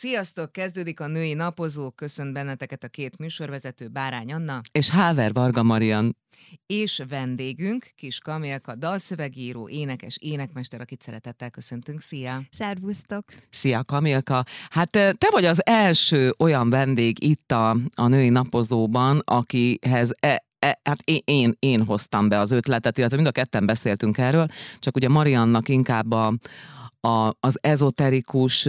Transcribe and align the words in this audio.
Sziasztok! 0.00 0.52
Kezdődik 0.52 1.00
a 1.00 1.06
női 1.06 1.32
napozó. 1.32 1.90
Köszönt 1.90 2.32
benneteket 2.32 2.84
a 2.84 2.88
két 2.88 3.18
műsorvezető, 3.18 3.88
Bárány 3.88 4.32
Anna. 4.32 4.60
És 4.72 4.88
Háver 4.90 5.32
Varga 5.32 5.62
Marian. 5.62 6.16
És 6.66 7.02
vendégünk, 7.08 7.90
Kis 7.96 8.18
Kamilka, 8.18 8.74
dalszövegíró, 8.74 9.68
énekes, 9.68 10.16
énekmester, 10.20 10.80
akit 10.80 11.02
szeretettel 11.02 11.50
köszöntünk. 11.50 12.00
Szia! 12.00 12.42
Szervusztok! 12.50 13.24
Szia 13.50 13.84
Kamilka! 13.84 14.44
Hát 14.70 14.90
te 14.90 15.28
vagy 15.30 15.44
az 15.44 15.66
első 15.66 16.34
olyan 16.38 16.70
vendég 16.70 17.24
itt 17.24 17.52
a, 17.52 17.76
a 17.94 18.08
női 18.08 18.28
napozóban, 18.28 19.22
akihez 19.24 20.14
e, 20.20 20.46
E, 20.58 20.80
hát 20.84 21.00
én, 21.04 21.20
én, 21.24 21.54
én 21.58 21.84
hoztam 21.84 22.28
be 22.28 22.38
az 22.38 22.50
ötletet, 22.50 22.98
illetve 22.98 23.16
mind 23.16 23.28
a 23.28 23.32
ketten 23.32 23.66
beszéltünk 23.66 24.18
erről, 24.18 24.46
csak 24.78 24.96
ugye 24.96 25.08
Mariannak 25.08 25.68
inkább 25.68 26.10
a, 26.10 26.34
a, 27.00 27.36
az 27.40 27.58
ezoterikus, 27.60 28.68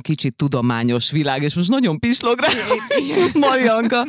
kicsit 0.00 0.36
tudományos 0.36 1.10
világ, 1.10 1.42
és 1.42 1.54
most 1.54 1.68
nagyon 1.68 1.98
pislog 1.98 2.38
rá, 2.40 2.48
Marianka. 3.34 4.06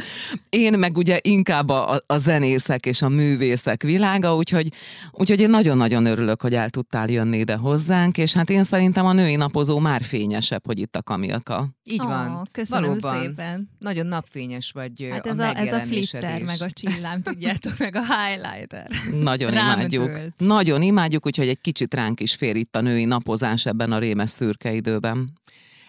Én 0.50 0.74
meg 0.80 0.98
ugye 0.98 1.20
inkább 1.22 1.70
a, 1.70 2.02
a 2.06 2.18
zenészek 2.18 2.86
és 2.86 3.02
a 3.02 3.10
művészek 3.10 3.84
világa, 3.84 4.36
úgyhogy, 4.36 4.72
úgyhogy 5.12 5.40
én 5.40 5.50
nagyon-nagyon 5.50 6.06
örülök, 6.06 6.42
hogy 6.42 6.54
el 6.54 6.70
tudtál 6.70 7.10
jönni 7.10 7.38
ide 7.38 7.56
hozzánk, 7.56 8.18
és 8.18 8.34
hát 8.34 8.50
én 8.50 8.64
szerintem 8.64 9.06
a 9.06 9.14
női 9.14 9.36
napozó 9.36 9.80
már 9.80 10.04
fényesebb, 10.04 10.66
hogy 10.66 10.80
itt 10.80 10.96
a 10.96 11.04
Kamilka. 11.04 11.70
Így 11.84 12.02
van. 12.02 12.36
Oh, 12.36 12.42
köszönöm 12.52 13.00
Valóban. 13.00 13.22
szépen. 13.22 13.70
Nagyon 13.80 14.06
napfényes 14.06 14.72
vagy 14.74 15.08
Hát 15.12 15.26
a 15.26 15.30
ez 15.30 15.40
a, 15.40 15.58
ez 15.58 15.74
a 15.74 15.80
flitter, 15.80 16.42
meg 16.42 16.62
a 16.62 16.72
csillám, 16.72 17.22
tudjátok, 17.22 17.78
meg 17.78 17.96
a 17.96 18.02
highlighter. 18.02 18.88
Nagyon 19.22 19.52
Rám 19.52 19.80
imádjuk. 19.80 20.06
dőlt. 20.06 20.34
Nagyon 20.38 20.82
imádjuk, 20.82 21.26
úgyhogy 21.26 21.48
egy 21.48 21.62
kicsit 21.62 21.94
ránk 21.94 22.20
is 22.20 22.36
fér 22.36 22.56
itt 22.56 22.76
a 22.76 22.82
női 22.82 23.06
napozás 23.06 23.57
ebben 23.66 23.92
a 23.92 24.00
rémes 24.00 24.30
szürke 24.30 24.74
időben. 24.74 25.32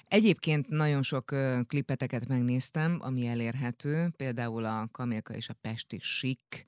Egyébként 0.08 0.68
nagyon 0.68 1.02
sok 1.02 1.34
klipeteket 1.66 2.28
megnéztem, 2.28 2.98
ami 3.00 3.27
elérhető, 3.27 4.12
például 4.16 4.64
a 4.64 4.88
Kamilka 4.92 5.34
és 5.34 5.48
a 5.48 5.55
Pesti 5.61 5.98
Sik 6.00 6.64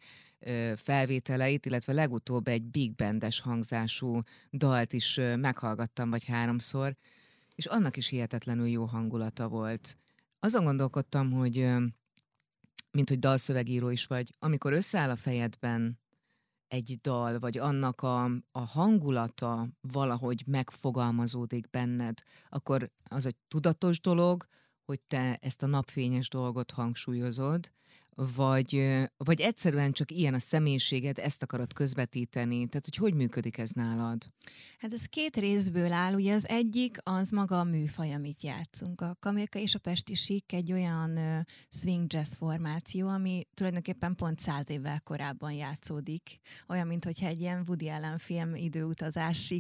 felvételeit, 0.77 1.67
illetve 1.67 1.93
legutóbb 1.93 2.49
egy 2.49 2.63
big 2.63 2.95
bandes 2.95 3.41
hangzású 3.41 4.19
dalt 4.51 4.93
is 4.93 5.21
meghallgattam 5.37 6.11
vagy 6.11 6.25
háromszor, 6.25 6.97
és 7.55 7.67
annak 7.67 7.97
is 7.97 8.09
hihetetlenül 8.09 8.69
jó 8.69 8.85
hangulata 8.85 9.49
volt. 9.49 9.99
Azon 10.39 10.65
gondolkodtam, 10.65 11.31
hogy 11.33 11.69
mint 12.93 13.09
hogy 13.09 13.19
dalszövegíró 13.19 13.91
is 13.91 14.07
vagy, 14.07 14.35
amikor 14.39 14.73
összeáll 14.73 15.11
a 15.11 15.17
fejedben 15.17 16.00
egy 16.71 16.99
dal, 17.01 17.39
vagy 17.39 17.59
annak 17.59 18.01
a, 18.01 18.25
a 18.51 18.61
hangulata 18.61 19.69
valahogy 19.81 20.43
megfogalmazódik 20.47 21.71
benned, 21.71 22.19
akkor 22.49 22.91
az 23.05 23.27
egy 23.27 23.37
tudatos 23.49 24.01
dolog, 24.01 24.47
hogy 24.85 25.01
te 25.01 25.39
ezt 25.41 25.63
a 25.63 25.67
napfényes 25.67 26.29
dolgot 26.29 26.71
hangsúlyozod, 26.71 27.73
vagy, 28.15 28.99
vagy 29.17 29.41
egyszerűen 29.41 29.93
csak 29.93 30.11
ilyen 30.11 30.35
a 30.35 30.39
személyiséged, 30.39 31.19
ezt 31.19 31.43
akarod 31.43 31.73
közvetíteni. 31.73 32.67
Tehát, 32.67 32.85
hogy 32.85 32.97
hogy 32.97 33.15
működik 33.15 33.59
ez 33.59 33.71
nálad? 33.71 34.23
Hát 34.79 34.93
ez 34.93 35.05
két 35.05 35.37
részből 35.37 35.93
áll. 35.93 36.15
Ugye 36.15 36.35
az 36.35 36.49
egyik 36.49 36.97
az 37.03 37.31
maga 37.31 37.59
a 37.59 37.65
műfaj, 37.65 38.13
amit 38.15 38.43
játszunk. 38.43 39.01
A 39.01 39.17
Kamilka 39.21 39.59
és 39.59 39.75
a 39.75 39.79
Pesti 39.79 40.15
Sik 40.15 40.53
egy 40.53 40.73
olyan 40.73 41.19
swing 41.69 42.13
jazz 42.13 42.33
formáció, 42.35 43.09
ami 43.09 43.47
tulajdonképpen 43.55 44.15
pont 44.15 44.39
száz 44.39 44.71
évvel 44.71 45.01
korábban 45.01 45.53
játszódik. 45.53 46.41
Olyan, 46.69 46.87
mintha 46.87 47.27
egy 47.27 47.41
ilyen 47.41 47.65
Woody 47.67 47.89
Allen 47.89 48.19
film 48.19 48.55
időutazás 48.55 49.55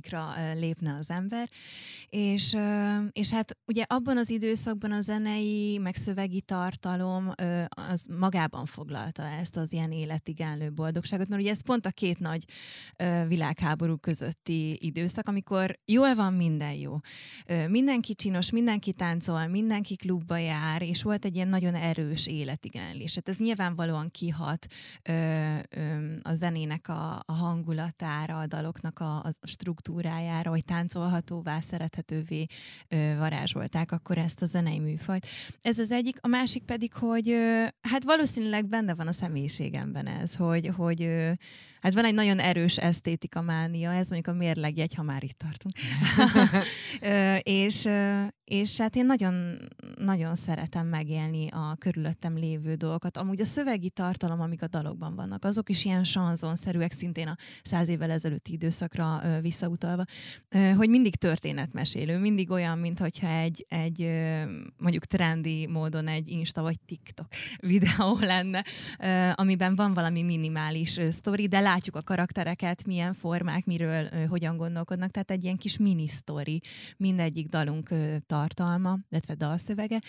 lépne 0.54 0.96
az 0.96 1.10
ember. 1.10 1.50
És, 2.08 2.56
és 3.12 3.30
hát 3.30 3.58
ugye 3.66 3.84
abban 3.86 4.16
az 4.16 4.30
időszakban 4.30 4.92
a 4.92 5.00
zenei, 5.00 5.78
meg 5.78 5.96
szövegi 5.96 6.40
tartalom 6.40 7.32
az 7.68 8.06
magában 8.40 8.66
foglalta 8.66 9.22
ezt 9.22 9.56
az 9.56 9.72
ilyen 9.72 9.92
életig 9.92 10.40
állő 10.40 10.72
boldogságot, 10.72 11.28
mert 11.28 11.40
ugye 11.40 11.50
ez 11.50 11.62
pont 11.62 11.86
a 11.86 11.90
két 11.90 12.18
nagy 12.18 12.44
ö, 12.96 13.24
világháború 13.28 13.96
közötti 13.96 14.78
időszak, 14.86 15.28
amikor 15.28 15.78
jól 15.84 16.14
van 16.14 16.32
minden 16.32 16.72
jó. 16.72 16.96
Ö, 17.46 17.68
mindenki 17.68 18.14
csinos, 18.14 18.50
mindenki 18.50 18.92
táncol, 18.92 19.46
mindenki 19.46 19.96
klubba 19.96 20.36
jár, 20.36 20.82
és 20.82 21.02
volt 21.02 21.24
egy 21.24 21.34
ilyen 21.34 21.48
nagyon 21.48 21.74
erős 21.74 22.26
életigenlés. 22.26 23.14
Hát 23.14 23.28
ez 23.28 23.38
nyilvánvalóan 23.38 24.10
kihat 24.10 24.66
ö, 25.02 25.12
ö, 25.70 26.14
a 26.22 26.34
zenének 26.34 26.88
a, 26.88 27.22
a 27.26 27.32
hangulatára, 27.32 28.38
a 28.38 28.46
daloknak 28.46 28.98
a, 28.98 29.16
a 29.16 29.32
struktúrájára, 29.42 30.50
hogy 30.50 30.64
táncolhatóvá, 30.64 31.60
szerethetővé 31.60 32.46
ö, 32.88 33.16
varázsolták 33.18 33.92
akkor 33.92 34.18
ezt 34.18 34.42
a 34.42 34.46
zenei 34.46 34.78
műfajt. 34.78 35.26
Ez 35.60 35.78
az 35.78 35.90
egyik, 35.90 36.16
a 36.20 36.28
másik 36.28 36.62
pedig, 36.62 36.92
hogy 36.92 37.30
ö, 37.30 37.64
hát 37.80 38.04
valószínűleg 38.04 38.28
benne 38.68 38.94
van 38.94 39.06
a 39.06 39.12
személyiségemben 39.12 40.06
ez, 40.06 40.34
hogy, 40.34 40.70
hogy 40.76 41.30
hát 41.80 41.94
van 41.94 42.04
egy 42.04 42.14
nagyon 42.14 42.38
erős 42.38 42.76
esztétika 42.76 43.40
mánia, 43.40 43.92
ez 43.92 44.08
mondjuk 44.08 44.34
a 44.34 44.38
mérlegjegy, 44.38 44.94
ha 44.94 45.02
már 45.02 45.22
itt 45.22 45.38
tartunk. 45.38 45.74
És, 47.42 47.88
és 48.44 48.78
hát 48.78 48.96
én 48.96 49.06
nagyon, 49.06 49.56
nagyon 49.96 50.34
szeretem 50.34 50.86
megélni 50.86 51.48
a 51.50 51.76
körülöttem 51.78 52.36
lévő 52.36 52.74
dolgokat. 52.74 53.16
Amúgy 53.16 53.40
a 53.40 53.44
szövegi 53.44 53.90
tartalom, 53.90 54.40
amik 54.40 54.62
a 54.62 54.66
dalokban 54.66 55.14
vannak, 55.14 55.44
azok 55.44 55.68
is 55.68 55.84
ilyen 55.84 56.04
sanzonszerűek, 56.04 56.92
szintén 56.92 57.28
a 57.28 57.36
száz 57.62 57.88
évvel 57.88 58.10
ezelőtti 58.10 58.52
időszakra 58.52 59.22
visszautalva, 59.40 60.04
hogy 60.76 60.88
mindig 60.88 61.16
történetmesélő, 61.16 62.18
mindig 62.18 62.50
olyan, 62.50 62.78
mintha 62.78 63.28
egy, 63.28 63.66
egy 63.68 64.10
mondjuk 64.76 65.04
trendi 65.04 65.66
módon 65.66 66.08
egy 66.08 66.28
Insta 66.28 66.62
vagy 66.62 66.80
TikTok 66.86 67.26
videó 67.72 68.18
lenne, 68.20 68.64
amiben 69.34 69.74
van 69.74 69.94
valami 69.94 70.22
minimális 70.22 71.00
sztori, 71.10 71.48
de 71.48 71.60
látjuk 71.70 71.96
a 71.96 72.02
karaktereket, 72.02 72.86
milyen 72.86 73.12
formák, 73.12 73.64
miről, 73.64 74.26
hogyan 74.26 74.56
gondolkodnak, 74.56 75.10
tehát 75.10 75.30
egy 75.30 75.44
ilyen 75.44 75.56
kis 75.56 75.78
mini 75.78 76.08
sztori 76.08 76.60
mindegyik 76.96 77.48
dalunk 77.48 77.88
tartalma, 78.26 78.98
illetve 79.10 79.34
dalszövege. 79.34 80.00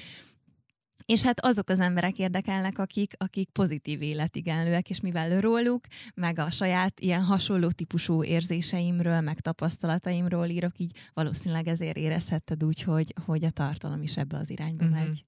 És 1.06 1.24
hát 1.24 1.40
azok 1.40 1.70
az 1.70 1.80
emberek 1.80 2.20
érdekelnek, 2.20 2.78
akik, 2.80 3.14
akik 3.18 3.50
pozitív 3.50 4.02
életigenlőek, 4.02 4.90
és 4.90 5.00
mivel 5.00 5.42
róluk, 5.42 5.86
meg 6.14 6.40
a 6.40 6.50
saját 6.50 7.00
ilyen 7.00 7.24
hasonló 7.24 7.70
típusú 7.70 8.24
érzéseimről, 8.24 9.22
meg 9.22 9.40
tapasztalataimról 9.40 10.48
írok, 10.48 10.80
így 10.80 10.92
valószínűleg 11.14 11.68
ezért 11.68 11.98
érezhetted 11.98 12.64
úgy, 12.64 12.82
hogy, 12.82 13.14
hogy 13.26 13.44
a 13.44 13.50
tartalom 13.50 14.02
is 14.02 14.18
ebbe 14.18 14.38
az 14.38 14.50
irányba 14.50 14.84
Mhm. 14.84 14.94
uh-huh. 14.94 15.08
megy. 15.08 15.26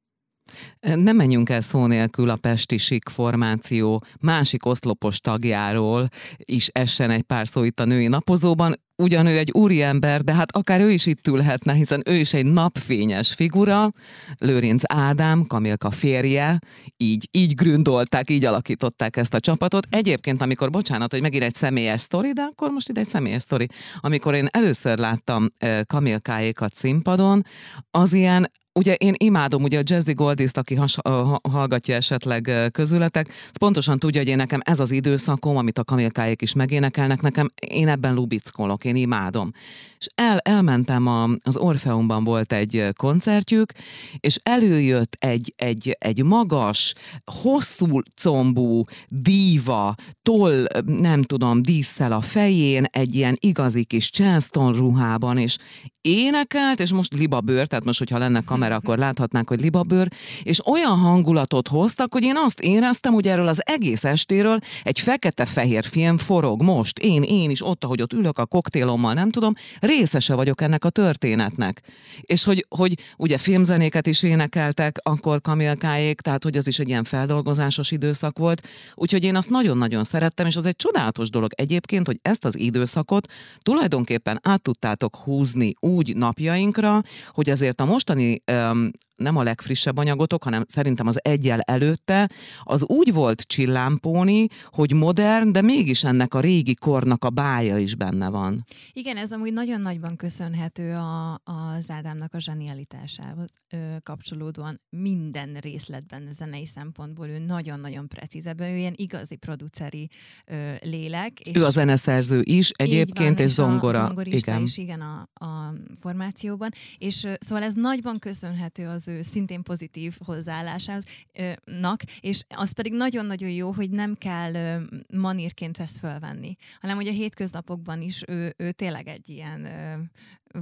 Nem 0.80 1.16
menjünk 1.16 1.50
el 1.50 1.62
szó 1.62 1.86
nélkül 1.86 2.30
a 2.30 2.36
Pesti 2.36 2.78
Sik 2.78 3.10
formáció 3.10 4.04
másik 4.20 4.66
oszlopos 4.66 5.20
tagjáról 5.20 6.08
is 6.38 6.68
essen 6.68 7.10
egy 7.10 7.22
pár 7.22 7.48
szó 7.48 7.64
itt 7.64 7.80
a 7.80 7.86
női 7.86 8.08
napozóban. 8.08 8.76
Ugyan 8.96 9.26
ő 9.26 9.38
egy 9.38 9.52
úriember, 9.52 10.22
de 10.22 10.34
hát 10.34 10.56
akár 10.56 10.80
ő 10.80 10.92
is 10.92 11.06
itt 11.06 11.28
ülhetne, 11.28 11.74
hiszen 11.74 12.02
ő 12.06 12.14
is 12.14 12.34
egy 12.34 12.46
napfényes 12.46 13.34
figura. 13.34 13.92
Lőrinc 14.38 14.84
Ádám, 14.94 15.46
Kamilka 15.48 15.92
férje, 15.92 16.60
így, 16.98 17.30
így 17.32 17.54
gründolták, 17.54 18.30
így 18.30 18.46
alakították 18.46 19.18
ezt 19.18 19.34
a 19.34 19.40
csapatot. 19.40 19.88
Egyébként, 19.90 20.42
amikor, 20.42 20.70
bocsánat, 20.70 21.12
hogy 21.12 21.22
megír 21.22 21.44
egy 21.44 21.54
személyes 21.54 22.02
sztori, 22.02 22.32
de 22.32 22.42
akkor 22.42 22.70
most 22.70 22.90
ide 22.90 23.00
egy 23.00 23.10
személyes 23.10 23.42
sztori. 23.42 23.68
Amikor 24.00 24.34
én 24.34 24.48
először 24.52 24.98
láttam 24.98 25.50
eh, 25.58 25.82
Kamilkáékat 25.88 26.76
színpadon, 26.76 27.46
az 27.92 28.14
ilyen 28.14 28.52
Ugye 28.76 28.94
én 28.94 29.14
imádom 29.18 29.64
ugye 29.64 29.80
a 29.80 29.84
Jazzy 29.86 30.14
Goldiszt, 30.14 30.58
aki 30.58 30.76
has, 30.76 30.98
ha, 31.04 31.40
hallgatja 31.50 31.96
esetleg 31.96 32.52
közületek, 32.72 33.28
az 33.28 33.58
pontosan 33.58 34.00
tudja, 34.00 34.20
hogy 34.22 34.30
én 34.30 34.36
nekem 34.36 34.60
ez 34.64 34.80
az 34.80 34.92
időszakom, 34.92 35.58
amit 35.58 35.78
a 35.78 35.84
kamilkáik 35.84 36.42
is 36.42 36.54
megénekelnek, 36.54 37.22
nekem 37.22 37.52
én 37.68 37.88
ebben 37.88 38.14
lubickolok, 38.14 38.86
én 38.86 38.96
imádom. 38.96 39.52
És 39.98 40.08
el, 40.16 40.38
elmentem, 40.38 41.08
a, 41.08 41.30
az 41.44 41.58
Orfeumban 41.58 42.24
volt 42.24 42.54
egy 42.54 42.88
koncertjük, 42.98 43.72
és 44.20 44.40
előjött 44.44 45.16
egy, 45.20 45.54
egy, 45.56 45.96
egy 46.00 46.24
magas, 46.24 46.94
hosszú 47.26 48.00
combú 48.22 48.84
díva, 49.08 49.96
toll, 50.22 50.66
nem 50.86 51.22
tudom, 51.22 51.62
díszsel 51.62 52.12
a 52.12 52.22
fején, 52.22 52.86
egy 52.92 53.16
ilyen 53.16 53.38
igazi 53.40 53.84
kis 53.84 54.10
Charleston 54.10 54.74
ruhában, 54.74 55.38
és 55.38 55.58
énekelt, 56.02 56.80
és 56.80 56.92
most 56.92 57.14
libabőr, 57.14 57.68
tehát 57.68 57.86
most, 57.86 58.00
hogyha 58.00 58.18
lenne 58.18 58.42
kamera, 58.64 58.82
akkor 58.82 58.98
láthatnánk, 58.98 59.48
hogy 59.48 59.62
libabőr, 59.62 60.08
és 60.44 60.68
olyan 60.68 60.98
hangulatot 60.98 61.68
hoztak, 61.68 62.14
hogy 62.14 62.24
én 62.24 62.36
azt 62.38 62.60
éreztem, 62.60 63.14
hogy 63.14 63.28
erről 63.28 63.48
az 63.48 63.62
egész 63.66 64.04
estéről 64.04 64.60
egy 64.84 65.00
fekete-fehér 65.00 65.86
film 65.86 66.18
forog 66.18 66.62
most. 66.62 67.00
Én, 67.00 67.24
én 67.24 67.50
is 67.50 67.66
ott, 67.66 67.84
ahogy 67.84 68.02
ott 68.02 68.14
ülök 68.14 68.38
a 68.38 68.46
koktélommal, 68.46 69.14
nem 69.14 69.30
tudom, 69.30 69.54
részese 69.80 70.34
vagyok 70.34 70.62
ennek 70.62 70.86
a 70.86 70.90
történetnek. 70.90 71.82
És 72.22 72.44
hogy, 72.44 72.66
hogy 72.70 72.98
ugye 73.18 73.38
filmzenéket 73.38 74.08
is 74.08 74.24
énekeltek 74.24 74.98
akkor 75.02 75.42
Kamilkáék, 75.42 76.22
tehát 76.22 76.44
hogy 76.44 76.58
az 76.58 76.68
is 76.68 76.80
egy 76.80 76.88
ilyen 76.88 77.04
feldolgozásos 77.04 77.92
időszak 77.92 78.38
volt. 78.38 78.68
Úgyhogy 78.96 79.24
én 79.24 79.36
azt 79.36 79.50
nagyon-nagyon 79.50 80.04
szerettem, 80.04 80.46
és 80.46 80.56
az 80.56 80.66
egy 80.66 80.76
csodálatos 80.76 81.30
dolog 81.30 81.52
egyébként, 81.56 82.06
hogy 82.06 82.20
ezt 82.22 82.46
az 82.46 82.58
időszakot 82.58 83.28
tulajdonképpen 83.62 84.40
át 84.44 84.62
tudtátok 84.62 85.16
húzni 85.16 85.74
úgy 85.80 86.16
napjainkra, 86.16 87.02
hogy 87.34 87.50
azért 87.50 87.82
a 87.82 87.86
mostani 87.86 88.42
um, 88.54 88.94
nem 89.16 89.38
a 89.38 89.44
legfrissebb 89.44 89.98
anyagotok, 89.98 90.44
hanem 90.44 90.66
szerintem 90.68 91.08
az 91.08 91.20
egyel 91.24 91.60
előtte, 91.60 92.30
az 92.64 92.84
úgy 92.88 93.14
volt 93.14 93.42
csillámpóni, 93.42 94.48
hogy 94.66 94.94
modern, 94.94 95.52
de 95.52 95.62
mégis 95.62 96.04
ennek 96.04 96.34
a 96.34 96.40
régi 96.40 96.76
kornak 96.76 97.24
a 97.24 97.30
bája 97.30 97.78
is 97.78 97.96
benne 97.96 98.30
van. 98.30 98.66
Igen, 98.94 99.18
ez 99.18 99.32
amúgy 99.32 99.54
nagyon 99.54 99.82
nagyban 99.82 100.16
köszönhető 100.16 100.94
a, 100.94 101.34
az 101.44 101.90
Ádámnak 101.90 102.34
a 102.34 102.40
zsenialitásához 102.40 103.54
ö, 103.70 103.78
kapcsolódóan 104.04 104.82
minden 104.90 105.58
részletben 105.62 106.30
zenei 106.32 106.66
szempontból 106.66 107.28
ő 107.28 107.38
nagyon-nagyon 107.38 108.08
precíz. 108.08 108.46
Ebben 108.46 108.70
ő 108.70 108.78
ilyen 108.78 108.94
igazi 108.96 109.36
produceri 109.36 110.10
ö, 110.46 110.72
lélek. 110.82 111.40
És 111.40 111.58
ő 111.58 111.66
a 111.66 111.70
zeneszerző 111.70 112.42
is 112.44 112.70
egyébként, 112.70 113.38
van, 113.38 113.48
és 113.48 113.54
zongora. 113.54 114.06
A 114.06 114.22
igen. 114.24 114.62
is, 114.62 114.78
igen, 114.78 115.02
a, 115.02 115.30
a 115.34 115.74
formációban. 116.00 116.70
És 116.98 117.24
ö, 117.24 117.34
szóval 117.40 117.64
ez 117.64 117.74
nagyban 117.74 118.20
köszönhető 118.20 118.88
az 118.88 119.03
ő 119.08 119.22
szintén 119.22 119.64
pozitív 119.64 120.18
hozzáállásának, 120.26 122.02
és 122.20 122.44
az 122.50 122.72
pedig 122.72 122.94
nagyon-nagyon 122.94 123.50
jó, 123.50 123.72
hogy 123.72 123.90
nem 123.90 124.16
kell 124.16 124.82
manírként 125.14 125.78
ezt 125.78 125.98
fölvenni, 125.98 126.56
hanem 126.82 126.96
hogy 126.96 127.08
a 127.08 127.12
hétköznapokban 127.12 128.02
is 128.02 128.24
ő, 128.28 128.54
ő 128.58 128.72
tényleg 128.72 129.08
egy 129.08 129.30
ilyen 129.30 129.68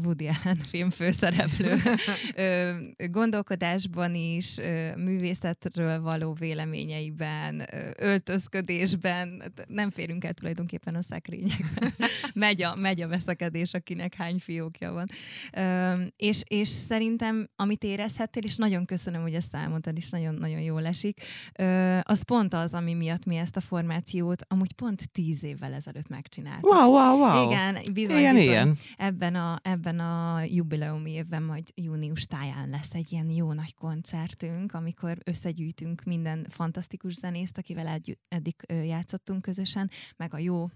Woody 0.04 0.28
Allen 0.28 0.58
film 0.72 0.90
főszereplő 0.90 1.82
gondolkodásban 3.12 4.16
is, 4.16 4.56
művészetről 4.96 6.02
való 6.02 6.34
véleményeiben, 6.34 7.68
öltözködésben, 7.98 9.54
nem 9.68 9.90
férünk 9.90 10.24
el 10.24 10.34
tulajdonképpen 10.34 10.96
a 10.96 11.02
szekrényekben. 11.02 11.94
megy, 12.34 12.64
a, 12.64 12.76
megy 12.76 13.02
a 13.02 13.08
veszekedés, 13.08 13.74
akinek 13.74 14.14
hány 14.16 14.40
fiókja 14.40 14.92
van. 14.92 15.08
És, 16.16 16.44
és 16.48 16.68
szerintem, 16.68 17.50
amit 17.56 17.84
érezhettél, 17.84 18.44
és 18.44 18.56
nagyon 18.56 18.86
köszönöm, 18.86 19.22
hogy 19.22 19.34
ezt 19.34 19.56
elmondtad, 19.56 19.98
és 19.98 20.10
nagyon-nagyon 20.10 20.62
jól 20.62 20.86
esik, 20.86 21.22
az 22.02 22.22
pont 22.22 22.54
az, 22.54 22.74
ami 22.74 22.94
miatt 22.94 23.26
mi 23.26 23.36
ezt 23.36 23.56
a 23.56 23.62
formációt 23.62 24.46
amúgy 24.48 24.74
pont 24.74 25.12
tíz 25.12 25.44
évvel 25.44 25.74
ezelőtt 25.74 26.08
megcsináltuk. 26.08 26.72
Wow, 26.72 26.92
wow, 26.92 27.18
wow. 27.18 27.50
Igen, 27.50 27.94
bizony, 27.94 28.18
ilyen, 28.18 28.36
bizony 28.36 28.50
ilyen. 28.50 28.78
Ebben 28.98 29.36
a, 29.36 29.60
ebben 29.64 29.81
ebben 29.82 30.00
a 30.00 30.44
jubileumi 30.44 31.12
évben 31.12 31.44
majd 31.44 31.68
június 31.76 32.26
táján 32.26 32.70
lesz 32.70 32.94
egy 32.94 33.12
ilyen 33.12 33.30
jó 33.30 33.54
nagy 33.54 33.74
koncertünk, 33.74 34.74
amikor 34.74 35.18
összegyűjtünk 35.24 36.04
minden 36.04 36.46
fantasztikus 36.50 37.14
zenészt, 37.14 37.58
akivel 37.58 38.02
eddig 38.28 38.56
játszottunk 38.68 39.42
közösen, 39.42 39.90
meg 40.18 40.34
a 40.34 40.38
jó 40.38 40.70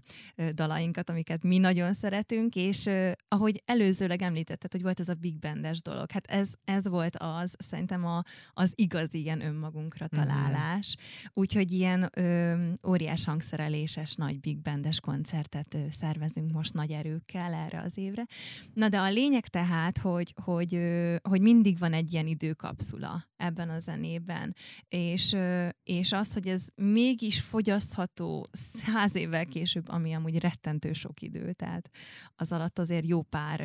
dalainkat, 0.53 1.09
amiket 1.09 1.43
mi 1.43 1.57
nagyon 1.57 1.93
szeretünk, 1.93 2.55
és 2.55 2.89
ahogy 3.27 3.63
előzőleg 3.65 4.21
említetted, 4.21 4.71
hogy 4.71 4.81
volt 4.81 4.99
ez 4.99 5.09
a 5.09 5.13
big 5.13 5.39
bandes 5.39 5.81
dolog, 5.81 6.11
hát 6.11 6.25
ez, 6.25 6.53
ez 6.63 6.87
volt 6.87 7.15
az, 7.17 7.55
szerintem 7.57 8.05
a, 8.05 8.23
az 8.53 8.71
igazi 8.75 9.21
ilyen 9.21 9.41
önmagunkra 9.41 10.07
mhm. 10.11 10.21
találás. 10.21 10.95
Mm-hmm. 10.97 11.27
Úgyhogy 11.33 11.71
ilyen 11.71 12.09
ö, 12.13 12.55
óriás 12.87 13.25
hangszereléses 13.25 14.13
nagy 14.13 14.39
big 14.39 14.61
bandes 14.61 14.99
koncertet 14.99 15.73
ö, 15.73 15.85
szervezünk 15.89 16.51
most 16.51 16.73
nagy 16.73 16.91
erőkkel 16.91 17.53
erre 17.53 17.81
az 17.81 17.97
évre. 17.97 18.25
Na 18.73 18.89
de 18.89 18.94
a 18.99 19.09
lényeg 19.09 19.47
tehát, 19.47 19.97
hogy, 19.97 20.33
hogy, 20.43 20.79
hogy 21.21 21.41
mindig 21.41 21.77
van 21.77 21.93
egy 21.93 22.13
ilyen 22.13 22.27
időkapszula 22.27 23.25
ebben 23.37 23.69
a 23.69 23.79
zenében, 23.79 24.55
és, 24.87 25.35
és 25.83 26.11
az, 26.11 26.33
hogy 26.33 26.47
ez 26.47 26.65
mégis 26.75 27.41
fogyasztható 27.41 28.47
száz 28.51 29.15
évvel 29.15 29.45
később, 29.45 29.89
ami 29.89 30.13
amúgy 30.13 30.39
rettentő 30.39 30.93
sok 30.93 31.21
idő, 31.21 31.53
tehát 31.53 31.89
az 32.35 32.51
alatt 32.51 32.79
azért 32.79 33.05
jó 33.05 33.21
pár 33.21 33.63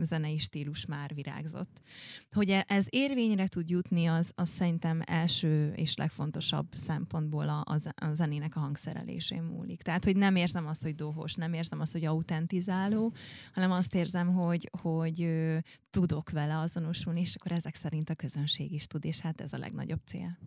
zenei 0.00 0.38
stílus 0.38 0.86
már 0.86 1.14
virágzott. 1.14 1.80
Hogy 2.30 2.50
e, 2.50 2.64
ez 2.68 2.86
érvényre 2.88 3.46
tud 3.46 3.70
jutni, 3.70 4.06
az, 4.06 4.32
az 4.34 4.48
szerintem 4.48 5.02
első 5.04 5.72
és 5.76 5.96
legfontosabb 5.96 6.66
szempontból 6.74 7.48
a, 7.48 7.64
a 7.94 8.12
zenének 8.12 8.56
a 8.56 8.60
hangszerelésén 8.60 9.42
múlik. 9.42 9.82
Tehát, 9.82 10.04
hogy 10.04 10.16
nem 10.16 10.36
érzem 10.36 10.66
azt, 10.66 10.82
hogy 10.82 10.94
dohos, 10.94 11.34
nem 11.34 11.52
érzem 11.52 11.80
azt, 11.80 11.92
hogy 11.92 12.04
autentizáló, 12.04 13.14
hanem 13.54 13.72
azt 13.72 13.94
érzem, 13.94 14.34
hogy, 14.34 14.65
hogy 14.80 15.22
ö, 15.22 15.58
tudok 15.90 16.30
vele 16.30 16.58
azonosulni, 16.58 17.20
és 17.20 17.34
akkor 17.34 17.52
ezek 17.52 17.74
szerint 17.74 18.10
a 18.10 18.14
közönség 18.14 18.72
is 18.72 18.86
tud, 18.86 19.04
és 19.04 19.20
hát 19.20 19.40
ez 19.40 19.52
a 19.52 19.58
legnagyobb 19.58 20.00
cél. 20.06 20.38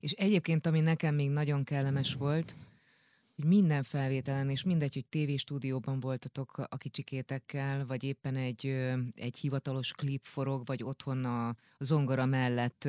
És 0.00 0.12
egyébként, 0.12 0.66
ami 0.66 0.80
nekem 0.80 1.14
még 1.14 1.30
nagyon 1.30 1.64
kellemes 1.64 2.14
volt, 2.14 2.56
hogy 3.36 3.44
minden 3.44 3.82
felvételen, 3.82 4.50
és 4.50 4.62
mindegy, 4.62 4.94
hogy 4.94 5.06
tévéstúdióban 5.06 6.00
voltatok 6.00 6.58
a 6.68 6.76
kicsikétekkel, 6.76 7.86
vagy 7.86 8.04
éppen 8.04 8.36
egy, 8.36 8.66
egy 9.14 9.36
hivatalos 9.36 9.92
klip 9.92 10.24
forog, 10.24 10.66
vagy 10.66 10.82
otthon 10.82 11.24
a 11.24 11.54
zongora 11.78 12.26
mellett 12.26 12.84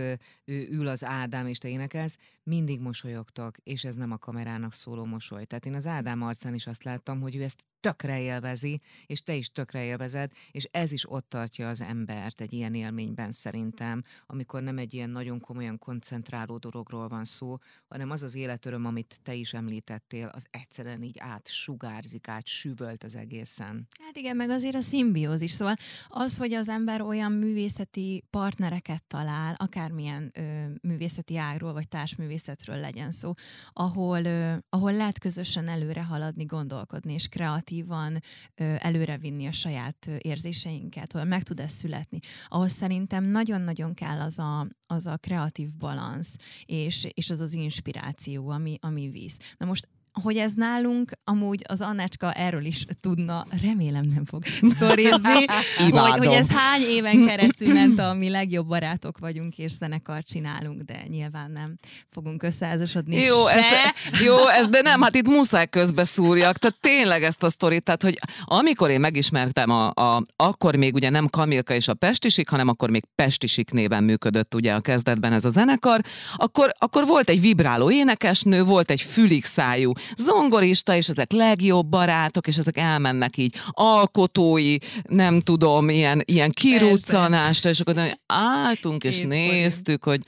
ő 0.46 0.68
ül 0.70 0.88
az 0.88 1.04
Ádám, 1.04 1.48
és 1.48 1.58
te 1.58 1.68
énekelsz, 1.68 2.18
mindig 2.44 2.80
mosolyogtok, 2.80 3.58
és 3.64 3.84
ez 3.84 3.96
nem 3.96 4.12
a 4.12 4.18
kamerának 4.18 4.74
szóló 4.74 5.06
mosoly. 5.06 5.46
Tehát 5.46 5.66
én 5.66 5.74
az 5.74 5.88
Ádám 5.88 6.22
arcán 6.22 6.54
is 6.54 6.68
azt 6.68 6.84
láttam, 6.84 7.22
hogy 7.22 7.36
ő 7.36 7.44
ezt 7.44 7.64
tökre 7.86 8.22
élvezi, 8.22 8.82
és 9.06 9.22
te 9.22 9.36
is 9.36 9.52
tökre 9.52 9.84
élvezed, 9.84 10.32
és 10.52 10.68
ez 10.72 10.92
is 10.92 11.12
ott 11.12 11.30
tartja 11.30 11.70
az 11.70 11.82
embert 11.82 12.42
egy 12.42 12.54
ilyen 12.54 12.74
élményben 12.74 13.32
szerintem, 13.32 14.04
amikor 14.26 14.62
nem 14.62 14.78
egy 14.78 14.94
ilyen 14.94 15.10
nagyon 15.10 15.40
komolyan 15.40 15.78
koncentráló 15.78 16.58
dologról 16.58 17.08
van 17.08 17.24
szó, 17.24 17.58
hanem 17.88 18.10
az 18.10 18.24
az 18.24 18.36
életöröm, 18.36 18.86
amit 18.86 19.20
te 19.24 19.34
is 19.34 19.54
említettél, 19.54 20.32
az 20.34 20.46
egyszerűen 20.52 21.04
így 21.04 21.16
átsugárzik, 21.20 22.28
átsüvölt 22.28 23.04
az 23.04 23.16
egészen. 23.16 23.88
Hát 24.06 24.18
igen, 24.18 24.36
meg 24.36 24.50
azért 24.50 24.76
a 24.76 24.82
szimbiózis. 24.82 25.52
Szóval 25.52 25.76
az, 26.08 26.38
hogy 26.38 26.54
az 26.54 26.70
ember 26.70 27.02
olyan 27.02 27.32
művészeti 27.32 28.24
partnereket 28.30 29.04
talál, 29.08 29.56
akármilyen 29.58 30.32
ö, 30.34 30.66
művészeti 30.82 31.38
ágról 31.38 31.74
vagy 31.74 31.88
társművészetről 31.88 32.78
legyen 32.78 33.12
szó, 33.12 33.34
ahol, 33.74 34.24
ö, 34.24 34.56
ahol 34.70 34.94
lehet 34.94 35.20
közösen 35.20 35.68
előre 35.68 36.04
haladni, 36.04 36.44
gondolkodni 36.46 37.14
és 37.14 37.28
kreatív 37.28 37.74
kreatívan 37.84 38.22
előrevinni 38.56 39.48
a 39.48 39.52
saját 39.52 40.10
érzéseinket, 40.18 41.12
hogy 41.12 41.28
meg 41.28 41.44
tud 41.44 41.60
ez 41.60 41.72
születni. 41.72 42.20
Ahhoz 42.48 42.72
szerintem 42.72 43.24
nagyon-nagyon 43.24 43.94
kell 43.94 44.20
az 44.20 44.40
a, 44.40 44.68
az 44.88 45.08
a 45.08 45.18
kreatív 45.18 45.70
balansz, 45.78 46.36
és, 46.66 47.08
és 47.14 47.30
az 47.30 47.40
az 47.40 47.54
inspiráció, 47.54 48.50
ami, 48.50 48.78
ami 48.82 49.10
víz. 49.10 49.38
Na 49.58 49.66
most 49.66 49.88
hogy 50.22 50.38
ez 50.38 50.54
nálunk, 50.54 51.12
amúgy 51.24 51.62
az 51.68 51.82
Annácska 51.82 52.32
erről 52.32 52.66
is 52.66 52.86
tudna, 53.02 53.46
remélem 53.62 54.06
nem 54.14 54.26
fog 54.26 54.44
sztorizni, 54.76 55.46
hogy, 55.90 56.18
hogy 56.18 56.28
ez 56.28 56.48
hány 56.48 56.82
éven 56.82 57.26
keresztül 57.26 57.74
ment 57.74 58.00
a 58.00 58.14
mi 58.14 58.30
legjobb 58.30 58.68
barátok 58.68 59.18
vagyunk, 59.18 59.58
és 59.58 59.72
zenekar 59.72 60.24
csinálunk, 60.24 60.82
de 60.82 61.04
nyilván 61.08 61.52
nem 61.52 61.76
fogunk 62.12 62.44
összeházasodni 62.44 63.16
Jó, 63.16 63.48
se. 63.48 63.58
ezt, 63.58 63.94
jó 64.24 64.48
ez, 64.48 64.68
de 64.68 64.82
nem, 64.82 65.02
hát 65.02 65.16
itt 65.16 65.28
muszáj 65.28 65.68
közbeszúrjak, 65.68 66.58
tehát 66.58 66.78
tényleg 66.80 67.24
ezt 67.24 67.44
a 67.44 67.50
sztorit, 67.50 67.84
tehát 67.84 68.04
hogy 68.04 68.20
amikor 68.44 68.90
én 68.90 69.00
megismertem, 69.00 69.70
a, 69.70 69.92
a, 69.94 70.22
akkor 70.36 70.76
még 70.76 70.94
ugye 70.94 71.10
nem 71.10 71.28
Kamilka 71.28 71.74
és 71.74 71.88
a 71.88 71.94
Pestisik, 71.94 72.50
hanem 72.50 72.68
akkor 72.68 72.90
még 72.90 73.04
Pestisik 73.16 73.72
néven 73.72 74.04
működött 74.04 74.56
ugye 74.56 74.74
a 74.74 74.82
kezdetben 74.82 75.34
ez 75.34 75.46
a 75.46 75.50
zenekar, 75.50 76.02
akkor, 76.36 76.72
akkor 76.80 77.06
volt 77.06 77.30
egy 77.30 77.42
vibráló 77.42 77.92
énekesnő, 77.92 78.64
volt 78.64 78.92
egy 78.92 79.02
fülig 79.02 79.46
szájú 79.46 79.92
zongorista, 80.18 80.96
és 80.96 81.10
ezek 81.10 81.32
legjobb 81.32 81.88
barátok, 81.88 82.48
és 82.48 82.58
ezek 82.58 82.78
elmennek 82.78 83.38
így 83.38 83.56
alkotói, 83.70 84.76
nem 85.04 85.40
tudom, 85.40 85.90
ilyen, 85.90 86.22
ilyen 86.26 86.52
kiruccanásra, 86.52 87.70
és 87.70 87.80
akkor 87.80 88.18
álltunk, 88.26 89.04
és 89.04 89.20
Én 89.20 89.28
néztük, 89.28 90.04
hogy 90.04 90.22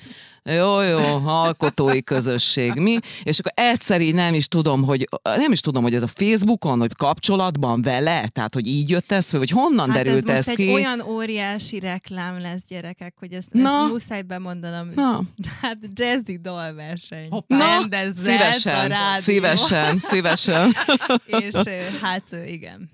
jó, 0.56 0.82
jó, 0.82 1.00
alkotói 1.26 2.04
közösség, 2.04 2.74
mi? 2.74 2.98
És 3.24 3.40
akkor 3.40 3.52
egyszer 3.56 4.02
így 4.02 4.14
nem 4.14 4.34
is 4.34 4.48
tudom, 4.48 4.84
hogy 4.84 5.08
nem 5.24 5.52
is 5.52 5.60
tudom, 5.60 5.84
hogy 5.84 5.96
ez 5.96 6.04
a 6.04 6.08
Facebookon, 6.08 6.80
hogy 6.80 6.96
kapcsolatban 6.96 7.82
vele, 7.82 8.28
tehát 8.28 8.54
hogy 8.54 8.68
így 8.68 8.90
jött 8.90 9.12
ez 9.12 9.30
föl, 9.30 9.40
vagy 9.40 9.50
honnan 9.50 9.90
hát 9.90 10.04
derült 10.04 10.30
ez, 10.30 10.48
ez 10.48 10.56
ki? 10.56 10.74
olyan 10.74 11.02
óriási 11.02 11.80
reklám 11.80 12.42
lesz, 12.42 12.64
gyerekek, 12.68 13.14
hogy 13.20 13.34
ezt, 13.34 13.48
Na. 13.52 13.82
ezt 13.82 13.92
muszáj 13.92 14.22
bemondanom. 14.22 14.90
Na. 14.96 15.22
Hát 15.62 15.78
jazzy 15.94 16.40
dalverseny. 16.42 17.28
Na, 17.48 17.88
szívesen, 18.16 18.92
szívesen, 19.16 20.00
szívesen. 20.00 20.76
És 21.46 21.56
hát 22.02 22.36
igen. 22.48 22.90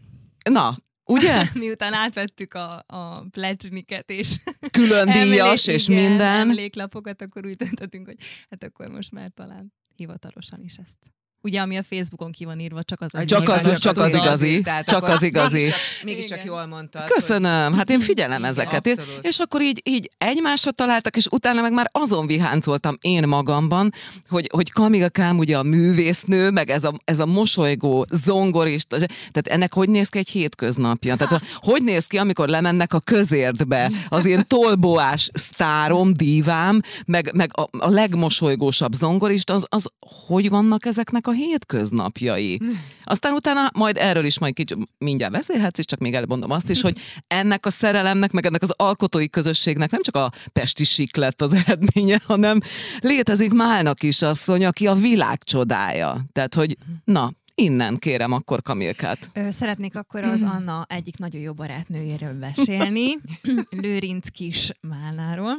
Na, 0.49 0.77
Ugye? 1.05 1.43
Miután 1.53 1.93
átvettük 1.93 2.53
a, 2.53 2.83
a 2.87 3.25
pledge 3.31 3.83
és 4.05 4.37
külön 4.77 5.11
díjas 5.11 5.67
és 5.67 5.87
igen, 5.87 6.09
minden. 6.09 6.39
emléklapokat, 6.39 7.21
akkor 7.21 7.45
úgy 7.45 7.55
döntöttünk, 7.55 8.05
hogy 8.05 8.17
hát 8.49 8.63
akkor 8.63 8.87
most 8.87 9.11
már 9.11 9.31
talán 9.33 9.73
hivatalosan 9.95 10.61
is 10.63 10.75
ezt 10.75 10.97
ugye 11.43 11.61
ami 11.61 11.77
a 11.77 11.83
Facebookon 11.83 12.31
ki 12.31 12.45
van 12.45 12.59
írva, 12.59 12.83
csak 12.83 13.01
az 13.01 13.09
az 13.11 13.25
Csak 13.25 13.49
az, 13.49 13.61
csak, 13.61 13.77
csak 13.77 13.97
az 13.97 14.13
igazi. 14.13 14.61
Tehát 14.61 14.85
csak 14.85 15.03
az 15.03 15.21
igazi. 15.21 15.71
Mégiscsak, 16.03 16.43
jól 16.43 16.65
mondtad. 16.65 17.05
Köszönöm, 17.05 17.69
hogy... 17.69 17.77
hát 17.77 17.89
én 17.89 17.99
figyelem 17.99 18.39
Igen, 18.39 18.51
ezeket. 18.51 18.87
Abszolút. 18.87 19.25
És 19.25 19.39
akkor 19.39 19.61
így, 19.61 19.81
így 19.83 20.09
egymásra 20.17 20.71
találtak, 20.71 21.15
és 21.15 21.27
utána 21.31 21.61
meg 21.61 21.73
már 21.73 21.89
azon 21.91 22.27
viháncoltam 22.27 22.97
én 23.01 23.27
magamban, 23.27 23.93
hogy, 24.27 24.49
hogy 24.53 24.71
Kamilkám 24.71 25.37
ugye 25.37 25.57
a 25.57 25.63
művésznő, 25.63 26.49
meg 26.49 26.69
ez 26.69 26.83
a, 26.83 26.93
ez 27.03 27.19
a 27.19 27.25
mosolygó 27.25 28.05
zongorista, 28.11 28.97
tehát 28.97 29.47
ennek 29.47 29.73
hogy 29.73 29.89
néz 29.89 30.09
ki 30.09 30.17
egy 30.17 30.29
hétköznapja? 30.29 31.15
Tehát 31.15 31.43
hogy 31.55 31.83
néz 31.83 32.05
ki, 32.05 32.17
amikor 32.17 32.47
lemennek 32.47 32.93
a 32.93 32.99
közértbe, 32.99 33.91
az 34.09 34.25
én 34.25 34.47
tolboás 34.47 35.29
sztárom, 35.33 36.13
divám, 36.13 36.81
meg, 37.05 37.31
meg 37.33 37.51
a, 37.57 37.69
a 37.77 37.89
legmosolygósabb 37.89 38.93
zongorista, 38.93 39.53
az, 39.53 39.65
az 39.69 39.85
hogy 40.27 40.49
vannak 40.49 40.85
ezeknek 40.85 41.27
a 41.27 41.32
hétköznapjai? 41.33 42.59
Aztán 43.03 43.33
utána 43.33 43.71
majd 43.73 43.97
erről 43.97 44.25
is 44.25 44.39
majd 44.39 44.53
kicsit 44.53 44.77
mindjárt 44.97 45.31
beszélhetsz, 45.31 45.79
és 45.79 45.85
csak 45.85 45.99
még 45.99 46.13
elmondom 46.13 46.51
azt 46.51 46.69
is, 46.69 46.81
hogy 46.81 46.99
ennek 47.27 47.65
a 47.65 47.69
szerelemnek, 47.69 48.31
meg 48.31 48.45
ennek 48.45 48.61
az 48.61 48.73
alkotói 48.75 49.29
közösségnek 49.29 49.91
nem 49.91 50.01
csak 50.01 50.15
a 50.15 50.31
pesti 50.53 50.83
sik 50.83 51.15
lett 51.15 51.41
az 51.41 51.53
eredménye, 51.53 52.21
hanem 52.25 52.59
létezik 52.99 53.51
Málnak 53.53 54.03
is 54.03 54.21
asszony, 54.21 54.65
aki 54.65 54.87
a 54.87 54.93
világ 54.95 55.43
csodája. 55.43 56.25
Tehát, 56.31 56.55
hogy 56.55 56.77
na, 57.03 57.31
Innen 57.55 57.97
kérem 57.97 58.31
akkor 58.31 58.61
Kamilkát. 58.61 59.29
Szeretnék 59.49 59.95
akkor 59.95 60.23
az 60.23 60.41
Anna 60.55 60.85
egyik 60.89 61.17
nagyon 61.17 61.41
jó 61.41 61.53
barátnőjéről 61.53 62.33
beszélni, 62.33 63.17
Lőrinc 63.81 64.29
Kis 64.29 64.71
Málnáról. 64.81 65.57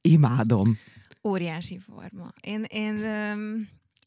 Imádom. 0.00 0.78
Óriási 1.28 1.78
forma. 1.78 2.32
Én, 2.40 2.64
én 2.68 3.04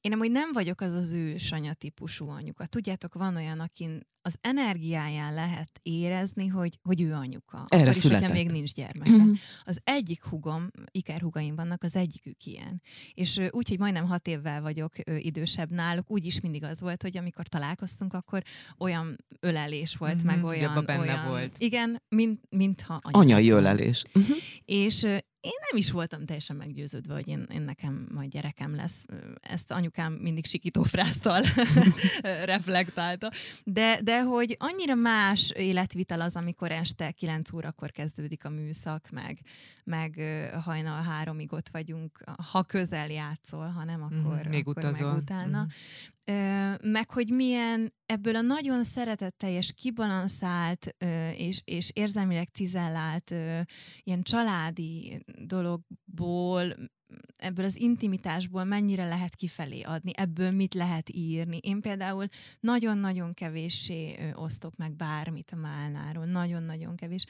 én 0.04 0.14
amúgy 0.14 0.32
nem 0.32 0.52
vagyok 0.54 0.82
az 0.82 0.94
az 0.94 1.12
ősanya 1.12 1.74
típusú 1.74 2.30
anyuka. 2.30 2.66
Tudjátok, 2.66 3.14
van 3.14 3.36
olyan, 3.36 3.60
akin 3.60 4.08
az 4.22 4.38
energiáján 4.42 5.34
lehet 5.34 5.80
érezni, 5.82 6.48
hogy, 6.48 6.80
hogy 6.82 7.02
ő 7.02 7.14
anyuka. 7.14 7.66
Erre 7.68 7.82
Akkor 7.82 7.94
született. 7.94 8.22
is, 8.22 8.28
hogyha 8.28 8.44
még 8.44 8.52
nincs 8.52 8.74
gyermeke. 8.74 9.12
Mm-hmm. 9.12 9.34
Az 9.64 9.80
egyik 9.84 10.24
hugom, 10.24 10.70
ikerhugaim 10.92 11.56
vannak, 11.56 11.84
az 11.84 11.96
egyikük 11.96 12.46
ilyen. 12.46 12.82
És 13.14 13.42
úgy, 13.50 13.70
hogy 13.70 13.80
majdnem 13.80 14.06
hat 14.06 14.28
évvel 14.28 14.62
vagyok 14.62 14.94
idősebb 15.18 15.72
náluk, 15.72 16.12
úgy 16.12 16.26
is 16.26 16.40
mindig 16.40 16.64
az 16.64 16.82
volt, 16.82 17.02
hogy 17.02 17.18
amikor 17.18 17.48
találkoztunk, 17.48 18.14
akkor 18.14 18.44
olyan 18.78 19.16
ölelés 19.40 19.96
volt, 19.96 20.16
mm-hmm. 20.16 20.26
meg 20.26 20.44
olyan... 20.44 20.86
benne 20.86 21.00
olyan, 21.00 21.28
volt. 21.28 21.56
Igen, 21.58 22.02
mint, 22.10 22.42
mintha 22.50 23.00
anya. 23.02 23.20
Anyai 23.20 23.50
ölelés. 23.50 24.04
Uh-huh. 24.14 24.38
És 24.66 25.06
én 25.44 25.52
nem 25.70 25.78
is 25.78 25.92
voltam 25.92 26.26
teljesen 26.26 26.56
meggyőződve, 26.56 27.14
hogy 27.14 27.28
én, 27.28 27.48
én 27.52 27.62
nekem 27.62 28.08
majd 28.14 28.30
gyerekem 28.30 28.76
lesz. 28.76 29.06
Ezt 29.42 29.72
anyukám 29.72 30.14
mindig 30.14 30.46
sikítófráztal 30.46 31.44
reflektálta. 32.54 33.32
De, 33.64 34.00
de 34.04 34.22
hogy 34.22 34.56
annyira 34.60 34.96
más 34.96 35.52
életvitel 35.56 36.22
az, 36.22 36.36
amikor 36.36 36.72
este 36.72 37.12
9 37.12 37.54
órakor 37.54 37.92
kezdődik 37.92 38.46
a 38.46 38.50
műszak, 38.50 39.10
meg, 39.12 39.40
meg 39.84 40.22
hajnal 40.64 41.02
háromig 41.02 41.54
ott 41.54 41.70
vagyunk, 41.70 42.24
ha 42.52 42.64
közel 42.64 43.08
játszol, 43.08 43.68
ha 43.68 43.84
nem, 43.84 44.02
akkor, 44.02 44.46
mm, 44.46 44.50
még, 44.50 44.68
akkor 44.68 44.78
utazol. 44.78 45.12
meg 45.12 45.22
utána. 45.22 45.62
Mm 45.62 45.66
meg 46.82 47.10
hogy 47.10 47.30
milyen 47.30 47.94
ebből 48.14 48.36
a 48.36 48.42
nagyon 48.42 48.84
szeretetteljes, 48.84 49.74
kibalanszált 49.74 50.96
és, 51.36 51.62
és 51.66 51.92
érzelmileg 51.94 52.50
cizellált 52.54 53.34
ilyen 54.04 54.24
családi 54.24 55.24
dologból 55.46 56.76
ebből 57.38 57.66
az 57.66 57.80
intimitásból 57.80 58.64
mennyire 58.64 59.08
lehet 59.08 59.36
kifelé 59.36 59.82
adni, 59.82 60.12
ebből 60.16 60.52
mit 60.52 60.74
lehet 60.74 61.10
írni. 61.10 61.58
Én 61.58 61.82
például 61.82 62.28
nagyon-nagyon 62.60 63.34
kevéssé 63.34 64.16
osztok 64.34 64.76
meg 64.76 64.96
bármit 64.96 65.52
a 65.52 65.56
Málnáról, 65.56 66.26
nagyon-nagyon 66.26 66.96
kevés. 66.96 67.26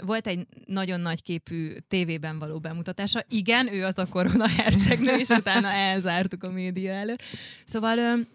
Volt 0.00 0.26
egy 0.26 0.46
nagyon 0.66 1.00
nagy 1.00 1.22
képű 1.22 1.76
tévében 1.88 2.38
való 2.38 2.58
bemutatása. 2.58 3.24
Igen, 3.28 3.72
ő 3.72 3.84
az 3.84 3.98
a 3.98 4.06
korona 4.06 4.48
hercegnő, 4.48 5.14
és 5.16 5.28
utána 5.28 5.68
elzártuk 5.68 6.42
a 6.42 6.50
média 6.50 6.92
előtt. 6.92 7.22
Szóval 7.64 8.26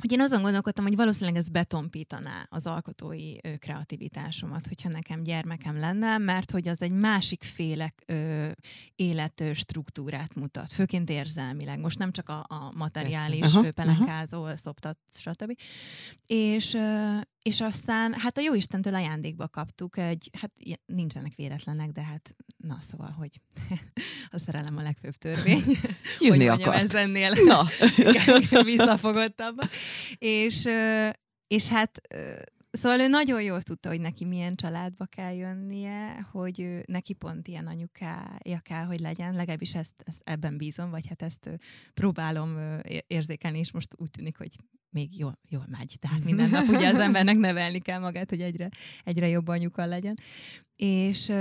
hogy 0.00 0.12
én 0.12 0.20
azon 0.20 0.42
gondolkodtam, 0.42 0.84
hogy 0.84 0.96
valószínűleg 0.96 1.36
ez 1.36 1.48
betonpítaná 1.48 2.46
az 2.48 2.66
alkotói 2.66 3.36
ö, 3.42 3.56
kreativitásomat, 3.56 4.66
hogyha 4.66 4.88
nekem 4.88 5.22
gyermekem 5.22 5.78
lenne, 5.78 6.18
mert 6.18 6.50
hogy 6.50 6.68
az 6.68 6.82
egy 6.82 6.90
másik 6.90 7.42
féle 7.42 7.94
ö, 8.06 8.50
élet 8.96 9.40
ö, 9.40 9.52
struktúrát 9.52 10.34
mutat, 10.34 10.72
főként 10.72 11.10
érzelmileg. 11.10 11.78
Most 11.80 11.98
nem 11.98 12.12
csak 12.12 12.28
a, 12.28 12.46
a 12.48 12.72
materiális 12.76 13.54
aha, 13.54 13.68
pelenkázó, 13.74 14.56
szoptat, 14.56 14.98
stb. 15.10 15.58
És, 16.26 16.74
ö, 16.74 17.16
és 17.44 17.60
aztán, 17.60 18.14
hát 18.14 18.38
a 18.38 18.40
jó 18.40 18.54
Istentől 18.54 18.94
ajándékba 18.94 19.48
kaptuk 19.48 19.96
egy, 19.96 20.30
hát 20.38 20.52
nincsenek 20.86 21.34
véletlenek, 21.34 21.90
de 21.90 22.02
hát 22.02 22.36
na 22.56 22.78
szóval, 22.80 23.10
hogy 23.10 23.40
a 24.30 24.38
szerelem 24.38 24.76
a 24.76 24.82
legfőbb 24.82 25.14
törvény. 25.14 25.62
Jönni 26.20 26.48
akart. 26.48 26.82
Ez 26.82 26.94
ennél 26.94 27.32
na. 27.44 27.66
visszafogottabb. 28.62 29.58
És, 30.18 30.64
és 31.46 31.68
hát 31.68 32.00
Szóval 32.70 33.00
ő 33.00 33.08
nagyon 33.08 33.42
jól 33.42 33.62
tudta, 33.62 33.88
hogy 33.88 34.00
neki 34.00 34.24
milyen 34.24 34.56
családba 34.56 35.04
kell 35.04 35.34
jönnie, 35.34 36.28
hogy 36.32 36.82
neki 36.86 37.12
pont 37.12 37.48
ilyen 37.48 37.66
anyukája 37.66 38.58
kell, 38.62 38.84
hogy 38.84 39.00
legyen, 39.00 39.34
legalábbis 39.34 39.74
ezt, 39.74 39.94
ezt 40.04 40.20
ebben 40.24 40.56
bízom, 40.56 40.90
vagy 40.90 41.06
hát 41.06 41.22
ezt 41.22 41.50
próbálom 41.94 42.80
érzékelni, 43.06 43.58
és 43.58 43.72
most 43.72 43.94
úgy 43.96 44.10
tűnik, 44.10 44.36
hogy 44.36 44.56
még 44.94 45.18
jól, 45.18 45.38
jól 45.48 45.66
megy. 45.78 45.96
Tehát 46.00 46.24
minden 46.24 46.50
nap 46.50 46.68
ugye 46.68 46.88
az 46.88 46.98
embernek 46.98 47.36
nevelni 47.36 47.78
kell 47.78 47.98
magát, 47.98 48.30
hogy 48.30 48.40
egyre, 48.40 48.68
egyre 49.04 49.28
jobb 49.28 49.48
anyuka 49.48 49.86
legyen. 49.86 50.18
És, 50.76 51.32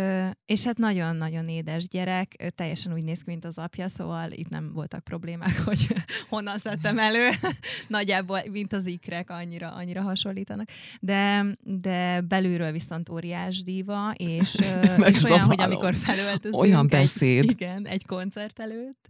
és 0.46 0.64
hát 0.64 0.78
nagyon-nagyon 0.78 1.50
édes 1.50 1.88
gyerek, 1.88 2.54
teljesen 2.56 2.94
úgy 2.94 3.04
néz 3.04 3.22
ki, 3.22 3.30
mint 3.30 3.46
az 3.46 3.58
apja, 3.58 3.88
szóval 3.88 4.32
itt 4.32 4.50
nem 4.50 4.74
voltak 4.74 5.04
problémák, 5.04 5.60
hogy 5.66 5.88
honnan 6.30 6.58
szedtem 6.58 7.00
elő. 7.00 7.30
Nagyjából, 7.88 8.42
mint 8.52 8.74
az 8.74 8.86
ikrek, 8.86 9.30
annyira, 9.30 9.72
annyira 9.72 10.02
hasonlítanak. 10.02 10.68
De, 11.00 11.46
de 11.62 12.22
belülről 12.22 12.72
viszont 12.72 13.10
óriás 13.10 13.64
díva, 13.64 14.14
és, 14.18 14.56
és 15.14 15.24
olyan, 15.24 15.46
hogy 15.46 15.62
amikor 15.62 15.96
felöltözünk 15.96 16.62
olyan 16.62 16.88
beszéd. 16.88 17.44
Egy, 17.44 17.50
igen, 17.50 17.88
egy 17.88 18.06
koncert 18.06 18.60
előtt, 18.60 19.10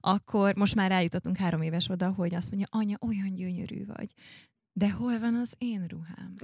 akkor 0.00 0.54
most 0.54 0.74
már 0.74 0.92
eljutottunk 0.92 1.36
három 1.36 1.62
éves 1.62 1.88
oda, 1.88 2.10
hogy 2.10 2.34
azt 2.34 2.50
mondja, 2.50 2.68
anya, 2.70 2.96
olyan 3.00 3.34
gyönyörű 3.34 3.84
vagy. 3.86 4.12
De 4.72 4.90
hol 4.90 5.18
van 5.18 5.34
az 5.34 5.54
én 5.58 5.86
ruhám? 5.88 6.34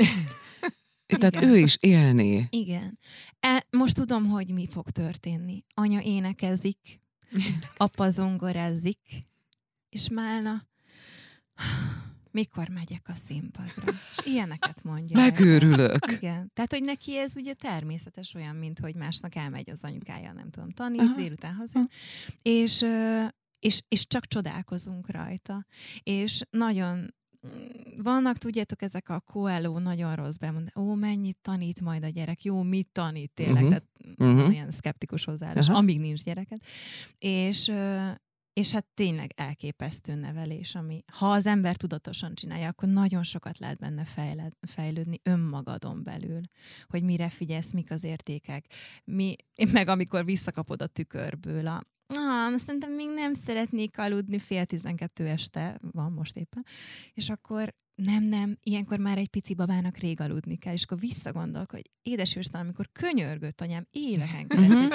Tehát 1.16 1.36
Igen. 1.36 1.48
ő 1.48 1.58
is 1.58 1.76
élné. 1.80 2.46
Igen. 2.50 2.98
E, 3.40 3.66
most 3.70 3.94
tudom, 3.94 4.28
hogy 4.28 4.52
mi 4.52 4.66
fog 4.70 4.90
történni. 4.90 5.64
Anya 5.74 6.00
énekezik, 6.02 7.00
apa 7.76 8.10
zongorázik, 8.10 8.98
és 9.88 10.08
Málna, 10.08 10.66
mikor 12.30 12.68
megyek 12.68 13.02
a 13.08 13.14
színpadra? 13.14 13.92
És 14.10 14.18
ilyeneket 14.24 14.82
mondja. 14.82 15.16
Megőrülök. 15.16 16.06
El. 16.08 16.14
Igen. 16.14 16.50
Tehát, 16.54 16.72
hogy 16.72 16.82
neki 16.82 17.16
ez 17.16 17.36
ugye 17.36 17.52
természetes 17.52 18.34
olyan, 18.34 18.56
mint 18.56 18.78
hogy 18.78 18.94
másnak 18.94 19.34
elmegy 19.34 19.70
az 19.70 19.84
anyukája, 19.84 20.32
nem 20.32 20.50
tudom, 20.50 20.70
tanít, 20.70 21.14
délután 21.14 21.54
haza. 21.54 21.88
És, 22.42 22.84
és, 23.58 23.82
és 23.88 24.06
csak 24.06 24.26
csodálkozunk 24.26 25.10
rajta. 25.10 25.66
És 26.02 26.40
nagyon 26.50 27.14
vannak, 27.96 28.36
tudjátok, 28.36 28.82
ezek 28.82 29.08
a 29.08 29.20
Coelho 29.20 29.78
nagyon 29.78 30.14
rossz 30.14 30.36
bemond, 30.36 30.70
ó, 30.76 30.94
mennyit 30.94 31.38
tanít 31.42 31.80
majd 31.80 32.04
a 32.04 32.08
gyerek, 32.08 32.44
jó, 32.44 32.62
mit 32.62 32.88
tanít 32.92 33.30
tényleg, 33.34 33.62
uh-huh. 33.62 33.68
tehát 33.68 33.88
uh-huh. 34.18 34.52
ilyen 34.52 34.70
szkeptikus 34.70 35.24
hozzáállás, 35.24 35.64
uh-huh. 35.64 35.78
amíg 35.78 36.00
nincs 36.00 36.22
gyereket. 36.22 36.64
És, 37.18 37.72
és 38.52 38.72
hát 38.72 38.86
tényleg 38.94 39.32
elképesztő 39.36 40.14
nevelés, 40.14 40.74
ami 40.74 41.04
ha 41.12 41.32
az 41.32 41.46
ember 41.46 41.76
tudatosan 41.76 42.34
csinálja, 42.34 42.68
akkor 42.68 42.88
nagyon 42.88 43.22
sokat 43.22 43.58
lehet 43.58 43.78
benne 43.78 44.04
fejled, 44.04 44.52
fejlődni 44.60 45.20
önmagadon 45.22 46.02
belül, 46.02 46.40
hogy 46.86 47.02
mire 47.02 47.28
figyelsz, 47.28 47.72
mik 47.72 47.90
az 47.90 48.04
értékek, 48.04 48.66
mi, 49.04 49.36
meg 49.72 49.88
amikor 49.88 50.24
visszakapod 50.24 50.82
a 50.82 50.86
tükörből 50.86 51.66
a, 51.66 51.82
ah, 52.08 52.56
szerintem 52.56 52.92
még 52.92 53.08
nem 53.08 53.34
szeretnék 53.34 53.98
aludni, 53.98 54.38
fél 54.38 54.64
tizenkettő 54.64 55.26
este 55.26 55.78
van 55.92 56.12
most 56.12 56.36
éppen, 56.36 56.64
és 57.14 57.28
akkor 57.28 57.74
nem, 57.94 58.24
nem, 58.24 58.56
ilyenkor 58.62 58.98
már 58.98 59.18
egy 59.18 59.28
pici 59.28 59.54
babának 59.54 59.96
rég 59.96 60.20
aludni 60.20 60.56
kell, 60.56 60.72
és 60.72 60.82
akkor 60.82 60.98
visszagondolok, 60.98 61.70
hogy 61.70 61.90
édes 62.02 62.36
Isten, 62.36 62.60
amikor 62.60 62.88
könyörgött 62.92 63.60
anyám 63.60 63.86
éveken 63.90 64.46
keresztül, 64.46 64.88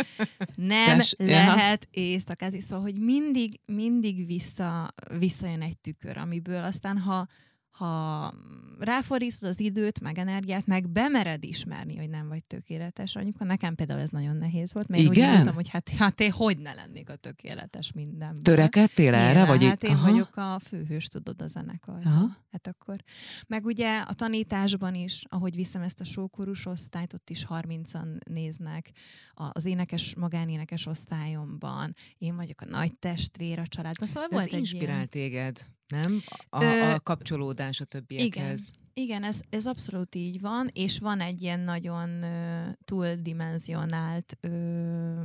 nem 0.56 0.98
Tess, 0.98 1.14
lehet 1.18 1.88
éjszakázni, 1.92 2.62
szóval, 2.62 2.84
hogy 2.84 3.00
mindig, 3.00 3.60
mindig 3.66 4.26
vissza, 4.26 4.94
visszajön 5.18 5.62
egy 5.62 5.78
tükör, 5.78 6.18
amiből 6.18 6.64
aztán, 6.64 6.98
ha, 6.98 7.28
ha 7.74 8.34
ráfordítod 8.80 9.50
az 9.50 9.60
időt, 9.60 10.00
meg 10.00 10.18
energiát, 10.18 10.66
meg 10.66 10.90
bemered 10.90 11.44
ismerni, 11.44 11.96
hogy 11.98 12.10
nem 12.10 12.28
vagy 12.28 12.44
tökéletes 12.44 13.16
anyuka. 13.16 13.44
Nekem 13.44 13.76
például 13.76 14.00
ez 14.00 14.10
nagyon 14.10 14.36
nehéz 14.36 14.74
volt, 14.74 14.88
mert 14.88 15.02
Igen? 15.02 15.16
én 15.16 15.24
úgy 15.24 15.34
mondtam, 15.34 15.54
hogy 15.56 15.70
hát, 15.70 15.90
hát 16.00 16.20
én 16.20 16.32
hogy 16.32 16.58
ne 16.58 16.74
lennék 16.74 17.10
a 17.10 17.16
tökéletes 17.16 17.92
mindenben. 17.92 18.44
Törekedtél 18.44 19.14
erre? 19.14 19.46
Vagy 19.46 19.64
hát 19.66 19.84
én 19.84 19.96
Aha. 19.96 20.12
vagyok 20.12 20.36
a 20.36 20.60
főhős, 20.60 21.08
tudod, 21.08 21.42
a 21.42 21.48
zenekarban. 21.48 22.14
Aha. 22.14 22.38
Hát 22.52 22.68
akkor. 22.68 23.04
Meg 23.48 23.66
ugye 23.66 24.00
a 24.00 24.14
tanításban 24.14 24.96
is, 24.96 25.24
ahogy 25.30 25.56
viszem 25.56 25.82
ezt 25.82 26.00
a 26.00 26.04
sókorús 26.04 26.66
osztályt, 26.66 27.14
ott 27.14 27.30
is 27.30 27.46
30-an 27.50 28.28
néznek 28.30 28.92
a- 29.34 29.50
az 29.52 29.66
énekes, 29.66 30.16
magánénekes 30.16 30.86
osztályomban. 30.86 31.96
Én 32.18 32.36
vagyok 32.36 32.62
a 32.62 32.66
nagy 32.66 32.96
testvér 32.96 33.60
a 33.60 33.68
családban. 33.68 34.08
Szóval 34.08 34.24
Ez 34.24 34.30
volt 34.32 34.46
egy 34.46 34.60
inspirál 34.60 34.96
ilyen... 34.96 35.10
téged, 35.10 35.66
nem? 35.94 36.22
A, 36.50 36.64
Ö, 36.64 36.82
a 36.82 37.00
kapcsolódás 37.00 37.82
a 37.82 37.86
többiekhez. 37.86 38.72
Igen, 38.94 39.24
ez, 39.24 39.42
ez 39.50 39.66
abszolút 39.66 40.16
így 40.16 40.42
van, 40.42 40.70
és 40.74 41.00
van 41.00 41.20
egy 41.20 41.42
ilyen 41.42 41.60
nagyon 41.60 42.24
ö, 42.24 42.70
túldimenzionált 42.86 44.38
ö, 44.42 45.24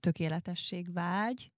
tökéletességvágy, 0.00 1.52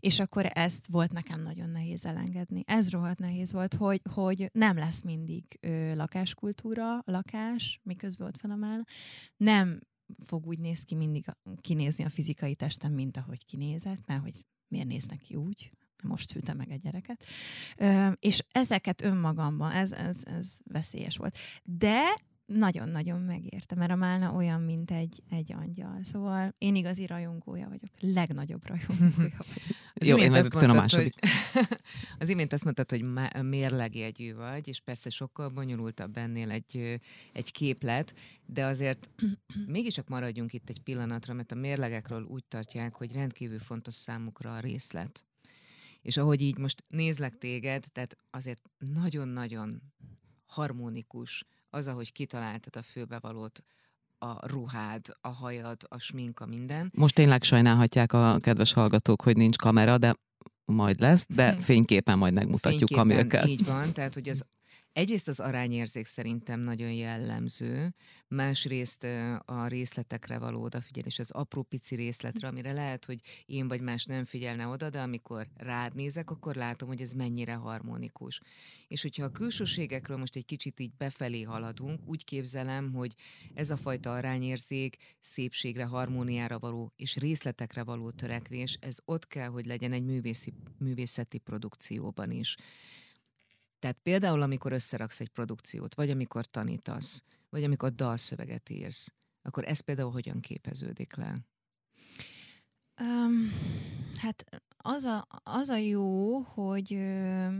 és 0.00 0.20
akkor 0.20 0.50
ezt 0.52 0.86
volt 0.86 1.12
nekem 1.12 1.42
nagyon 1.42 1.70
nehéz 1.70 2.06
elengedni. 2.06 2.62
Ez 2.66 2.90
rohadt 2.90 3.18
nehéz 3.18 3.52
volt, 3.52 3.74
hogy, 3.74 4.00
hogy 4.10 4.50
nem 4.52 4.76
lesz 4.76 5.02
mindig 5.02 5.44
ö, 5.60 5.94
lakáskultúra, 5.94 7.02
lakás, 7.04 7.80
miközben 7.82 8.26
ott 8.26 8.40
van 8.40 8.50
a 8.50 8.56
mál. 8.56 8.86
Nem 9.36 9.80
fog 10.24 10.46
úgy 10.46 10.58
néz 10.58 10.82
ki 10.82 10.94
mindig 10.94 11.26
kinézni 11.60 12.04
a 12.04 12.08
fizikai 12.08 12.54
testem, 12.54 12.92
mint 12.92 13.16
ahogy 13.16 13.44
kinézett, 13.44 14.06
mert 14.06 14.22
hogy 14.22 14.44
miért 14.68 14.88
néznek 14.88 15.18
ki 15.18 15.34
úgy, 15.34 15.70
most 16.04 16.28
szültem 16.28 16.56
meg 16.56 16.70
egy 16.70 16.80
gyereket. 16.80 17.24
És 18.18 18.44
ezeket 18.50 19.02
önmagamban, 19.02 19.70
ez, 19.70 19.92
ez, 19.92 20.22
ez 20.24 20.48
veszélyes 20.64 21.16
volt. 21.16 21.38
De 21.62 22.02
nagyon-nagyon 22.46 23.20
megérte, 23.20 23.74
mert 23.74 23.90
a 23.90 23.94
Málna 23.94 24.32
olyan, 24.32 24.60
mint 24.60 24.90
egy, 24.90 25.22
egy 25.30 25.52
angyal. 25.52 25.98
Szóval 26.02 26.54
én 26.58 26.74
igazi 26.74 27.06
rajongója 27.06 27.68
vagyok. 27.68 27.90
Legnagyobb 28.00 28.66
rajongója 28.66 29.12
vagyok. 29.46 29.74
Az 29.94 30.06
Jó, 30.06 30.16
imént 30.16 30.34
én 30.34 30.40
azt 30.40 30.52
rögtön 30.52 30.70
a 30.70 30.74
mondtad, 30.74 30.98
második. 30.98 31.14
Hogy, 31.20 31.66
az 32.18 32.28
imént 32.28 32.52
azt 32.52 32.64
mondtad, 32.64 32.90
hogy 32.90 33.02
má- 33.02 33.42
mérlegjegyű 33.42 34.34
vagy, 34.34 34.68
és 34.68 34.80
persze 34.80 35.10
sokkal 35.10 35.48
bonyolultabb 35.48 36.16
ennél 36.16 36.50
egy, 36.50 37.00
egy 37.32 37.52
képlet, 37.52 38.14
de 38.46 38.64
azért 38.64 39.10
mégiscsak 39.66 40.08
maradjunk 40.08 40.52
itt 40.52 40.68
egy 40.68 40.80
pillanatra, 40.80 41.34
mert 41.34 41.52
a 41.52 41.54
mérlegekről 41.54 42.22
úgy 42.22 42.44
tartják, 42.44 42.94
hogy 42.94 43.12
rendkívül 43.12 43.58
fontos 43.58 43.94
számukra 43.94 44.54
a 44.54 44.60
részlet. 44.60 45.26
És 46.04 46.16
ahogy 46.16 46.40
így 46.40 46.58
most 46.58 46.84
nézlek 46.88 47.38
téged, 47.38 47.84
tehát 47.92 48.16
azért 48.30 48.62
nagyon-nagyon 48.78 49.82
harmonikus 50.46 51.44
az, 51.70 51.86
ahogy 51.86 52.12
kitaláltad 52.12 52.76
a 52.76 52.82
főbevalót, 52.82 53.64
a 54.18 54.46
ruhád, 54.48 55.06
a 55.20 55.28
hajad, 55.28 55.82
a 55.88 55.98
sminka, 55.98 56.46
minden. 56.46 56.90
Most 56.94 57.14
tényleg 57.14 57.42
sajnálhatják 57.42 58.12
a 58.12 58.38
kedves 58.40 58.72
hallgatók, 58.72 59.22
hogy 59.22 59.36
nincs 59.36 59.56
kamera, 59.56 59.98
de 59.98 60.16
majd 60.64 61.00
lesz, 61.00 61.26
de 61.28 61.56
fényképen 61.70 62.18
majd 62.18 62.32
megmutatjuk, 62.34 62.88
Fényképen 62.88 63.28
Kamilke. 63.28 63.46
Így 63.46 63.64
van, 63.64 63.92
tehát 63.92 64.14
hogy 64.14 64.28
az 64.28 64.44
egyrészt 64.94 65.28
az 65.28 65.40
arányérzék 65.40 66.06
szerintem 66.06 66.60
nagyon 66.60 66.92
jellemző, 66.92 67.94
másrészt 68.28 69.04
a 69.44 69.66
részletekre 69.66 70.38
való 70.38 70.62
odafigyelés, 70.62 71.18
az 71.18 71.30
apró 71.30 71.62
pici 71.62 71.94
részletre, 71.94 72.48
amire 72.48 72.72
lehet, 72.72 73.04
hogy 73.04 73.20
én 73.46 73.68
vagy 73.68 73.80
más 73.80 74.04
nem 74.04 74.24
figyelne 74.24 74.66
oda, 74.66 74.90
de 74.90 75.00
amikor 75.00 75.46
rád 75.56 75.94
nézek, 75.94 76.30
akkor 76.30 76.54
látom, 76.54 76.88
hogy 76.88 77.00
ez 77.00 77.12
mennyire 77.12 77.54
harmonikus. 77.54 78.40
És 78.88 79.02
hogyha 79.02 79.24
a 79.24 79.30
külsőségekről 79.30 80.16
most 80.16 80.36
egy 80.36 80.44
kicsit 80.44 80.80
így 80.80 80.92
befelé 80.96 81.42
haladunk, 81.42 82.00
úgy 82.06 82.24
képzelem, 82.24 82.92
hogy 82.92 83.14
ez 83.54 83.70
a 83.70 83.76
fajta 83.76 84.12
arányérzék, 84.12 84.96
szépségre, 85.20 85.84
harmóniára 85.84 86.58
való 86.58 86.92
és 86.96 87.16
részletekre 87.16 87.84
való 87.84 88.10
törekvés, 88.10 88.78
ez 88.80 88.96
ott 89.04 89.26
kell, 89.26 89.48
hogy 89.48 89.64
legyen 89.64 89.92
egy 89.92 90.04
művészi, 90.04 90.52
művészeti 90.78 91.38
produkcióban 91.38 92.30
is. 92.30 92.56
Tehát 93.84 93.98
például, 94.02 94.42
amikor 94.42 94.72
összeraksz 94.72 95.20
egy 95.20 95.28
produkciót, 95.28 95.94
vagy 95.94 96.10
amikor 96.10 96.46
tanítasz, 96.46 97.24
vagy 97.50 97.64
amikor 97.64 97.94
dalszöveget 97.94 98.70
írsz, 98.70 99.12
akkor 99.42 99.64
ez 99.68 99.80
például 99.80 100.10
hogyan 100.10 100.40
képeződik 100.40 101.14
le? 101.14 101.38
Um, 103.00 103.52
hát 104.16 104.44
az 104.76 105.04
a, 105.04 105.26
az 105.42 105.68
a 105.68 105.76
jó, 105.76 106.38
hogy 106.38 106.90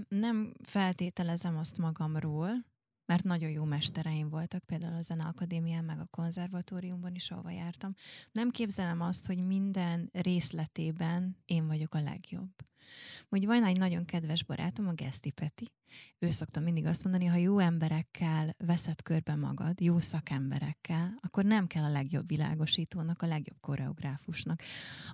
nem 0.09 0.55
feltételezem 0.63 1.57
azt 1.57 1.79
magamról, 1.79 2.65
mert 3.07 3.25
nagyon 3.25 3.51
jó 3.51 3.65
mestereim 3.65 4.29
voltak, 4.29 4.65
például 4.65 4.97
a 4.97 5.03
Zeneakadémián, 5.03 5.85
meg 5.85 6.01
a 6.01 6.07
konzervatóriumban 6.11 7.15
is, 7.15 7.31
ahova 7.31 7.51
jártam. 7.51 7.95
Nem 8.33 8.51
képzelem 8.51 9.01
azt, 9.01 9.27
hogy 9.27 9.39
minden 9.47 10.09
részletében 10.13 11.37
én 11.45 11.67
vagyok 11.67 11.95
a 11.95 12.01
legjobb. 12.01 12.53
Úgy 13.29 13.47
van 13.47 13.65
egy 13.65 13.79
nagyon 13.79 14.05
kedves 14.05 14.45
barátom, 14.45 14.89
a 14.89 14.93
Geszti 14.93 15.31
Peti. 15.31 15.73
Ő 16.19 16.31
szokta 16.31 16.61
mindig 16.61 16.87
azt 16.87 17.05
mondani, 17.05 17.27
ha 17.27 17.37
jó 17.37 17.59
emberekkel 17.59 18.55
veszed 18.59 19.03
körbe 19.03 19.35
magad, 19.35 19.81
jó 19.81 19.99
szakemberekkel, 19.99 21.19
akkor 21.21 21.45
nem 21.45 21.67
kell 21.67 21.83
a 21.83 21.91
legjobb 21.91 22.29
világosítónak, 22.29 23.23
a 23.23 23.27
legjobb 23.27 23.61
koreográfusnak, 23.61 24.63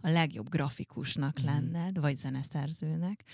a 0.00 0.08
legjobb 0.08 0.48
grafikusnak 0.48 1.36
Mhm. 1.36 1.46
lenned, 1.46 1.98
vagy 1.98 2.16
zeneszerzőnek, 2.16 3.24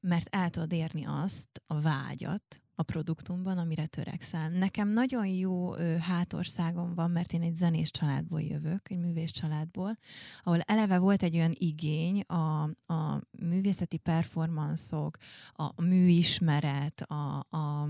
mert 0.00 0.26
el 0.30 0.50
tudod 0.50 0.72
érni 0.72 1.04
azt, 1.04 1.62
a 1.66 1.80
vágyat, 1.80 2.61
a 2.74 2.82
produktumban, 2.82 3.58
amire 3.58 3.86
törekszel. 3.86 4.48
Nekem 4.48 4.88
nagyon 4.88 5.26
jó 5.26 5.76
ö, 5.76 5.96
hátországom 5.96 6.94
van, 6.94 7.10
mert 7.10 7.32
én 7.32 7.42
egy 7.42 7.56
zenés 7.56 7.90
családból 7.90 8.40
jövök, 8.40 8.90
egy 8.90 8.98
művész 8.98 9.30
családból, 9.30 9.98
ahol 10.42 10.60
eleve 10.60 10.98
volt 10.98 11.22
egy 11.22 11.34
olyan 11.36 11.54
igény 11.54 12.20
a, 12.20 12.62
a 12.86 13.20
művészeti 13.30 13.96
performanszok, 13.96 15.16
a 15.52 15.82
műismeret, 15.82 17.00
a, 17.00 17.46
a, 17.50 17.82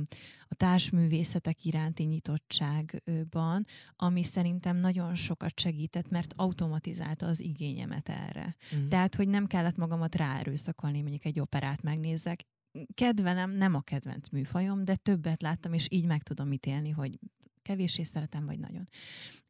a 0.48 0.54
társművészetek 0.54 1.64
iránti 1.64 2.02
nyitottságban, 2.02 3.66
ami 3.96 4.22
szerintem 4.22 4.76
nagyon 4.76 5.14
sokat 5.14 5.60
segített, 5.60 6.08
mert 6.08 6.32
automatizálta 6.36 7.26
az 7.26 7.40
igényemet 7.40 8.08
erre. 8.08 8.56
Mm. 8.76 8.88
Tehát, 8.88 9.14
hogy 9.14 9.28
nem 9.28 9.46
kellett 9.46 9.76
magamat 9.76 10.14
ráerőszakolni, 10.14 11.00
mondjuk 11.00 11.24
egy 11.24 11.40
operát 11.40 11.82
megnézzek. 11.82 12.46
Kedvelem, 12.94 13.50
nem 13.50 13.74
a 13.74 13.80
kedvenc 13.80 14.28
műfajom, 14.28 14.84
de 14.84 14.96
többet 14.96 15.42
láttam, 15.42 15.72
és 15.72 15.86
így 15.90 16.06
meg 16.06 16.22
tudom 16.22 16.52
ítélni, 16.52 16.90
hogy 16.90 17.18
kevéssé 17.62 18.02
szeretem, 18.02 18.46
vagy 18.46 18.58
nagyon. 18.58 18.88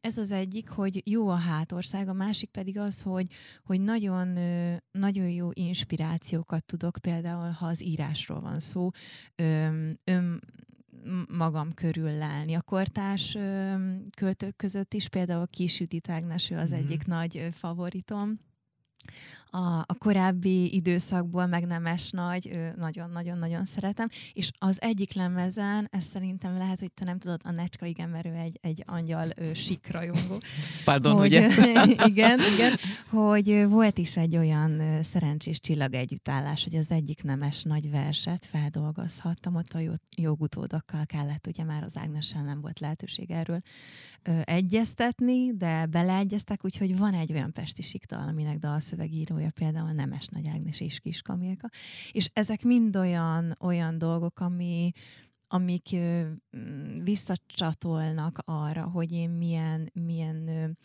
Ez 0.01 0.17
az 0.17 0.31
egyik, 0.31 0.69
hogy 0.69 1.01
jó 1.05 1.27
a 1.29 1.35
hátország, 1.35 2.07
a 2.07 2.13
másik 2.13 2.49
pedig 2.49 2.77
az, 2.77 3.01
hogy, 3.01 3.27
hogy 3.63 3.81
nagyon, 3.81 4.27
nagyon 4.91 5.29
jó 5.29 5.49
inspirációkat 5.53 6.65
tudok, 6.65 6.97
például, 7.01 7.49
ha 7.49 7.65
az 7.65 7.83
írásról 7.83 8.39
van 8.41 8.59
szó, 8.59 8.89
öm, 9.35 9.97
öm, 10.03 10.39
magam 11.37 11.73
körül 11.73 12.11
lelni. 12.11 12.53
A 12.53 12.61
kortárs 12.61 13.35
öm, 13.35 14.07
költők 14.17 14.55
között 14.55 14.93
is, 14.93 15.09
például 15.09 15.47
Kis 15.47 15.79
Judit 15.79 16.09
Ágnes, 16.09 16.49
ő 16.49 16.57
az 16.57 16.69
Mhm. 16.69 16.79
egyik 16.79 17.05
nagy 17.05 17.47
favoritom. 17.51 18.39
A, 19.55 19.77
a 19.85 19.95
korábbi 19.97 20.75
időszakból 20.75 21.45
meg 21.45 21.65
Nemes 21.65 22.09
Nagy, 22.09 22.59
nagyon-nagyon-nagyon 22.75 23.65
szeretem, 23.65 24.07
és 24.33 24.51
az 24.57 24.81
egyik 24.81 25.13
lemezen, 25.13 25.87
ez 25.91 26.03
szerintem 26.03 26.57
lehet, 26.57 26.79
hogy 26.79 26.91
te 26.91 27.05
nem 27.05 27.19
tudod, 27.19 27.41
a 27.43 27.51
Necska, 27.51 27.85
igen, 27.85 28.09
mert 28.09 28.25
ő 28.25 28.33
egy, 28.33 28.59
egy 28.61 28.83
angyal 28.85 29.29
ő, 29.35 29.53
sikrajongó, 29.53 30.41
Pardon, 30.85 31.15
hogy, 31.15 31.25
ugye? 31.27 31.47
igen, 32.11 32.39
igen, 32.53 32.75
hogy 33.09 33.65
volt 33.69 33.97
is 33.97 34.17
egy 34.17 34.37
olyan 34.37 35.03
szerencsés 35.03 35.59
csillag 35.59 35.93
együttállás, 35.93 36.63
hogy 36.63 36.75
az 36.75 36.91
egyik 36.91 37.23
nemes 37.23 37.63
nagy 37.63 37.91
verset 37.91 38.45
feldolgozhattam, 38.45 39.55
ott 39.55 39.73
a 39.73 39.79
jogutódokkal 40.17 41.05
kellett, 41.05 41.47
ugye 41.47 41.63
már 41.63 41.83
az 41.83 41.97
Ágnessel 41.97 42.43
nem 42.43 42.61
volt 42.61 42.79
lehetőség 42.79 43.31
erről 43.31 43.61
ö, 44.23 44.39
egyeztetni, 44.43 45.53
de 45.57 45.85
beleegyeztek, 45.85 46.65
úgyhogy 46.65 46.97
van 46.97 47.13
egy 47.13 47.33
olyan 47.33 47.51
pesti 47.51 47.81
sikdal, 47.81 48.27
aminek 48.27 48.59
dalszövegírója 48.93 49.51
például 49.51 49.91
Nemes 49.91 50.27
Nagy 50.27 50.47
Ágnes 50.47 50.79
és 50.79 50.99
Kis 50.99 51.21
Kamilka, 51.21 51.69
és 52.11 52.29
ezek 52.33 52.63
mind 52.63 52.95
olyan, 52.95 53.55
olyan 53.59 53.97
dolgok, 53.97 54.39
ami, 54.39 54.91
amik 55.47 55.95
mm, 55.95 57.03
visszacsatolnak 57.03 58.39
arra, 58.45 58.83
hogy 58.83 59.11
én 59.11 59.29
milyen, 59.29 59.91
milyen 59.93 60.77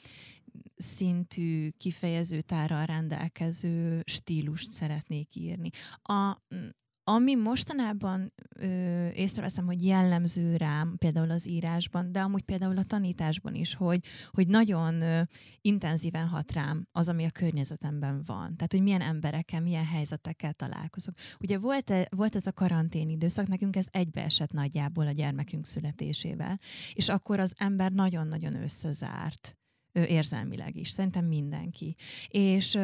szintű 0.76 1.68
kifejezőtárral 1.68 2.86
rendelkező 2.86 4.02
stílust 4.04 4.70
szeretnék 4.70 5.36
írni. 5.36 5.70
A, 6.02 6.36
mm, 6.54 6.68
ami 7.08 7.34
mostanában 7.34 8.32
ö, 8.56 9.08
észreveszem, 9.08 9.66
hogy 9.66 9.84
jellemző 9.84 10.56
rám, 10.56 10.96
például 10.98 11.30
az 11.30 11.48
írásban, 11.48 12.12
de 12.12 12.20
amúgy 12.20 12.42
például 12.42 12.78
a 12.78 12.84
tanításban 12.84 13.54
is, 13.54 13.74
hogy, 13.74 14.04
hogy 14.30 14.48
nagyon 14.48 15.00
ö, 15.00 15.22
intenzíven 15.60 16.26
hat 16.26 16.52
rám 16.52 16.86
az, 16.92 17.08
ami 17.08 17.24
a 17.24 17.30
környezetemben 17.30 18.22
van. 18.26 18.56
Tehát, 18.56 18.72
hogy 18.72 18.82
milyen 18.82 19.00
emberekkel, 19.00 19.60
milyen 19.60 19.84
helyzetekkel 19.84 20.52
találkozok. 20.52 21.14
Ugye 21.40 21.58
volt, 21.58 21.92
volt 22.10 22.34
ez 22.34 22.46
a 22.46 22.52
karantén 22.52 23.08
időszak, 23.08 23.46
nekünk 23.46 23.76
ez 23.76 23.86
egybeesett 23.90 24.52
nagyjából 24.52 25.06
a 25.06 25.12
gyermekünk 25.12 25.66
születésével, 25.66 26.60
és 26.92 27.08
akkor 27.08 27.40
az 27.40 27.54
ember 27.56 27.92
nagyon-nagyon 27.92 28.62
összezárt 28.62 29.56
érzelmileg 29.92 30.76
is. 30.76 30.88
Szerintem 30.88 31.24
mindenki. 31.24 31.96
És, 32.28 32.78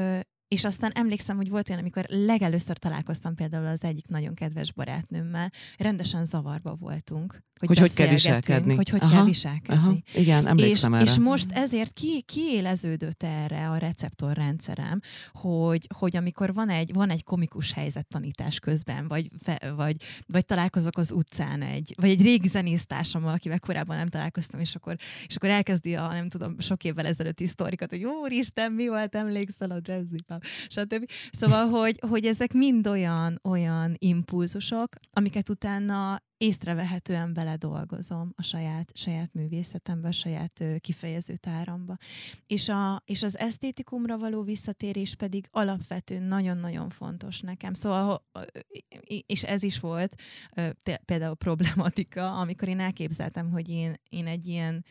és 0.55 0.64
aztán 0.64 0.90
emlékszem, 0.95 1.37
hogy 1.37 1.49
volt 1.49 1.69
olyan, 1.69 1.81
amikor 1.81 2.05
legelőször 2.09 2.77
találkoztam 2.77 3.35
például 3.35 3.67
az 3.67 3.85
egyik 3.85 4.07
nagyon 4.07 4.35
kedves 4.35 4.73
barátnőmmel, 4.73 5.53
rendesen 5.79 6.25
zavarba 6.25 6.75
voltunk. 6.75 7.43
Hogy 7.59 7.69
hogy, 7.69 7.79
hogy 7.79 7.93
kell 7.93 8.09
viselkedni. 8.09 8.75
Hogy 8.75 8.88
hogy 8.88 9.01
aha, 9.03 9.14
kell 9.14 9.25
viselkedni. 9.25 9.83
Aha, 9.83 9.97
igen, 10.14 10.47
emlékszem 10.47 10.93
és, 10.93 11.01
erre. 11.01 11.11
És 11.11 11.19
most 11.19 11.53
ezért 11.53 11.93
ki, 11.93 12.23
kiéleződött 12.23 13.23
erre 13.23 13.71
a 13.71 13.77
receptorrendszerem, 13.77 15.01
hogy, 15.33 15.87
hogy 15.95 16.17
amikor 16.17 16.55
van 16.55 16.69
egy, 16.69 16.93
van 16.93 17.11
egy 17.11 17.25
komikus 17.25 17.73
helyzet 17.73 18.07
tanítás 18.07 18.59
közben, 18.59 19.09
vagy, 19.09 19.31
fe, 19.43 19.73
vagy, 19.77 19.97
vagy 20.27 20.45
találkozok 20.45 20.99
az 20.99 21.12
utcán 21.12 21.62
egy, 21.62 21.95
vagy 21.97 22.11
egy 22.11 22.23
régi 22.23 22.49
zenésztársammal, 22.49 23.35
akivel 23.35 23.61
korábban 23.61 23.97
nem 23.97 24.07
találkoztam, 24.07 24.61
és 24.61 24.75
akkor, 24.75 24.97
és 25.27 25.37
akkor 25.37 25.49
elkezdi 25.49 25.95
a, 25.95 26.12
nem 26.12 26.29
tudom, 26.29 26.61
sok 26.61 26.85
évvel 26.85 27.07
ezelőtti 27.07 27.47
sztorikat, 27.47 27.90
hogy 27.90 28.05
úristen, 28.05 28.73
mi 28.73 28.88
volt, 28.88 29.14
emlékszel 29.14 29.71
a 29.71 29.79
jazzy 29.83 30.25
stb. 30.68 31.11
Szóval, 31.30 31.68
hogy, 31.68 31.98
hogy 32.09 32.26
ezek 32.26 32.52
mind 32.52 32.87
olyan, 32.87 33.40
olyan 33.42 33.94
impulzusok, 33.98 34.88
amiket 35.12 35.48
utána 35.48 36.22
észrevehetően 36.37 37.33
beledolgozom 37.35 38.33
a 38.37 38.42
saját, 38.42 38.90
saját 38.97 39.33
művészetembe, 39.33 40.09
a 40.09 40.12
saját 40.12 40.61
ö, 40.61 40.77
kifejező 40.79 41.37
táramba. 41.37 41.97
És, 42.47 42.68
a, 42.68 43.03
és 43.05 43.23
az 43.23 43.38
esztétikumra 43.38 44.18
való 44.18 44.42
visszatérés 44.42 45.14
pedig 45.14 45.49
alapvetően 45.51 46.23
nagyon-nagyon 46.23 46.88
fontos 46.88 47.40
nekem. 47.40 47.75
Szóval, 47.75 48.25
és 49.27 49.42
ez 49.42 49.62
is 49.62 49.81
volt 49.81 50.14
például 51.05 51.35
problematika, 51.35 52.38
amikor 52.38 52.68
én 52.68 52.81
elképzeltem, 52.81 53.51
hogy 53.51 53.68
én, 53.68 53.94
én 54.09 54.27
egy 54.27 54.47
ilyen, 54.47 54.85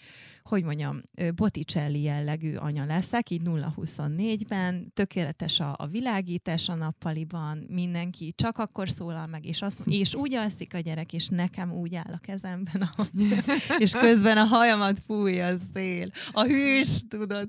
hogy 0.44 0.64
mondjam, 0.64 1.02
Botticelli 1.36 2.02
jellegű 2.02 2.56
anya 2.56 2.86
leszek, 2.86 3.30
így 3.30 3.42
0-24-ben, 3.46 4.92
tökéletes 4.94 5.60
a, 5.60 5.76
a 5.78 5.88
világítás 5.88 6.70
a 6.70 6.76
nappaliban, 6.76 7.66
mindenki 7.70 8.34
csak 8.36 8.58
akkor 8.58 8.90
szólal 8.90 9.28
meg, 9.28 9.46
és, 9.46 9.62
azt, 9.62 9.82
és 9.86 10.16
úgy 10.16 10.34
alszik 10.34 10.74
a 10.74 10.80
gyerek, 10.80 11.14
és 11.14 11.30
nekem 11.36 11.72
úgy 11.72 11.96
áll 11.96 12.14
a 12.14 12.20
kezemben, 12.26 12.90
ahogy, 12.96 13.44
és 13.84 13.92
közben 13.92 14.38
a 14.38 14.44
hajamat 14.44 14.98
fújja 15.08 15.48
a 15.48 15.54
szél. 15.74 16.08
A 16.32 16.44
hűs, 16.44 16.88
tudod, 17.10 17.48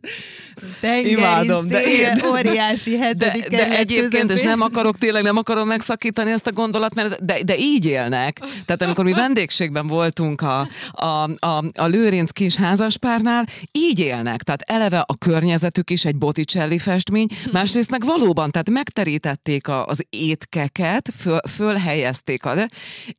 tengeri 0.81 1.11
Imádom, 1.11 1.69
szél, 1.69 1.81
de 1.81 1.91
én, 1.91 2.25
óriási 2.31 2.97
hetedik 2.97 3.49
De, 3.49 3.57
de 3.57 3.79
egyébként, 3.79 4.31
és 4.31 4.43
nem 4.43 4.61
akarok, 4.61 4.99
tényleg 4.99 5.23
nem 5.23 5.37
akarom 5.37 5.67
megszakítani 5.67 6.31
ezt 6.31 6.47
a 6.47 6.53
gondolat, 6.53 6.95
mert 6.95 7.25
de, 7.25 7.43
de 7.43 7.59
így 7.59 7.87
élnek. 7.87 8.39
Tehát 8.39 8.83
amikor 8.83 9.05
mi 9.05 9.13
vendégségben 9.13 9.87
voltunk 9.87 10.41
a, 10.41 10.69
a, 10.91 11.31
a, 11.47 11.65
a 11.75 11.87
Lőrinc 11.87 12.31
kis 12.31 12.55
házaspárnál, 12.55 13.47
így 13.73 13.99
élnek. 13.99 14.43
Tehát 14.43 14.63
eleve 14.63 15.05
a 15.07 15.17
környezetük 15.19 15.91
is 15.91 16.05
egy 16.05 16.17
Botticelli 16.17 16.79
festmény, 16.79 17.27
másrészt 17.53 17.91
meg 17.91 18.05
valóban, 18.05 18.51
tehát 18.51 18.71
megterítették 18.71 19.69
a, 19.69 19.87
az 19.87 20.07
étkeket, 20.11 21.11
föl, 21.17 21.39
fölhelyezték 21.49 22.45
a, 22.45 22.53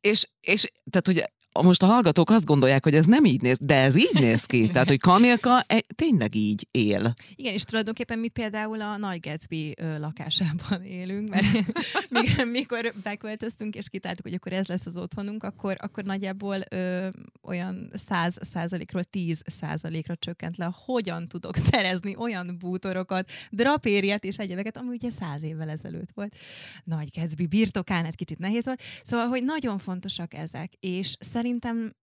és, 0.02 0.28
és 0.46 0.72
tehát, 0.90 1.06
hogy 1.06 1.32
most 1.62 1.84
a 1.84 1.86
hallgatók 1.86 2.30
azt 2.30 2.46
gondolják, 2.46 2.84
hogy 2.84 2.96
ez 2.96 3.06
nem 3.06 3.26
így 3.26 3.42
néz, 3.42 3.58
de 3.62 3.76
ez 3.76 3.96
így 3.96 4.14
néz 4.14 4.46
ki. 4.46 4.68
Tehát, 4.74 4.88
hogy 4.88 5.00
Kamilka 5.00 5.64
e, 5.68 5.84
tényleg 5.96 6.36
így 6.36 6.68
él. 6.72 7.14
Igen, 7.36 7.54
és 7.54 7.64
tulajdonképpen 7.64 8.20
mi 8.20 8.28
például 8.28 8.82
a 8.82 8.98
Nagy 8.98 9.20
Gatsby 9.20 9.74
ö, 9.78 10.00
lakásában 10.00 10.84
élünk, 10.84 11.30
mert 11.30 11.46
mi, 12.10 12.44
mikor 12.52 12.94
beköltöztünk, 13.04 13.76
és 13.76 13.90
kitáltuk, 13.90 14.26
hogy 14.26 14.34
akkor 14.34 14.54
ez 14.54 14.68
lesz 14.68 14.86
az 14.86 14.98
otthonunk, 14.98 15.44
akkor, 15.44 15.76
akkor 15.80 16.04
nagyjából 16.04 16.58
ö, 16.70 17.08
olyan 17.44 17.92
100 17.94 18.38
százalékról 18.42 19.04
10 19.04 19.42
százalékra 19.46 20.16
csökkent 20.16 20.58
le, 20.58 20.74
hogyan 20.86 21.26
tudok 21.26 21.58
szerezni 21.58 22.16
olyan 22.18 22.56
bútorokat, 22.60 23.30
drapériát 23.50 24.24
és 24.24 24.38
egyebeket, 24.38 24.78
ami 24.78 24.90
ugye 24.90 25.10
száz 25.10 25.44
évvel 25.44 25.70
ezelőtt 25.70 26.10
volt. 26.14 26.36
Nagy 26.84 27.10
Gatsby 27.16 27.48
birtokán, 27.48 28.06
egy 28.06 28.16
kicsit 28.16 28.40
nehéz 28.40 28.66
volt. 28.66 28.82
Szóval, 29.04 29.28
hogy 29.28 29.44
nagyon 29.44 29.78
fontosak 29.78 30.34
ezek, 30.34 30.74
és 30.80 31.16
szerintem 31.20 31.44
szerintem 31.46 31.96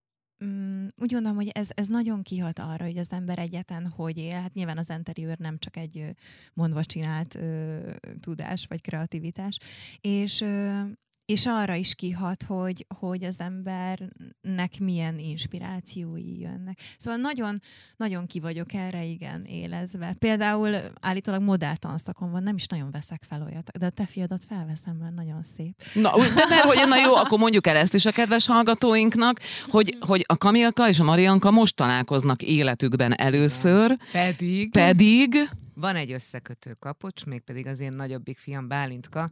mm, 0.45 0.87
úgy 0.97 1.13
gondolom, 1.13 1.37
hogy 1.37 1.49
ez, 1.49 1.69
ez 1.75 1.87
nagyon 1.87 2.23
kihat 2.23 2.59
arra, 2.59 2.85
hogy 2.85 2.99
az 2.99 3.13
ember 3.13 3.39
egyetlen 3.39 3.87
hogy 3.87 4.19
él. 4.19 4.41
Hát 4.41 4.55
nyilván 4.55 4.79
az 4.79 4.91
interiőr 4.91 5.39
nem 5.39 5.59
csak 5.59 5.77
egy 5.77 6.15
mondva 6.55 6.85
csinált 6.85 7.35
ö, 7.35 7.91
tudás 8.21 8.67
vagy 8.67 8.81
kreativitás. 8.81 9.59
És 10.01 10.41
ö, 10.41 10.81
és 11.27 11.47
arra 11.47 11.75
is 11.75 11.95
kihat, 11.95 12.43
hogy, 12.43 12.87
hogy 12.99 13.25
az 13.25 13.41
embernek 13.41 14.79
milyen 14.79 15.19
inspirációi 15.19 16.41
jönnek. 16.41 16.79
Szóval 16.99 17.19
nagyon, 17.19 17.63
nagyon 17.97 18.27
ki 18.27 18.41
vagyok 18.41 18.75
erre, 18.75 19.05
igen, 19.05 19.45
élezve. 19.45 20.15
Például 20.19 20.77
állítólag 21.01 21.43
modelltanszakon 21.43 22.31
van, 22.31 22.43
nem 22.43 22.55
is 22.55 22.67
nagyon 22.67 22.91
veszek 22.91 23.23
fel 23.29 23.43
olyat, 23.43 23.79
de 23.79 23.87
a 23.87 23.91
te 23.91 24.07
fiadat 24.07 24.45
felveszem, 24.49 24.97
mert 24.97 25.15
nagyon 25.15 25.43
szép. 25.57 25.83
Na, 25.95 26.13
de 26.17 26.47
mert 26.49 26.63
hogy 26.63 26.89
na 26.89 26.97
jó, 26.97 27.15
akkor 27.15 27.39
mondjuk 27.39 27.67
el 27.67 27.77
ezt 27.77 27.95
is 27.95 28.07
a 28.07 28.13
kedves 28.13 28.47
hallgatóinknak, 28.47 29.41
hogy, 29.69 29.97
hogy 30.01 30.25
a 30.27 30.37
Kamilka 30.37 30.89
és 30.89 30.99
a 30.99 31.05
Marianka 31.05 31.51
most 31.51 31.77
találkoznak 31.77 32.43
életükben 32.43 33.19
először. 33.19 33.97
Pedig. 34.13 34.71
Pedig. 34.71 35.49
Van 35.75 35.97
egy 35.97 36.13
összekötő 36.13 36.77
kapocs, 36.79 37.25
mégpedig 37.25 37.67
az 37.67 37.81
én 37.81 37.93
nagyobbik 37.93 38.39
fiam 38.39 38.69
Bálintka, 38.69 39.31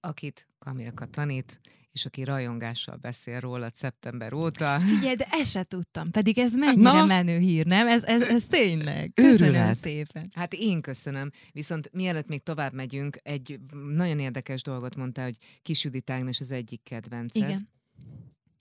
akit 0.00 0.48
Kamilka 0.58 1.06
tanít, 1.06 1.60
és 1.92 2.04
aki 2.04 2.24
rajongással 2.24 2.96
beszél 2.96 3.40
róla 3.40 3.70
szeptember 3.74 4.32
óta. 4.32 4.80
Figyelj, 4.80 5.14
de 5.14 5.26
ezt 5.30 5.50
se 5.50 5.62
tudtam, 5.62 6.10
pedig 6.10 6.38
ez 6.38 6.54
mennyire 6.54 6.92
Na? 6.92 7.04
menő 7.04 7.38
hír, 7.38 7.66
nem? 7.66 7.86
Ez, 7.88 8.04
ez, 8.04 8.22
ez 8.22 8.44
tényleg. 8.44 9.12
Köszönöm 9.14 9.54
Őrület. 9.54 9.78
szépen. 9.78 10.28
Hát 10.34 10.52
én 10.52 10.80
köszönöm. 10.80 11.30
Viszont 11.52 11.90
mielőtt 11.92 12.28
még 12.28 12.42
tovább 12.42 12.72
megyünk, 12.72 13.18
egy 13.22 13.60
nagyon 13.94 14.18
érdekes 14.18 14.62
dolgot 14.62 14.96
mondtál, 14.96 15.24
hogy 15.24 15.36
Kis 15.62 15.84
Judit 15.84 16.10
Ágnes 16.10 16.40
az 16.40 16.52
egyik 16.52 16.82
kedvenced. 16.82 17.42
Igen. 17.42 17.68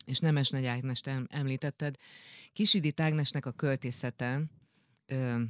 És 0.05 0.19
Nemes 0.19 0.49
Nagy 0.49 0.65
Ágnest 0.65 1.11
említetted. 1.27 1.95
Kis 2.53 2.73
Judit 2.73 2.99
Ágnesnek 2.99 3.45
a 3.45 3.51
költészete 3.51 4.41
ö, 5.05 5.41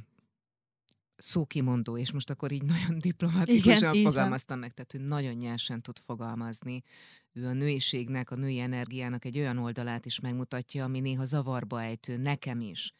szókimondó, 1.20 1.96
és 1.96 2.12
most 2.12 2.30
akkor 2.30 2.52
így 2.52 2.62
nagyon 2.62 2.98
diplomatikusan 3.08 3.94
Igen, 3.94 4.12
fogalmaztam 4.12 4.58
meg, 4.58 4.74
tehát 4.74 4.92
hogy 4.92 5.00
nagyon 5.00 5.34
nyersen 5.34 5.80
tud 5.80 5.98
fogalmazni. 5.98 6.82
Ő 7.32 7.46
a 7.46 7.52
nőiségnek, 7.52 8.30
a 8.30 8.36
női 8.36 8.58
energiának 8.58 9.24
egy 9.24 9.38
olyan 9.38 9.58
oldalát 9.58 10.06
is 10.06 10.20
megmutatja, 10.20 10.84
ami 10.84 11.00
néha 11.00 11.24
zavarba 11.24 11.82
ejtő, 11.82 12.16
nekem 12.16 12.60
is. 12.60 12.94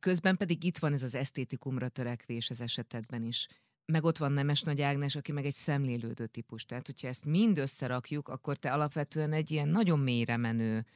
Közben 0.00 0.36
pedig 0.36 0.64
itt 0.64 0.78
van 0.78 0.92
ez 0.92 1.02
az 1.02 1.14
esztétikumra 1.14 1.88
törekvés 1.88 2.50
az 2.50 2.60
esetedben 2.60 3.22
is. 3.22 3.46
Meg 3.92 4.04
ott 4.04 4.18
van 4.18 4.32
Nemes 4.32 4.62
Nagy 4.62 4.80
Ágnes, 4.80 5.16
aki 5.16 5.32
meg 5.32 5.44
egy 5.46 5.54
szemlélődő 5.54 6.26
típus. 6.26 6.64
Tehát, 6.64 6.86
hogyha 6.86 7.08
ezt 7.08 7.24
mind 7.24 7.58
összerakjuk, 7.58 8.28
akkor 8.28 8.56
te 8.56 8.72
alapvetően 8.72 9.32
egy 9.32 9.50
ilyen 9.50 9.68
nagyon 9.68 9.98
mélyre 9.98 10.36
menő 10.36 10.86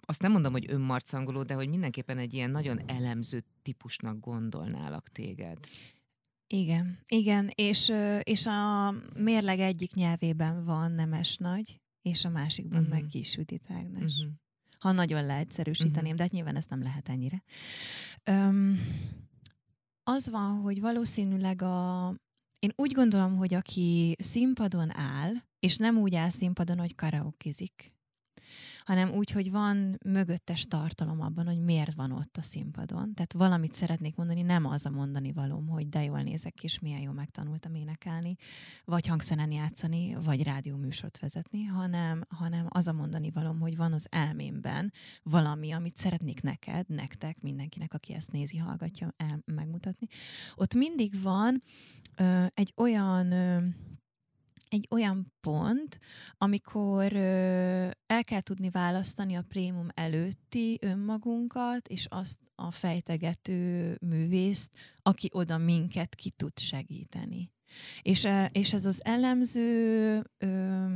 azt 0.00 0.22
nem 0.22 0.32
mondom, 0.32 0.52
hogy 0.52 0.66
önmarcangoló, 0.68 1.42
de 1.42 1.54
hogy 1.54 1.68
mindenképpen 1.68 2.18
egy 2.18 2.34
ilyen 2.34 2.50
nagyon 2.50 2.80
elemző 2.86 3.44
típusnak 3.62 4.20
gondolnálak 4.20 5.08
téged. 5.08 5.58
Igen, 6.46 6.98
igen, 7.06 7.50
és, 7.54 7.92
és 8.22 8.46
a 8.46 8.90
mérleg 9.16 9.58
egyik 9.58 9.94
nyelvében 9.94 10.64
van 10.64 10.92
Nemes 10.92 11.36
Nagy, 11.36 11.80
és 12.02 12.24
a 12.24 12.28
másikban 12.28 12.80
uh-huh. 12.80 12.94
meg 12.94 13.06
Kis 13.06 13.36
Judit 13.36 13.70
Ágnes. 13.70 14.12
Uh-huh. 14.18 14.32
Ha 14.78 14.92
nagyon 14.92 15.26
leegyszerűsíteném, 15.26 16.02
uh-huh. 16.02 16.16
de 16.16 16.22
hát 16.22 16.32
nyilván 16.32 16.56
ezt 16.56 16.70
nem 16.70 16.82
lehet 16.82 17.08
ennyire. 17.08 17.42
Um, 18.30 18.78
az 20.02 20.30
van, 20.30 20.60
hogy 20.60 20.80
valószínűleg 20.80 21.62
a, 21.62 22.08
én 22.58 22.72
úgy 22.76 22.92
gondolom, 22.92 23.36
hogy 23.36 23.54
aki 23.54 24.16
színpadon 24.18 24.96
áll, 24.96 25.32
és 25.58 25.76
nem 25.76 25.98
úgy 25.98 26.14
áll 26.14 26.28
színpadon, 26.28 26.78
hogy 26.78 26.94
karaokezik, 26.94 27.93
hanem 28.84 29.10
úgy, 29.10 29.30
hogy 29.30 29.50
van 29.50 29.98
mögöttes 30.04 30.66
tartalom 30.66 31.20
abban, 31.20 31.46
hogy 31.46 31.60
miért 31.60 31.94
van 31.94 32.12
ott 32.12 32.36
a 32.36 32.42
színpadon. 32.42 33.14
Tehát 33.14 33.32
valamit 33.32 33.74
szeretnék 33.74 34.16
mondani, 34.16 34.42
nem 34.42 34.66
az 34.66 34.86
a 34.86 34.90
mondani 34.90 35.32
valóm, 35.32 35.68
hogy 35.68 35.88
de 35.88 36.04
jól 36.04 36.22
nézek 36.22 36.64
és 36.64 36.78
milyen 36.78 37.00
jól 37.00 37.14
megtanultam 37.14 37.74
énekelni, 37.74 38.36
vagy 38.84 39.06
hangszeren 39.06 39.52
játszani, 39.52 40.16
vagy 40.24 40.42
rádióműsort 40.42 41.18
vezetni, 41.18 41.64
hanem, 41.64 42.24
hanem 42.28 42.66
az 42.68 42.86
a 42.86 42.92
mondani 42.92 43.30
valóm, 43.30 43.60
hogy 43.60 43.76
van 43.76 43.92
az 43.92 44.06
elmémben 44.10 44.92
valami, 45.22 45.72
amit 45.72 45.96
szeretnék 45.96 46.42
neked, 46.42 46.88
nektek, 46.88 47.40
mindenkinek, 47.40 47.94
aki 47.94 48.14
ezt 48.14 48.32
nézi, 48.32 48.56
hallgatja, 48.56 49.14
el, 49.16 49.42
megmutatni. 49.44 50.06
Ott 50.54 50.74
mindig 50.74 51.22
van 51.22 51.62
ö, 52.16 52.44
egy 52.54 52.72
olyan 52.76 53.32
ö, 53.32 53.66
egy 54.74 54.86
olyan 54.90 55.32
pont, 55.40 55.98
amikor 56.38 57.12
ö, 57.12 57.88
el 58.06 58.24
kell 58.24 58.40
tudni 58.40 58.70
választani 58.70 59.34
a 59.34 59.44
prémum 59.48 59.88
előtti 59.94 60.78
önmagunkat, 60.80 61.88
és 61.88 62.06
azt 62.08 62.38
a 62.54 62.70
fejtegető 62.70 63.96
művészt, 64.00 64.70
aki 65.02 65.28
oda 65.32 65.58
minket 65.58 66.14
ki 66.14 66.30
tud 66.30 66.58
segíteni. 66.58 67.52
És, 68.02 68.28
és 68.52 68.72
ez 68.72 68.84
az 68.84 69.04
elemző, 69.04 70.22
ö, 70.38 70.86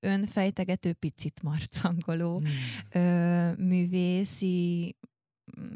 önfejtegető, 0.00 0.92
picit 0.92 1.42
marcangoló 1.42 2.38
hmm. 2.38 3.02
ö, 3.02 3.52
művészi 3.54 4.96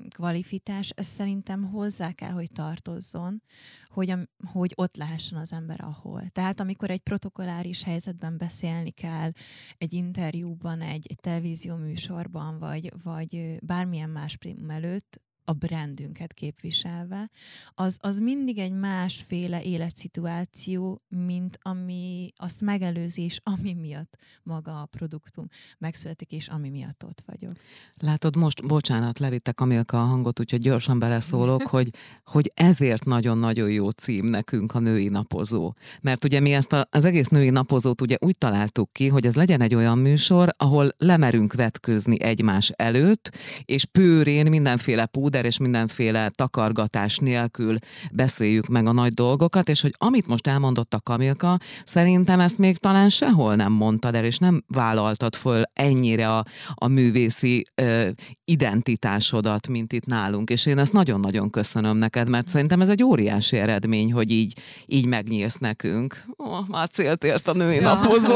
kvalifikás, 0.09 0.91
ez 0.91 1.07
szerintem 1.07 1.65
hozzá 1.65 2.13
kell, 2.13 2.31
hogy 2.31 2.53
tartozzon, 2.53 3.43
hogy, 3.87 4.15
hogy 4.53 4.73
ott 4.77 4.97
lehessen 4.97 5.39
az 5.39 5.53
ember 5.53 5.81
ahol. 5.81 6.29
Tehát 6.33 6.61
amikor 6.61 6.91
egy 6.91 7.01
protokoláris 7.01 7.83
helyzetben 7.83 8.37
beszélni 8.37 8.91
kell, 8.91 9.31
egy 9.79 9.93
interjúban, 9.93 10.81
egy, 10.81 11.07
egy 11.09 11.21
televízió 11.21 11.77
műsorban, 11.77 12.59
vagy, 12.59 12.93
vagy 13.03 13.57
bármilyen 13.63 14.11
más 14.11 14.37
prémum 14.37 14.71
előtt, 14.71 15.21
a 15.51 15.53
brandünket 15.53 16.33
képviselve, 16.33 17.31
az, 17.75 17.97
az 18.01 18.19
mindig 18.19 18.59
egy 18.59 18.73
másféle 18.73 19.63
életszituáció, 19.63 21.03
mint 21.09 21.59
ami 21.63 22.33
azt 22.37 22.61
megelőzi, 22.61 23.23
és 23.23 23.41
ami 23.43 23.75
miatt 23.75 24.17
maga 24.43 24.81
a 24.81 24.85
produktum 24.85 25.47
megszületik, 25.79 26.33
és 26.33 26.49
ami 26.49 26.69
miatt 26.69 27.05
ott 27.05 27.23
vagyok. 27.27 27.53
Látod, 27.97 28.37
most, 28.37 28.67
bocsánat, 28.67 29.19
levitte 29.19 29.53
Kamilka 29.53 30.03
a 30.03 30.05
hangot, 30.05 30.41
úgyhogy 30.41 30.61
gyorsan 30.61 30.99
beleszólok, 30.99 31.63
hogy, 31.77 31.91
hogy 32.25 32.51
ezért 32.55 33.05
nagyon-nagyon 33.05 33.71
jó 33.71 33.91
cím 33.91 34.27
nekünk 34.27 34.75
a 34.75 34.79
női 34.79 35.09
napozó. 35.09 35.73
Mert 36.01 36.25
ugye 36.25 36.41
mi 36.41 36.53
ezt 36.53 36.73
a, 36.73 36.89
az 36.91 37.05
egész 37.05 37.29
női 37.29 37.51
napozót 37.51 38.01
ugye 38.01 38.17
úgy 38.21 38.39
találtuk 38.39 38.93
ki, 38.93 39.09
hogy 39.09 39.27
ez 39.27 39.37
legyen 39.37 39.61
egy 39.61 39.75
olyan 39.75 39.99
műsor, 39.99 40.55
ahol 40.57 40.95
lemerünk 40.99 41.53
vetközni 41.53 42.21
egymás 42.21 42.69
előtt, 42.69 43.37
és 43.65 43.85
pőrén 43.85 44.47
mindenféle 44.47 45.07
púder 45.07 45.39
púder 45.41 45.45
és 45.45 45.59
mindenféle 45.59 46.31
takargatás 46.35 47.19
nélkül 47.19 47.79
beszéljük 48.13 48.67
meg 48.67 48.87
a 48.87 48.93
nagy 48.93 49.15
dolgokat, 49.15 49.69
és 49.69 49.81
hogy 49.81 49.95
amit 49.99 50.27
most 50.27 50.47
elmondott 50.47 50.95
a 50.95 51.01
Kamilka, 51.01 51.59
szerintem 51.85 52.41
ezt 52.41 52.59
még 52.59 52.77
talán 52.77 53.09
sehol 53.09 53.55
nem 53.55 53.73
mondtad 53.73 54.15
el, 54.15 54.25
és 54.25 54.39
nem 54.39 54.65
vállaltad 54.67 55.35
föl 55.35 55.63
ennyire 55.73 56.37
a, 56.37 56.45
a 56.75 56.89
művészi 56.89 57.67
ö, 57.75 58.09
identitásodat, 58.45 59.69
mint 59.69 59.93
itt 59.93 60.07
nálunk. 60.07 60.51
És 60.51 60.67
én 60.67 60.79
ezt 60.79 60.93
nagyon-nagyon 60.93 61.51
köszönöm 61.51 61.97
neked, 61.97 62.29
mert 62.29 62.49
szerintem 62.49 62.81
ez 62.81 62.89
egy 62.89 63.03
óriási 63.03 63.57
eredmény, 63.57 64.13
hogy 64.13 64.31
így, 64.31 64.59
így 64.87 65.07
megnyílsz 65.07 65.57
nekünk. 65.57 66.25
Oh, 66.37 66.69
már 66.69 66.89
célt 66.89 67.25
ért 67.25 67.49
a 67.49 67.53
női 67.53 67.75
ja, 67.75 67.83
napozó. 67.83 68.35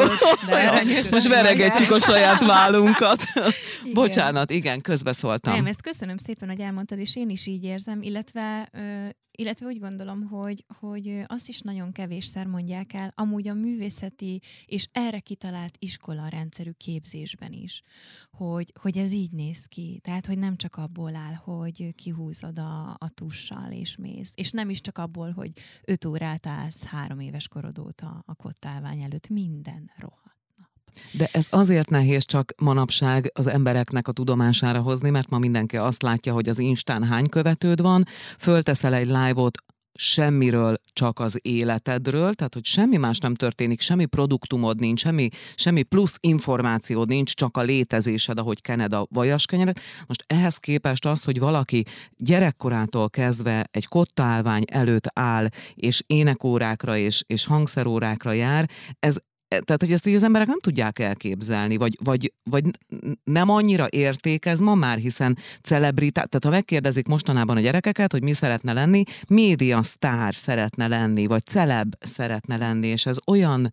Most 1.11 1.29
veregetjük 1.29 1.90
a 1.90 2.01
saját 2.01 2.47
vállunkat. 2.47 3.25
Bocsánat, 3.93 4.51
igen, 4.51 4.81
közbeszóltam. 4.81 5.55
Nem, 5.55 5.67
ezt 5.67 5.83
köszönöm 5.83 6.17
szépen, 6.17 6.49
hogy 6.49 6.61
elmondtad 6.61 6.84
mondtad, 6.85 7.09
és 7.09 7.16
én 7.16 7.31
is 7.31 7.47
így 7.47 7.64
érzem, 7.64 8.03
illetve, 8.03 8.70
illetve 9.31 9.66
úgy 9.66 9.79
gondolom, 9.79 10.23
hogy, 10.23 10.64
hogy 10.79 11.25
azt 11.27 11.49
is 11.49 11.61
nagyon 11.61 11.92
kevésszer 11.92 12.47
mondják 12.47 12.92
el, 12.92 13.12
amúgy 13.14 13.49
a 13.49 13.55
művészeti 13.55 14.40
és 14.66 14.88
erre 14.92 15.20
kitalált 15.20 15.77
iskola 15.79 16.29
rendszerű 16.29 16.70
képzésben 16.70 17.53
is, 17.53 17.83
hogy, 18.31 18.73
hogy 18.81 18.99
ez 18.99 19.12
így 19.12 19.33
néz 19.33 19.66
ki. 19.66 20.01
Tehát, 20.03 20.27
hogy 20.27 20.38
nem 20.38 20.57
csak 20.57 20.77
abból 20.77 21.16
áll, 21.16 21.35
hogy 21.35 21.94
kihúzod 21.94 22.59
a, 22.59 22.90
a 22.90 23.09
tussal 23.14 23.73
és 23.73 23.97
mész, 23.97 24.33
és 24.35 24.51
nem 24.51 24.70
is 24.70 24.81
csak 24.81 24.99
abból, 24.99 25.31
hogy 25.31 25.53
öt 25.85 26.05
órát 26.05 26.47
állsz 26.47 26.85
három 26.85 27.20
éves 27.20 27.49
korod 27.49 27.79
óta 27.79 28.23
a 28.27 28.35
kottálvány 28.35 29.03
előtt, 29.03 29.29
minden 29.29 29.90
roha 29.97 30.24
de 31.13 31.29
ez 31.33 31.47
azért 31.51 31.91
nehéz 31.91 32.25
csak 32.25 32.53
manapság 32.57 33.31
az 33.35 33.47
embereknek 33.47 34.09
a 34.09 34.13
tudomására 34.13 34.81
hozni, 34.81 35.11
mert 35.11 35.29
ma 35.29 35.39
mindenki 35.39 35.77
azt 35.77 36.03
látja, 36.03 36.33
hogy 36.33 36.49
az 36.49 36.59
Instán 36.59 37.05
hány 37.05 37.29
követőd 37.29 37.81
van, 37.81 38.05
fölteszel 38.39 38.95
egy 38.95 39.07
live-ot, 39.07 39.59
semmiről, 39.99 40.77
csak 40.93 41.19
az 41.19 41.39
életedről, 41.43 42.35
tehát 42.35 42.55
hogy 42.55 42.65
semmi 42.65 42.97
más 42.97 43.19
nem 43.19 43.35
történik, 43.35 43.81
semmi 43.81 44.07
produktumod 44.07 44.81
nincs, 44.81 45.01
semmi, 45.01 45.29
semmi 45.55 45.83
plusz 45.83 46.17
információd 46.21 47.09
nincs, 47.09 47.35
csak 47.35 47.57
a 47.57 47.63
létezésed, 47.63 48.39
ahogy 48.39 48.61
kened 48.61 48.93
a 48.93 49.07
vajaskenyeret. 49.11 49.81
Most 50.07 50.25
ehhez 50.27 50.57
képest 50.57 51.07
az, 51.07 51.23
hogy 51.23 51.39
valaki 51.39 51.85
gyerekkorától 52.17 53.11
kezdve 53.11 53.67
egy 53.71 53.87
kottálvány 53.87 54.65
előtt 54.67 55.07
áll, 55.13 55.49
és 55.75 56.03
énekórákra 56.07 56.97
és, 56.97 57.23
és 57.27 57.47
hangszerórákra 57.47 58.33
jár, 58.33 58.71
ez, 58.99 59.17
tehát, 59.61 59.81
hogy 59.81 59.93
ezt 59.93 60.07
így 60.07 60.14
az 60.14 60.23
emberek 60.23 60.47
nem 60.47 60.61
tudják 60.61 60.99
elképzelni, 60.99 61.77
vagy, 61.77 61.99
vagy, 62.05 62.33
vagy 62.43 62.64
nem 63.25 63.51
annyira 63.51 63.87
értékez 63.90 64.61
ma 64.61 64.75
már, 64.75 64.99
hiszen 64.99 65.38
celebritás, 65.62 66.25
tehát 66.29 66.45
ha 66.45 66.51
megkérdezik 66.51 67.07
mostanában 67.07 67.57
a 67.57 67.61
gyerekeket, 67.61 68.12
hogy 68.12 68.23
mi 68.23 68.33
szeretne 68.33 68.73
lenni, 68.73 69.03
média 69.29 69.83
sztár 69.83 70.35
szeretne 70.35 70.88
lenni, 70.88 71.27
vagy 71.27 71.45
celeb 71.45 71.95
szeretne 72.01 72.57
lenni, 72.57 72.87
és 72.87 73.07
ez 73.07 73.17
olyan, 73.27 73.73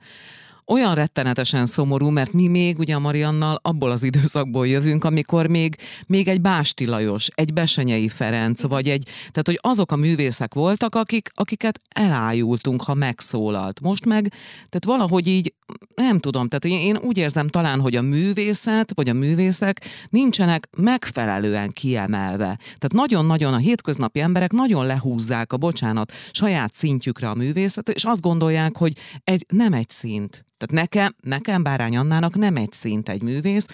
olyan 0.68 0.96
rettenetesen 0.96 1.66
szomorú, 1.66 2.10
mert 2.10 2.34
mi 2.34 2.48
még 2.48 2.80
ugye 2.80 2.96
a 2.96 3.00
Mariannal 3.00 3.60
abból 3.62 3.92
az 3.92 4.04
időszakból 4.04 4.68
jövünk, 4.68 5.04
amikor 5.04 5.48
még, 5.48 5.76
még 6.08 6.28
egy 6.28 6.42
Básti 6.42 6.86
Lajos, 6.86 7.28
egy 7.36 7.54
Besenyei 7.54 8.10
Ferenc, 8.10 8.62
vagy 8.62 8.90
egy, 8.90 9.04
tehát 9.04 9.44
hogy 9.46 9.60
azok 9.62 9.92
a 9.92 9.96
művészek 9.96 10.54
voltak, 10.54 10.96
akik, 10.96 11.30
akiket 11.34 11.80
elájultunk, 11.90 12.84
ha 12.84 12.94
megszólalt. 12.94 13.80
Most 13.82 14.06
meg, 14.06 14.34
tehát 14.70 14.86
valahogy 14.86 15.28
így, 15.28 15.54
nem 15.96 16.20
tudom, 16.20 16.48
tehát 16.48 16.80
én 16.84 16.98
úgy 16.98 17.18
érzem 17.18 17.48
talán, 17.48 17.80
hogy 17.80 17.96
a 17.96 18.02
művészet, 18.02 18.92
vagy 18.96 19.10
a 19.10 19.14
művészek 19.14 19.86
nincsenek 20.10 20.68
megfelelően 20.78 21.72
kiemelve. 21.72 22.60
Tehát 22.64 22.94
nagyon-nagyon 22.94 23.54
a 23.54 23.58
hétköznapi 23.58 24.20
emberek 24.20 24.52
nagyon 24.52 24.86
lehúzzák 24.86 25.54
a, 25.54 25.58
bocsánat, 25.58 26.12
saját 26.32 26.74
szintjükre 26.74 27.30
a 27.30 27.36
művészet, 27.36 27.90
és 27.90 28.04
azt 28.04 28.22
gondolják, 28.22 28.78
hogy 28.78 28.94
egy, 29.24 29.46
nem 29.50 29.74
egy 29.74 29.90
szint. 29.90 30.46
Tehát 30.62 30.86
nekem, 30.86 31.16
nekem 31.22 31.64
Bárány 31.64 31.98
Annának 31.98 32.36
nem 32.36 32.56
egy 32.56 32.74
szint 32.74 33.10
egy 33.10 33.22
művész, 33.22 33.68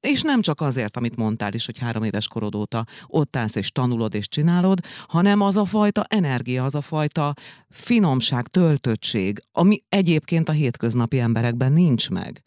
és 0.00 0.22
nem 0.22 0.40
csak 0.40 0.60
azért, 0.60 0.96
amit 0.96 1.16
mondtál 1.16 1.54
is, 1.54 1.66
hogy 1.66 1.78
három 1.78 2.02
éves 2.02 2.28
korod 2.28 2.54
óta 2.54 2.86
ott 3.06 3.36
állsz 3.36 3.54
és 3.54 3.70
tanulod 3.70 4.14
és 4.14 4.28
csinálod, 4.28 4.78
hanem 5.08 5.40
az 5.40 5.56
a 5.56 5.64
fajta 5.64 6.04
energia, 6.08 6.64
az 6.64 6.74
a 6.74 6.80
fajta 6.80 7.34
finomság, 7.70 8.46
töltöttség, 8.46 9.42
ami 9.52 9.82
egyébként 9.88 10.48
a 10.48 10.52
hétköznapi 10.52 11.18
emberekben 11.18 11.72
nincs 11.72 12.10
meg. 12.10 12.42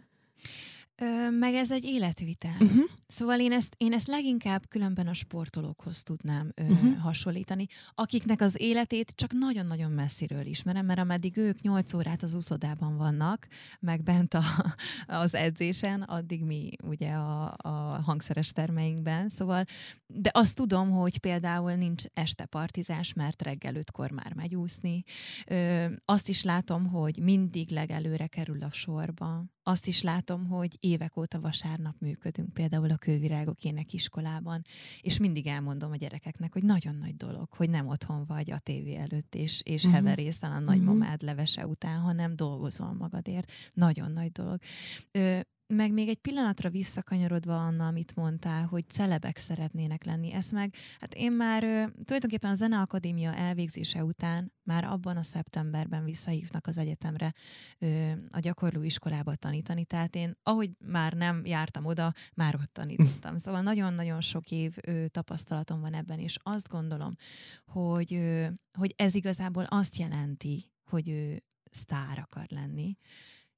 Ö, 0.96 1.30
meg 1.30 1.54
ez 1.54 1.72
egy 1.72 1.84
életvitel. 1.84 2.56
Uh-huh. 2.60 2.84
Szóval 3.08 3.40
én 3.40 3.52
ezt, 3.52 3.76
én 3.78 3.94
ezt 3.94 4.08
leginkább 4.08 4.68
különben 4.70 5.08
a 5.08 5.14
sportolókhoz 5.14 6.04
tudnám 6.04 6.52
ö, 6.56 6.64
uh-huh. 6.64 6.98
hasonlítani, 6.98 7.68
akiknek 7.96 8.42
az 8.42 8.62
életét 8.62 9.14
csak 9.16 9.32
nagyon-nagyon 9.32 9.92
messziről 9.92 10.46
ismerem, 10.46 10.86
mert 10.86 11.00
ameddig 11.00 11.38
ők 11.38 11.62
8 11.62 11.94
órát 11.94 12.24
az 12.24 12.34
úszodában 12.34 12.98
vannak, 12.98 13.48
meg 13.80 14.04
bent 14.04 14.34
a, 14.34 14.44
az 15.24 15.36
edzésen, 15.36 16.02
addig 16.02 16.44
mi 16.44 16.70
ugye 16.84 17.12
a, 17.12 17.54
a 17.58 18.02
hangszeres 18.02 18.52
termeinkben, 18.52 19.30
szóval, 19.30 19.64
de 20.08 20.30
azt 20.34 20.56
tudom, 20.56 20.90
hogy 20.92 21.18
például 21.18 21.74
nincs 21.74 22.04
este 22.14 22.46
partizás, 22.46 23.14
mert 23.14 23.42
reggel 23.42 23.76
ötkor 23.76 24.12
már 24.12 24.34
megy 24.34 24.56
úszni. 24.56 25.04
Ö, 25.46 25.86
azt 26.06 26.30
is 26.30 26.44
látom, 26.44 26.88
hogy 26.88 27.20
mindig 27.20 27.72
legelőre 27.72 28.28
kerül 28.28 28.64
a 28.64 28.72
sorba. 28.72 29.46
Azt 29.64 29.88
is 29.88 30.02
látom, 30.02 30.48
hogy 30.48 30.78
évek 30.80 31.18
óta 31.18 31.40
vasárnap 31.40 31.96
működünk, 32.00 32.54
például 32.54 32.90
a 32.90 32.97
kővirágok 32.98 33.64
ének 33.64 33.94
iskolában, 33.94 34.62
és 35.02 35.18
mindig 35.18 35.48
elmondom 35.48 35.92
a 35.92 35.96
gyerekeknek, 35.96 36.54
hogy 36.54 36.64
nagyon 36.64 36.96
nagy 36.96 37.16
dolog, 37.16 37.48
hogy 37.50 37.70
nem 37.70 37.88
otthon 37.88 38.26
vagy 38.26 38.52
a 38.52 38.60
tévé 38.60 38.96
előtt, 38.96 39.36
és, 39.36 39.62
és 39.64 39.84
uh-huh. 39.84 40.00
heverészen 40.00 40.52
a 40.52 40.60
nagymamád 40.60 41.14
uh-huh. 41.14 41.30
levese 41.30 41.68
után, 41.68 42.00
hanem 42.00 42.36
dolgozol 42.36 42.94
magadért. 42.94 43.52
Nagyon 43.74 44.12
nagy 44.12 44.32
dolog. 44.32 44.60
Ö, 45.12 45.40
meg 45.68 45.92
még 45.92 46.08
egy 46.08 46.18
pillanatra 46.18 46.70
visszakanyarodva 46.70 47.66
Anna, 47.66 47.88
amit 47.88 48.16
mondtál, 48.16 48.66
hogy 48.66 48.90
celebek 48.90 49.38
szeretnének 49.38 50.04
lenni, 50.04 50.34
ezt 50.34 50.52
meg, 50.52 50.74
hát 51.00 51.14
én 51.14 51.32
már 51.32 51.62
tulajdonképpen 52.06 52.52
a 52.52 52.54
Zeneakadémia 52.54 53.34
elvégzése 53.34 54.04
után 54.04 54.54
már 54.64 54.84
abban 54.84 55.18
a 55.18 55.24
szeptemberben 55.24 56.04
visszahívnak 56.04 56.68
az 56.68 56.78
egyetemre 56.78 57.34
ö, 57.80 58.12
a 58.32 58.40
gyakorló 58.40 58.82
iskolába 58.82 59.36
tanítani, 59.36 59.86
tehát 59.86 60.16
én, 60.16 60.38
ahogy 60.44 60.72
már 60.86 61.14
nem 61.14 61.46
jártam 61.46 61.86
oda, 61.86 62.14
már 62.34 62.56
ott 62.56 62.74
tanítottam. 62.74 63.38
Szóval 63.48 63.62
nagyon-nagyon 63.62 64.22
sok 64.22 64.52
év 64.52 64.76
ö, 64.82 65.08
tapasztalatom 65.08 65.82
van 65.82 65.94
ebben, 65.94 66.20
és 66.20 66.38
azt 66.44 66.70
gondolom, 66.70 67.16
hogy, 67.66 68.14
ö, 68.14 68.48
hogy 68.78 68.94
ez 68.96 69.16
igazából 69.16 69.64
azt 69.64 69.98
jelenti, 69.98 70.72
hogy 70.90 71.10
ő 71.10 71.44
sztár 71.70 72.20
akar 72.20 72.46
lenni, 72.50 72.98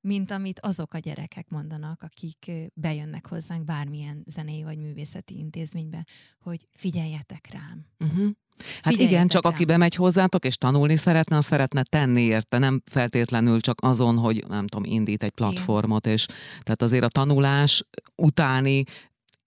mint 0.01 0.31
amit 0.31 0.59
azok 0.59 0.93
a 0.93 0.97
gyerekek 0.97 1.49
mondanak, 1.49 2.01
akik 2.01 2.51
bejönnek 2.73 3.27
hozzánk 3.27 3.63
bármilyen 3.63 4.23
zenei 4.25 4.63
vagy 4.63 4.77
művészeti 4.77 5.37
intézménybe, 5.37 6.05
hogy 6.39 6.67
figyeljetek 6.73 7.49
rám. 7.51 7.85
Uh-huh. 7.99 8.29
Hát 8.81 8.93
igen, 8.93 9.27
csak 9.27 9.43
rám. 9.43 9.53
aki 9.53 9.65
bemegy 9.65 9.95
hozzátok, 9.95 10.45
és 10.45 10.57
tanulni 10.57 10.95
szeretne, 10.95 11.37
az 11.37 11.45
szeretne 11.45 11.83
tenni 11.83 12.21
érte, 12.21 12.57
nem 12.57 12.81
feltétlenül 12.85 13.59
csak 13.59 13.77
azon, 13.81 14.17
hogy 14.17 14.45
nem 14.47 14.67
tudom, 14.67 14.91
indít 14.91 15.23
egy 15.23 15.31
platformot, 15.31 16.07
és 16.07 16.25
tehát 16.59 16.81
azért 16.81 17.03
a 17.03 17.07
tanulás 17.07 17.83
utáni 18.15 18.83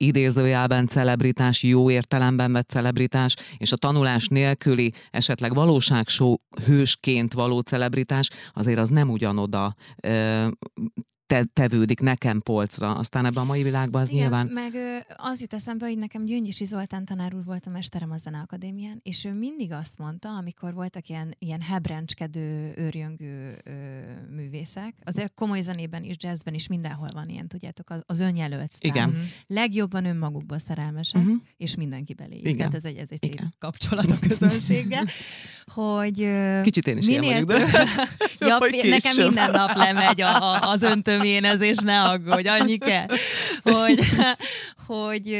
idézőjelben 0.03 0.87
celebritás, 0.87 1.63
jó 1.63 1.91
értelemben 1.91 2.53
vett 2.53 2.69
celebritás, 2.69 3.35
és 3.57 3.73
a 3.73 3.77
tanulás 3.77 4.29
nélküli, 4.29 4.93
esetleg 5.11 5.55
valóságsó 5.55 6.41
hősként 6.67 7.33
való 7.33 7.61
celebritás, 7.61 8.29
azért 8.53 8.79
az 8.79 8.89
nem 8.89 9.11
ugyanoda 9.11 9.75
te, 11.33 11.45
tevődik 11.53 12.01
nekem 12.01 12.41
polcra. 12.41 12.95
Aztán 12.95 13.25
ebben 13.27 13.43
a 13.43 13.47
mai 13.47 13.63
világban 13.63 14.03
az 14.03 14.11
Igen, 14.11 14.21
nyilván... 14.21 14.47
meg 14.47 14.73
az 15.17 15.41
jut 15.41 15.53
eszembe, 15.53 15.87
hogy 15.87 15.99
nekem 15.99 16.25
Gyöngyösi 16.25 16.65
Zoltán 16.65 17.05
tanár 17.05 17.35
úr 17.35 17.45
volt 17.45 17.67
a 17.67 17.71
mesterem 17.71 18.11
a 18.11 18.17
Zeneakadémián, 18.17 19.01
és 19.03 19.25
ő 19.25 19.33
mindig 19.33 19.73
azt 19.73 19.99
mondta, 19.99 20.29
amikor 20.29 20.75
voltak 20.75 21.09
ilyen, 21.09 21.35
ilyen 21.39 21.61
hebrencskedő, 21.61 22.73
őrjöngő 22.77 23.61
ö, 23.65 23.71
művészek, 24.35 24.95
azért 25.05 25.35
komoly 25.35 25.61
zenében 25.61 26.05
is, 26.05 26.15
jazzben 26.19 26.55
is 26.55 26.67
mindenhol 26.67 27.09
van 27.13 27.29
ilyen, 27.29 27.49
tudjátok, 27.49 27.91
az, 27.91 28.03
az 28.07 28.21
önjelölt 28.21 28.71
sztár. 28.71 28.95
Igen. 28.95 29.09
Uh-huh. 29.09 29.25
Legjobban 29.47 30.05
önmagukba 30.05 30.59
szerelmesek, 30.59 31.21
uh-huh. 31.23 31.37
és 31.57 31.75
mindenki 31.75 32.15
belé. 32.15 32.37
Igen. 32.37 32.57
Tehát 32.57 32.75
ez 32.75 32.85
egy, 32.85 32.97
ez 32.97 33.09
egy 33.11 33.19
szép 33.23 33.43
kapcsolat 33.59 34.11
a 34.11 34.19
közönséggel. 34.29 35.07
hogy, 35.75 36.29
Kicsit 36.63 36.87
én 36.87 36.97
is 36.97 37.07
minél 37.07 37.23
ilyen 37.23 37.45
vagyok, 37.45 37.71
de... 37.71 37.83
ja, 38.49 38.59
nekem 38.83 39.17
minden 39.17 39.51
nap 39.51 39.77
lemegy 39.77 40.21
a, 40.21 40.53
a, 40.53 40.71
az 40.71 40.83
öntöm 40.93 41.21
ez 41.61 41.79
ne 41.79 42.01
aggódj, 42.01 42.49
annyi 42.49 42.79
kell, 42.79 43.07
hogy, 43.63 43.99
hogy 44.87 45.39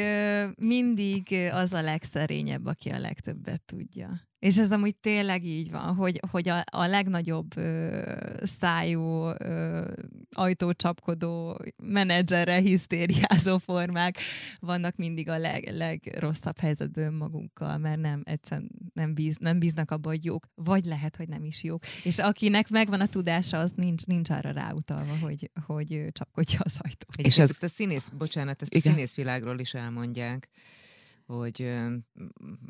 mindig 0.57 1.35
az 1.53 1.73
a 1.73 1.81
legszerényebb, 1.83 2.67
aki 2.67 2.89
a 2.89 2.99
legtöbbet 2.99 3.63
tudja. 3.67 4.32
És 4.43 4.59
ez 4.59 4.71
amúgy 4.73 4.97
tényleg 4.97 5.45
így 5.45 5.71
van, 5.71 5.95
hogy, 5.95 6.21
hogy 6.31 6.49
a, 6.49 6.65
a 6.71 6.87
legnagyobb 6.87 7.57
ö, 7.57 8.03
szájú, 8.43 9.27
ö, 9.39 9.85
ajtócsapkodó, 10.31 11.61
menedzserre 11.77 12.59
hisztériázó 12.59 13.59
formák 13.59 14.19
vannak 14.61 14.97
mindig 14.97 15.29
a 15.29 15.39
leg, 15.39 15.69
legrosszabb 15.77 16.59
helyzetből 16.59 17.11
magunkkal, 17.11 17.79
mert 17.79 18.01
nem 18.01 18.21
egyszerűen 18.25 18.71
nem, 18.95 19.15
bíz, 19.15 19.37
nem 19.37 19.59
bíznak 19.59 19.91
abba, 19.91 20.09
hogy 20.09 20.25
jók, 20.25 20.47
vagy 20.55 20.85
lehet, 20.85 21.17
hogy 21.17 21.29
nem 21.29 21.45
is 21.45 21.63
jók. 21.63 21.83
És 22.03 22.19
akinek 22.19 22.69
megvan 22.69 23.01
a 23.01 23.07
tudása, 23.07 23.59
az 23.59 23.73
nincs, 23.77 24.07
nincs 24.07 24.31
arra 24.31 24.51
ráutalva, 24.51 25.19
hogy, 25.19 25.51
hogy 25.67 26.07
csapkodja 26.13 26.59
az 26.63 26.77
ajtót. 26.79 27.27
És 27.27 27.39
ez... 27.39 27.51
ezt 27.51 27.63
a 27.63 27.69
színész, 27.69 28.09
bocsánat, 28.09 28.63
ezt 28.63 28.75
Igen. 28.75 28.93
a 28.93 28.95
színészvilágról 28.95 29.59
is 29.59 29.75
elmondják 29.75 30.49
hogy 31.27 31.73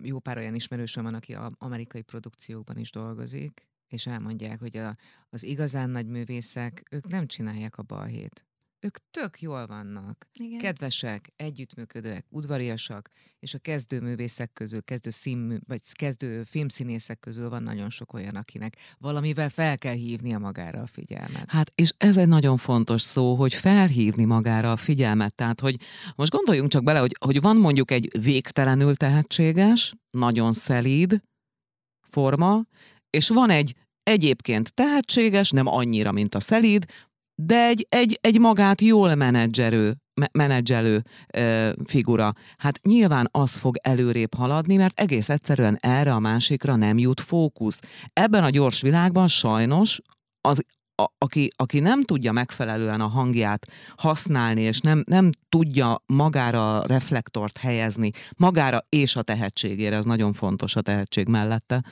jó 0.02 0.18
pár 0.18 0.36
olyan 0.36 0.54
ismerősöm 0.54 1.04
van, 1.04 1.14
aki 1.14 1.36
amerikai 1.58 2.02
produkciókban 2.02 2.78
is 2.78 2.90
dolgozik, 2.90 3.66
és 3.88 4.06
elmondják, 4.06 4.60
hogy 4.60 4.76
a, 4.76 4.96
az 5.30 5.42
igazán 5.44 5.90
nagy 5.90 6.06
művészek, 6.06 6.82
ők 6.90 7.06
nem 7.06 7.26
csinálják 7.26 7.78
a 7.78 7.82
balhét 7.82 8.44
ők 8.84 8.96
tök 9.10 9.40
jól 9.40 9.66
vannak. 9.66 10.28
Igen. 10.32 10.58
Kedvesek, 10.58 11.32
együttműködőek, 11.36 12.24
udvariasak, 12.28 13.10
és 13.38 13.54
a 13.54 13.58
kezdőművészek 13.58 14.52
közül, 14.52 14.82
kezdő, 14.82 15.10
színmű, 15.10 15.56
vagy 15.66 15.80
kezdő 15.92 16.42
filmszínészek 16.42 17.18
közül 17.18 17.48
van 17.48 17.62
nagyon 17.62 17.90
sok 17.90 18.12
olyan, 18.12 18.36
akinek 18.36 18.76
valamivel 18.98 19.48
fel 19.48 19.78
kell 19.78 19.94
hívnia 19.94 20.38
magára 20.38 20.80
a 20.80 20.86
figyelmet. 20.86 21.50
Hát, 21.50 21.72
és 21.74 21.92
ez 21.96 22.16
egy 22.16 22.28
nagyon 22.28 22.56
fontos 22.56 23.02
szó, 23.02 23.34
hogy 23.34 23.54
felhívni 23.54 24.24
magára 24.24 24.72
a 24.72 24.76
figyelmet. 24.76 25.34
Tehát, 25.34 25.60
hogy 25.60 25.76
most 26.14 26.32
gondoljunk 26.32 26.70
csak 26.70 26.84
bele, 26.84 26.98
hogy, 26.98 27.16
hogy 27.20 27.40
van 27.40 27.56
mondjuk 27.56 27.90
egy 27.90 28.22
végtelenül 28.22 28.94
tehetséges, 28.94 29.94
nagyon 30.10 30.52
szelíd 30.52 31.22
forma, 32.08 32.64
és 33.10 33.28
van 33.28 33.50
egy 33.50 33.74
egyébként 34.02 34.74
tehetséges, 34.74 35.50
nem 35.50 35.66
annyira, 35.66 36.12
mint 36.12 36.34
a 36.34 36.40
szelíd, 36.40 36.84
de 37.44 37.66
egy, 37.66 37.86
egy, 37.88 38.18
egy 38.20 38.38
magát 38.38 38.80
jól 38.80 39.14
menedzserő, 39.14 39.96
menedzselő 40.32 41.02
ö, 41.34 41.72
figura. 41.84 42.32
Hát 42.56 42.80
nyilván 42.82 43.28
az 43.30 43.56
fog 43.56 43.76
előrébb 43.82 44.34
haladni, 44.34 44.76
mert 44.76 45.00
egész 45.00 45.28
egyszerűen 45.28 45.78
erre 45.80 46.14
a 46.14 46.18
másikra 46.18 46.76
nem 46.76 46.98
jut 46.98 47.20
fókusz. 47.20 47.78
Ebben 48.12 48.44
a 48.44 48.50
gyors 48.50 48.80
világban 48.80 49.28
sajnos 49.28 50.00
az, 50.40 50.64
a, 50.94 51.06
aki, 51.18 51.48
aki 51.56 51.80
nem 51.80 52.02
tudja 52.02 52.32
megfelelően 52.32 53.00
a 53.00 53.06
hangját 53.06 53.66
használni, 53.96 54.60
és 54.60 54.80
nem, 54.80 55.02
nem 55.06 55.30
tudja 55.48 56.02
magára 56.06 56.78
a 56.78 56.86
reflektort 56.86 57.58
helyezni, 57.58 58.10
magára 58.36 58.86
és 58.88 59.16
a 59.16 59.22
tehetségére, 59.22 59.96
ez 59.96 60.04
nagyon 60.04 60.32
fontos 60.32 60.76
a 60.76 60.80
tehetség 60.80 61.28
mellette, 61.28 61.84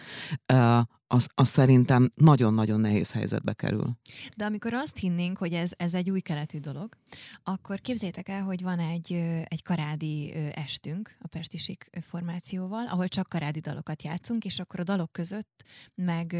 az, 1.13 1.29
az 1.35 1.49
szerintem 1.49 2.11
nagyon-nagyon 2.15 2.81
nehéz 2.81 3.13
helyzetbe 3.13 3.53
kerül. 3.53 3.97
De 4.37 4.45
amikor 4.45 4.75
azt 4.75 4.99
hinnénk, 4.99 5.39
hogy 5.39 5.53
ez, 5.53 5.71
ez 5.77 5.95
egy 5.95 6.11
új 6.11 6.21
keletű 6.21 6.59
dolog, 6.59 6.95
akkor 7.43 7.81
képzétek 7.81 8.29
el, 8.29 8.43
hogy 8.43 8.63
van 8.63 8.79
egy, 8.79 9.13
egy 9.45 9.63
karádi 9.63 10.33
estünk 10.55 11.17
a 11.21 11.29
Pestisik 11.29 11.91
formációval, 12.01 12.87
ahol 12.87 13.09
csak 13.09 13.29
karádi 13.29 13.61
dalokat 13.61 14.03
játszunk, 14.03 14.45
és 14.45 14.59
akkor 14.59 14.81
a 14.81 14.85
dalok 14.85 15.13
között 15.13 15.65
meg 15.95 16.33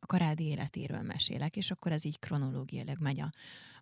a 0.00 0.06
karádi 0.06 0.44
életéről 0.44 1.02
mesélek, 1.02 1.56
és 1.56 1.70
akkor 1.70 1.92
ez 1.92 2.04
így 2.04 2.18
kronológiailag 2.18 2.98
megy 3.00 3.20
a, 3.20 3.30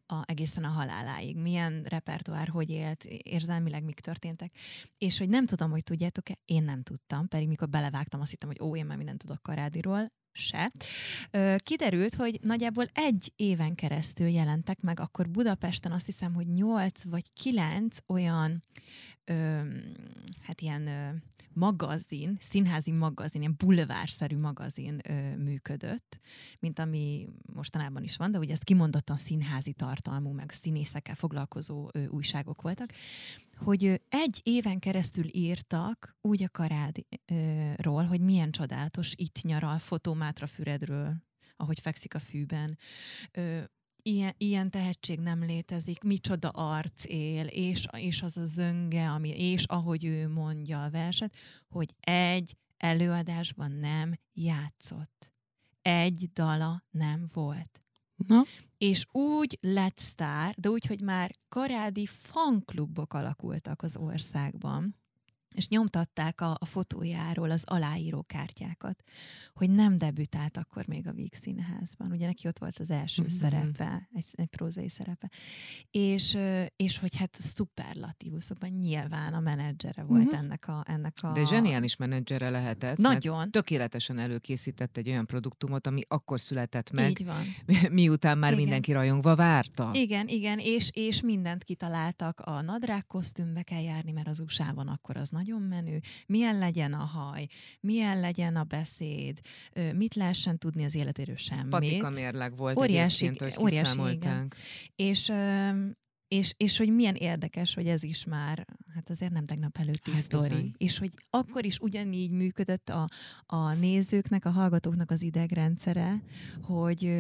a, 0.07 0.23
egészen 0.25 0.65
a 0.65 0.69
haláláig. 0.69 1.37
Milyen 1.37 1.83
repertoár, 1.83 2.49
hogy 2.49 2.71
élt, 2.71 3.05
érzelmileg 3.05 3.85
mik 3.85 4.01
történtek. 4.01 4.53
És 4.99 5.19
hogy 5.19 5.29
nem 5.29 5.47
tudom, 5.47 5.71
hogy 5.71 5.83
tudjátok-e, 5.83 6.39
én 6.45 6.63
nem 6.63 6.83
tudtam, 6.83 7.29
pedig 7.29 7.49
mikor 7.49 7.69
belevágtam, 7.69 8.21
azt 8.21 8.31
hittem, 8.31 8.49
hogy 8.49 8.61
ó, 8.61 8.77
én 8.77 8.87
már 8.87 8.97
mindent 8.97 9.19
tudok 9.19 9.43
Karádiról, 9.43 10.13
se. 10.37 10.73
Kiderült, 11.57 12.15
hogy 12.15 12.39
nagyjából 12.43 12.87
egy 12.93 13.33
éven 13.37 13.75
keresztül 13.75 14.29
jelentek 14.29 14.81
meg, 14.81 15.01
akkor 15.01 15.31
Budapesten 15.31 15.93
azt 15.93 16.07
hiszem, 16.07 16.35
hogy 16.35 16.47
nyolc 16.47 17.05
vagy 17.05 17.33
kilenc 17.33 17.99
olyan, 18.07 18.63
ö, 19.25 19.61
hát 20.43 20.61
ilyen 20.61 20.89
magazin, 21.55 22.37
színházi 22.41 22.91
magazin, 22.91 23.41
ilyen 23.41 23.55
bulvárszerű 23.57 24.37
magazin 24.37 25.01
ö, 25.09 25.37
működött, 25.37 26.21
mint 26.59 26.79
ami 26.79 27.29
mostanában 27.55 28.03
is 28.03 28.17
van, 28.17 28.31
de 28.31 28.39
ugye 28.39 28.53
ezt 28.53 28.65
kimondottan 28.65 29.17
színházi 29.17 29.73
tartalmú, 29.73 30.31
meg 30.33 30.51
színészekkel 30.51 31.15
foglalkozó 31.15 31.89
ö, 31.93 32.07
újságok 32.07 32.63
voltak, 32.63 32.93
hogy 33.57 34.01
egy 34.09 34.41
éven 34.43 34.79
keresztül 34.79 35.25
írtak 35.31 36.17
úgy 36.21 36.43
a 36.43 36.49
karádról, 36.49 38.05
hogy 38.05 38.21
milyen 38.21 38.51
csodálatos 38.51 39.13
itt 39.17 39.43
nyaral, 39.43 39.79
fotómátra 39.79 40.47
Füredről, 40.47 41.23
ahogy 41.57 41.81
fekszik 41.81 42.15
a 42.15 42.19
fűben, 42.19 42.79
ilyen, 44.07 44.35
ilyen 44.39 44.71
tehetség 44.71 45.21
nem 45.21 45.45
létezik, 45.45 46.03
micsoda 46.03 46.49
arc 46.49 47.05
él, 47.05 47.47
és, 47.47 47.87
és 47.97 48.23
az 48.23 48.37
a 48.37 48.45
zönge, 48.45 49.11
ami, 49.11 49.29
és 49.29 49.65
ahogy 49.65 50.05
ő 50.05 50.29
mondja 50.29 50.83
a 50.83 50.91
verset, 50.91 51.35
hogy 51.69 51.95
egy 52.01 52.57
előadásban 52.77 53.71
nem 53.71 54.19
játszott. 54.33 55.33
Egy 55.83 56.31
dala 56.33 56.85
nem 56.91 57.31
volt. 57.33 57.83
Na? 58.17 58.43
És 58.79 59.07
úgy 59.13 59.59
lett 59.61 59.99
sztár, 59.99 60.55
de 60.59 60.69
úgy, 60.69 60.87
hogy 60.87 61.01
már 61.01 61.35
karádi 61.49 62.07
fanklubok 62.07 63.15
alakultak 63.15 63.83
az 63.83 63.97
országban, 63.97 64.97
és 65.55 65.69
nyomtatták 65.69 66.41
a, 66.41 66.57
a 66.61 66.67
fotójáról 66.67 67.51
az 67.51 67.65
aláíró 67.67 68.23
kártyákat, 68.23 69.03
hogy 69.55 69.71
nem 69.71 69.99
debütált 69.99 70.57
akkor 70.57 70.87
még 70.87 71.07
a 71.07 71.13
Víg 71.13 71.35
Színházban. 71.35 72.13
Ugye 72.13 72.27
neki 72.27 72.49
ott 72.49 72.59
volt 72.59 72.79
az 72.79 72.91
első 72.91 73.23
mm-hmm. 73.23 73.37
szerepe, 73.37 74.09
egy, 74.13 74.27
egy 74.33 74.47
prózai 74.49 74.89
szerepe. 74.89 75.31
És, 75.91 76.37
és 76.77 76.99
hogy 76.99 77.17
hát 77.17 77.37
szuperlatívuszokban 77.41 78.71
nyilván 78.71 79.35
a 79.35 79.41
menedzsere 79.41 80.03
volt 80.03 80.23
mm-hmm. 80.23 80.35
ennek, 80.35 80.69
a, 80.69 80.85
ennek 80.87 81.17
a... 81.21 81.33
De 81.33 81.45
zseniális 81.45 81.97
menedzsere 81.97 82.51
lehetett. 82.51 82.97
Nagyon. 82.97 83.51
Tökéletesen 83.51 84.19
előkészített 84.19 84.97
egy 84.97 85.09
olyan 85.09 85.27
produktumot, 85.27 85.87
ami 85.87 86.01
akkor 86.09 86.41
született 86.41 86.91
meg, 86.91 87.11
Így 87.11 87.25
van. 87.25 87.45
miután 87.93 88.39
már 88.39 88.53
igen. 88.53 88.63
mindenki 88.65 88.93
rajongva 88.93 89.35
várta. 89.35 89.91
Igen, 89.93 90.29
igen, 90.29 90.59
és, 90.59 90.91
és 90.93 91.23
mindent 91.23 91.65
kitaláltak. 91.65 92.41
A 92.41 92.61
nadrág 92.61 93.07
kosztümbe 93.07 93.63
kell 93.63 93.83
járni, 93.83 94.13
mert 94.13 94.29
az 94.29 94.41
USA-ban 94.41 94.89
akkor 94.89 95.17
az 95.17 95.29
nagy 95.29 95.44
nagyon 95.45 95.63
menő, 95.63 96.01
milyen 96.27 96.59
legyen 96.59 96.93
a 96.93 97.05
haj, 97.05 97.47
milyen 97.81 98.21
legyen 98.21 98.57
a 98.57 98.65
beszéd, 98.65 99.41
mit 99.95 100.15
lehessen 100.15 100.59
tudni 100.59 100.85
az 100.85 100.95
életéről 100.95 101.37
semmit. 101.37 101.65
Ez 101.65 101.71
patika 101.71 102.11
mérleg 102.11 102.57
volt 102.57 102.79
óriási, 102.79 103.27
hogy 103.27 103.55
óriási, 103.59 104.11
igen. 104.11 104.53
És 104.97 105.33
és, 106.29 106.55
és 106.57 106.77
hogy 106.77 106.95
milyen 106.95 107.15
érdekes, 107.15 107.75
hogy 107.75 107.87
ez 107.87 108.03
is 108.03 108.25
már, 108.25 108.67
hát 108.95 109.11
azért 109.11 109.33
nem 109.33 109.47
tegnap 109.47 109.77
előtti 109.79 110.11
hát 110.11 110.21
sztori. 110.21 110.49
Bizony. 110.49 110.75
És 110.77 110.99
hogy 110.99 111.11
akkor 111.31 111.65
is 111.65 111.79
ugyanígy 111.79 112.31
működött 112.31 112.89
a, 112.89 113.09
a 113.47 113.73
nézőknek, 113.73 114.45
a 114.45 114.51
hallgatóknak 114.51 115.11
az 115.11 115.23
idegrendszere, 115.23 116.23
hogy, 116.63 117.13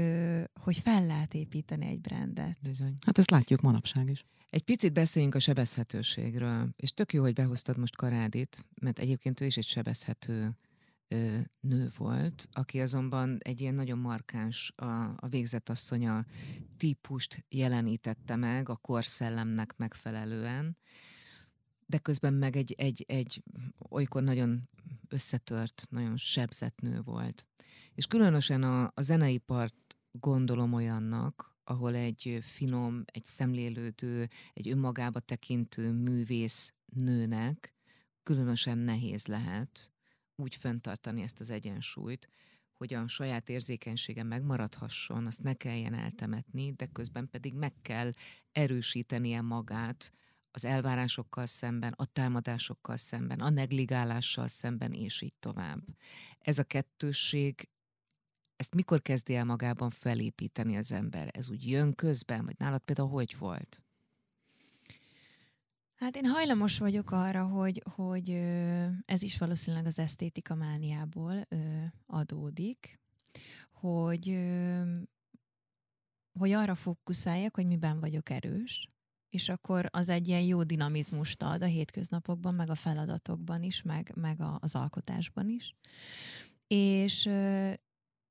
hogy 0.60 0.76
fel 0.76 1.06
lehet 1.06 1.34
építeni 1.34 1.86
egy 1.86 2.00
brandet. 2.00 2.56
Bizony. 2.62 2.96
Hát 3.06 3.18
ezt 3.18 3.30
látjuk 3.30 3.60
manapság 3.60 4.10
is. 4.10 4.24
Egy 4.54 4.62
picit 4.62 4.92
beszéljünk 4.92 5.34
a 5.34 5.38
sebezhetőségről, 5.38 6.68
és 6.76 6.92
tök 6.92 7.12
jó, 7.12 7.22
hogy 7.22 7.32
behoztad 7.32 7.76
most 7.76 7.96
Karádit, 7.96 8.66
mert 8.80 8.98
egyébként 8.98 9.40
ő 9.40 9.44
is 9.44 9.56
egy 9.56 9.66
sebezhető 9.66 10.56
ö, 11.08 11.38
nő 11.60 11.90
volt, 11.96 12.48
aki 12.52 12.80
azonban 12.80 13.38
egy 13.40 13.60
ilyen 13.60 13.74
nagyon 13.74 13.98
markáns 13.98 14.72
a, 14.76 14.84
a 15.16 15.28
végzetasszonya 15.28 16.24
típust 16.76 17.44
jelenítette 17.48 18.36
meg 18.36 18.68
a 18.68 18.76
korszellemnek 18.76 19.76
megfelelően, 19.76 20.76
de 21.86 21.98
közben 21.98 22.34
meg 22.34 22.56
egy, 22.56 22.74
egy, 22.78 23.04
egy 23.08 23.42
olykor 23.90 24.22
nagyon 24.22 24.68
összetört, 25.08 25.86
nagyon 25.90 26.16
sebzett 26.16 26.80
nő 26.80 27.00
volt. 27.00 27.46
És 27.94 28.06
különösen 28.06 28.62
a, 28.62 28.92
a 28.94 29.02
zeneipart 29.02 29.98
gondolom 30.10 30.72
olyannak, 30.72 31.53
ahol 31.64 31.94
egy 31.94 32.38
finom, 32.42 33.04
egy 33.06 33.24
szemlélődő, 33.24 34.28
egy 34.52 34.68
önmagába 34.68 35.20
tekintő 35.20 35.92
művész 35.92 36.74
nőnek 36.86 37.74
különösen 38.22 38.78
nehéz 38.78 39.26
lehet 39.26 39.92
úgy 40.36 40.54
fenntartani 40.54 41.22
ezt 41.22 41.40
az 41.40 41.50
egyensúlyt, 41.50 42.28
hogy 42.72 42.94
a 42.94 43.08
saját 43.08 43.48
érzékenysége 43.48 44.22
megmaradhasson, 44.22 45.26
azt 45.26 45.42
ne 45.42 45.54
kelljen 45.54 45.94
eltemetni, 45.94 46.72
de 46.72 46.86
közben 46.86 47.28
pedig 47.30 47.54
meg 47.54 47.72
kell 47.82 48.12
erősítenie 48.52 49.40
magát 49.40 50.12
az 50.50 50.64
elvárásokkal 50.64 51.46
szemben, 51.46 51.92
a 51.92 52.04
támadásokkal 52.04 52.96
szemben, 52.96 53.40
a 53.40 53.50
negligálással 53.50 54.48
szemben, 54.48 54.92
és 54.92 55.20
így 55.20 55.34
tovább. 55.40 55.80
Ez 56.38 56.58
a 56.58 56.64
kettősség, 56.64 57.68
ezt 58.56 58.74
mikor 58.74 59.02
kezdi 59.02 59.34
el 59.34 59.44
magában 59.44 59.90
felépíteni 59.90 60.76
az 60.76 60.92
ember? 60.92 61.30
Ez 61.32 61.50
úgy 61.50 61.68
jön 61.68 61.94
közben, 61.94 62.44
vagy 62.44 62.54
nálad 62.58 62.80
például 62.80 63.08
hogy 63.08 63.38
volt? 63.38 63.84
Hát 65.94 66.16
én 66.16 66.26
hajlamos 66.26 66.78
vagyok 66.78 67.10
arra, 67.10 67.46
hogy, 67.46 67.82
hogy 67.94 68.30
ez 69.04 69.22
is 69.22 69.38
valószínűleg 69.38 69.86
az 69.86 69.98
esztétika 69.98 70.54
mániából 70.54 71.48
adódik, 72.06 72.98
hogy, 73.72 74.38
hogy 76.38 76.50
arra 76.52 76.74
fókuszáljak, 76.74 77.54
hogy 77.54 77.66
miben 77.66 78.00
vagyok 78.00 78.30
erős, 78.30 78.88
és 79.28 79.48
akkor 79.48 79.88
az 79.90 80.08
egy 80.08 80.28
ilyen 80.28 80.40
jó 80.40 80.62
dinamizmust 80.62 81.42
ad 81.42 81.62
a 81.62 81.66
hétköznapokban, 81.66 82.54
meg 82.54 82.70
a 82.70 82.74
feladatokban 82.74 83.62
is, 83.62 83.82
meg, 83.82 84.12
meg 84.14 84.40
a, 84.40 84.58
az 84.60 84.74
alkotásban 84.74 85.48
is. 85.48 85.74
És, 86.66 87.30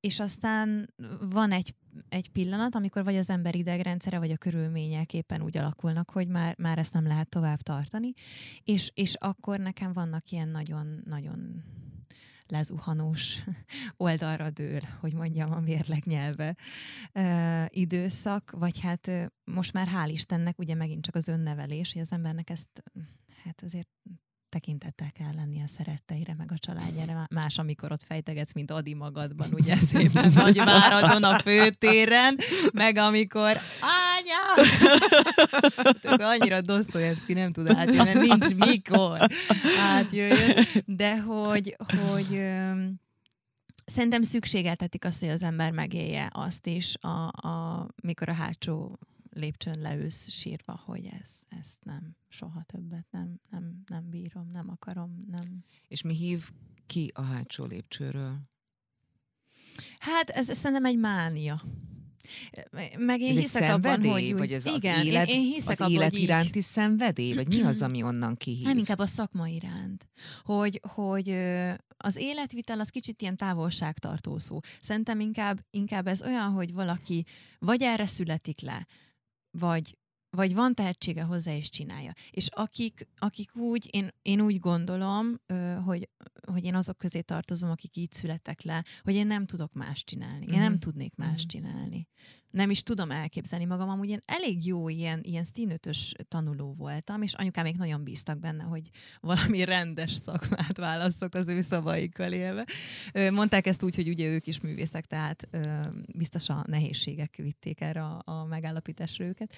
és 0.04 0.20
aztán 0.20 0.94
van 1.20 1.52
egy, 1.52 1.76
egy 2.10 2.30
pillanat, 2.30 2.76
amikor 2.76 3.04
vagy 3.04 3.16
az 3.16 3.30
ember 3.30 3.56
idegrendszere, 3.56 4.20
vagy 4.20 4.32
a 4.32 4.38
körülmények 4.38 5.14
éppen 5.14 5.42
úgy 5.42 5.58
alakulnak, 5.58 6.10
hogy 6.10 6.28
már, 6.28 6.56
már 6.58 6.78
ezt 6.78 6.94
nem 6.94 7.08
lehet 7.08 7.30
tovább 7.30 7.62
tartani, 7.62 8.14
és, 8.64 8.92
és 8.94 9.16
akkor 9.16 9.60
nekem 9.60 9.94
vannak 9.94 10.30
ilyen 10.32 10.48
nagyon-nagyon 10.48 11.64
lezuhanós 12.48 13.44
oldalra 13.98 14.50
dől, 14.50 14.82
hogy 15.00 15.14
mondjam 15.14 15.52
a 15.52 15.60
mérleg 15.60 16.04
nyelve 16.06 16.56
uh, 17.14 17.66
időszak, 17.70 18.52
vagy 18.52 18.80
hát 18.80 19.12
most 19.44 19.74
már 19.74 19.88
hál' 19.88 20.12
Istennek 20.12 20.60
ugye 20.60 20.76
megint 20.76 21.04
csak 21.04 21.16
az 21.16 21.28
önnevelés, 21.28 21.94
hogy 21.94 22.02
az 22.02 22.12
embernek 22.12 22.50
ezt 22.50 22.84
hát 23.44 23.62
azért 23.62 23.90
tekintettel 24.54 25.12
kell 25.12 25.34
lenni 25.36 25.62
a 25.62 25.68
szeretteire, 25.68 26.36
meg 26.38 26.52
a 26.52 26.58
családjára. 26.58 27.28
Más, 27.30 27.58
amikor 27.58 27.92
ott 27.92 28.04
fejtegetsz, 28.04 28.54
mint 28.54 28.72
Adi 28.72 28.94
magadban, 28.94 29.48
ugye 29.54 29.76
szépen 29.76 30.32
nagy 30.36 30.58
váradon 30.58 31.24
a 31.24 31.40
főtéren, 31.40 32.38
meg 32.74 32.98
amikor 32.98 33.58
ánya! 33.82 34.42
annyira 36.26 36.62
Dostoyevsky 36.62 37.34
nem 37.34 37.52
tud 37.52 37.70
átjönni, 37.70 38.28
nincs 38.28 38.56
mikor 38.56 39.18
átjöjjön. 39.80 40.66
De 40.86 41.20
hogy, 41.20 41.76
hogy 42.08 42.42
Szerintem 43.86 44.24
szükségeltetik 44.24 45.06
azt, 45.06 45.20
hogy 45.20 45.30
az 45.30 45.44
ember 45.44 45.72
megélje 45.72 46.30
azt 46.34 46.68
is, 46.68 46.96
a, 47.02 47.48
a, 47.48 47.88
mikor 48.02 48.30
a 48.30 48.34
hátsó 48.34 49.00
lépcsőn 49.34 49.82
leülsz 49.82 50.30
sírva, 50.30 50.82
hogy 50.86 51.06
ez, 51.06 51.40
ezt 51.48 51.84
nem, 51.84 52.16
soha 52.28 52.64
többet 52.64 53.08
nem, 53.12 53.40
nem, 53.50 53.84
nem 53.86 54.10
bírom, 54.10 54.50
nem 54.52 54.70
akarom, 54.70 55.26
nem. 55.28 55.64
És 55.88 56.02
mi 56.02 56.14
hív 56.16 56.50
ki 56.86 57.12
a 57.14 57.22
hátsó 57.22 57.66
lépcsőről? 57.66 58.40
Hát 59.98 60.30
ez, 60.30 60.50
ez 60.50 60.58
szerintem 60.58 60.86
egy 60.86 60.98
mánia. 60.98 61.62
Meg 62.98 63.22
én 63.22 63.30
ez 63.30 63.36
hiszek 63.38 63.62
egy 63.62 63.70
abban, 63.70 64.04
hogy... 64.04 64.24
Úgy, 64.24 64.38
vagy 64.38 64.54
az, 64.54 64.66
igen, 64.66 65.00
az 65.00 65.06
élet, 65.06 65.28
én, 65.28 65.40
én 65.40 65.52
hiszek 65.52 65.70
az 65.70 65.82
abban, 65.82 65.92
élet 65.92 66.18
iránti 66.18 66.58
így. 66.58 66.64
szenvedély? 66.64 67.34
Vagy 67.34 67.48
mi 67.48 67.62
az, 67.62 67.82
ami 67.88 68.04
onnan 68.04 68.36
kihív? 68.38 68.64
Nem, 68.64 68.78
inkább 68.78 69.00
a 69.00 69.06
szakma 69.06 69.48
iránt. 69.48 70.08
Hogy, 70.44 70.80
hogy 70.88 71.30
az 71.98 72.16
életvitel 72.16 72.80
az 72.80 72.90
kicsit 72.90 73.22
ilyen 73.22 73.38
távolságtartó 73.38 74.38
szó. 74.38 74.60
Szerintem 74.82 75.20
inkább, 75.20 75.66
inkább 75.70 76.08
ez 76.08 76.24
olyan, 76.24 76.52
hogy 76.52 76.74
valaki 76.74 77.26
vagy 77.60 77.82
erre 77.82 78.06
születik 78.06 78.62
le, 78.62 78.88
vagy, 79.58 79.98
vagy 80.30 80.54
van 80.54 80.74
tehetsége 80.74 81.24
hozzá, 81.24 81.56
és 81.56 81.70
csinálja. 81.70 82.14
És 82.32 82.48
akik, 82.48 83.08
akik 83.18 83.56
úgy, 83.56 83.88
én, 83.92 84.10
én 84.22 84.42
úgy 84.42 84.60
gondolom, 84.60 85.42
hogy, 85.86 86.10
hogy 86.48 86.64
én 86.64 86.76
azok 86.76 86.98
közé 86.98 87.22
tartozom, 87.22 87.70
akik 87.70 87.96
így 87.96 88.12
születtek 88.12 88.62
le, 88.62 88.86
hogy 89.04 89.14
én 89.14 89.28
nem 89.28 89.46
tudok 89.46 89.74
más 89.74 90.04
csinálni. 90.04 90.46
Én 90.46 90.60
nem 90.60 90.72
mhm. 90.72 90.80
tudnék 90.80 91.16
más 91.16 91.40
mhm. 91.40 91.48
csinálni 91.48 92.08
nem 92.54 92.70
is 92.70 92.84
tudom 92.84 93.12
elképzelni 93.12 93.66
magam. 93.66 93.90
Amúgy 93.90 94.10
én 94.10 94.22
elég 94.26 94.66
jó 94.66 94.90
ilyen, 94.90 95.20
ilyen 95.24 95.44
színötös 95.44 96.14
tanuló 96.28 96.74
voltam, 96.78 97.22
és 97.22 97.34
anyukám 97.34 97.64
még 97.64 97.76
nagyon 97.76 98.04
bíztak 98.04 98.40
benne, 98.40 98.64
hogy 98.64 98.90
valami 99.20 99.64
rendes 99.64 100.12
szakmát 100.12 100.78
választok 100.78 101.34
az 101.34 101.48
ő 101.48 101.62
szavaikkal 101.62 102.32
élve. 102.32 102.66
Mondták 103.32 103.68
ezt 103.68 103.84
úgy, 103.84 103.96
hogy 103.96 104.08
ugye 104.08 104.28
ők 104.28 104.48
is 104.48 104.60
művészek, 104.60 105.06
tehát 105.06 105.48
biztos 106.16 106.50
a 106.50 106.64
nehézségek 106.68 107.36
vitték 107.36 107.82
erre 107.82 108.04
a, 108.04 108.22
a 108.26 108.46
megállapításra 108.46 109.26
őket. 109.26 109.54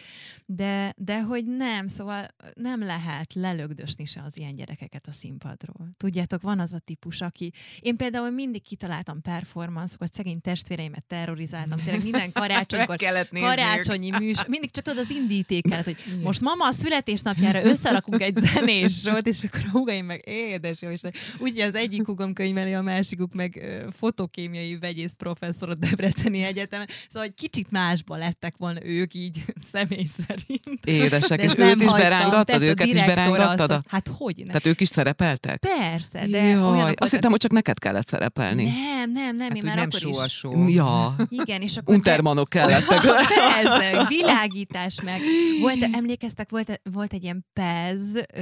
De, 0.45 0.93
de 0.97 1.21
hogy 1.21 1.45
nem, 1.45 1.87
szóval 1.87 2.27
nem 2.53 2.83
lehet 2.83 3.33
lelögdösni 3.33 4.05
se 4.05 4.21
az 4.21 4.37
ilyen 4.37 4.55
gyerekeket 4.55 5.07
a 5.07 5.11
színpadról. 5.11 5.89
Tudjátok, 5.97 6.41
van 6.41 6.59
az 6.59 6.73
a 6.73 6.79
típus, 6.79 7.21
aki... 7.21 7.51
Én 7.79 7.97
például 7.97 8.29
mindig 8.29 8.63
kitaláltam 8.63 9.21
performance-okat, 9.21 10.13
szegény 10.13 10.41
testvéreimet 10.41 11.05
terrorizáltam, 11.05 11.77
tényleg 11.77 12.03
minden 12.03 12.31
karácsony 12.31 12.84
amikor 12.87 12.95
kellett 12.95 13.29
karácsonyi 13.29 14.09
műsor, 14.09 14.47
mindig 14.47 14.71
csak 14.71 14.83
tudod 14.83 15.05
az 15.09 15.15
indítéket, 15.15 15.83
hogy 15.83 15.97
most 16.23 16.41
mama 16.41 16.67
a 16.67 16.71
születésnapjára 16.71 17.63
összerakunk 17.63 18.21
egy 18.21 18.37
zenés 18.53 18.99
sort, 18.99 19.27
és 19.27 19.43
akkor 19.43 19.59
a 19.67 19.69
húgaim 19.71 20.05
meg 20.05 20.21
édes 20.27 20.81
jó 20.81 20.89
Isten. 20.89 21.13
Úgy, 21.39 21.59
az 21.59 21.75
egyik 21.75 22.05
húgom 22.05 22.33
könyveli, 22.33 22.73
a 22.73 22.81
másikuk 22.81 23.33
meg 23.33 23.61
uh, 23.61 23.93
fotokémiai 23.99 24.77
vegyész 24.77 25.13
professzor 25.17 25.69
a 25.69 25.75
Debreceni 25.75 26.43
Egyetemen. 26.43 26.87
Szóval 27.09 27.27
egy 27.27 27.33
kicsit 27.35 27.71
másba 27.71 28.17
lettek 28.17 28.53
volna 28.57 28.85
ők 28.85 29.13
így 29.13 29.43
személy 29.73 30.07
szerint. 30.27 30.85
Édesek, 30.85 31.41
és 31.41 31.53
őt 31.57 31.81
is 31.81 31.91
berángattad, 31.91 32.61
őket 32.61 32.87
is 32.87 33.03
berángattad? 33.03 33.71
A... 33.71 33.83
Hát 33.87 34.09
hogy 34.17 34.35
nem? 34.37 34.47
Tehát 34.47 34.65
ők 34.65 34.81
is 34.81 34.87
szerepeltek? 34.87 35.59
Persze, 35.59 36.27
de 36.27 36.43
Jaj, 36.43 36.93
azt 36.97 37.11
hittem, 37.11 37.31
hogy 37.31 37.39
csak 37.39 37.51
neked 37.51 37.79
kellett 37.79 38.07
szerepelni. 38.07 38.63
Nem, 38.63 39.11
nem, 39.11 39.35
nem, 39.35 39.47
hát, 39.47 39.57
én 39.57 39.63
már 39.65 39.75
nem 39.75 39.87
akkor 39.91 40.25
is. 40.25 40.45
Ja. 40.73 41.15
Igen, 41.29 41.61
és 41.61 41.77
akkor 41.77 41.95
Untermanok 41.95 42.49
kellett 42.49 42.74
lettek. 42.79 43.01
Persze, 43.01 44.05
világítás 44.07 45.01
meg. 45.01 45.21
Volt, 45.61 45.89
emlékeztek, 45.91 46.49
volt, 46.49 46.81
volt 46.83 47.13
egy 47.13 47.23
ilyen 47.23 47.45
pez 47.53 47.99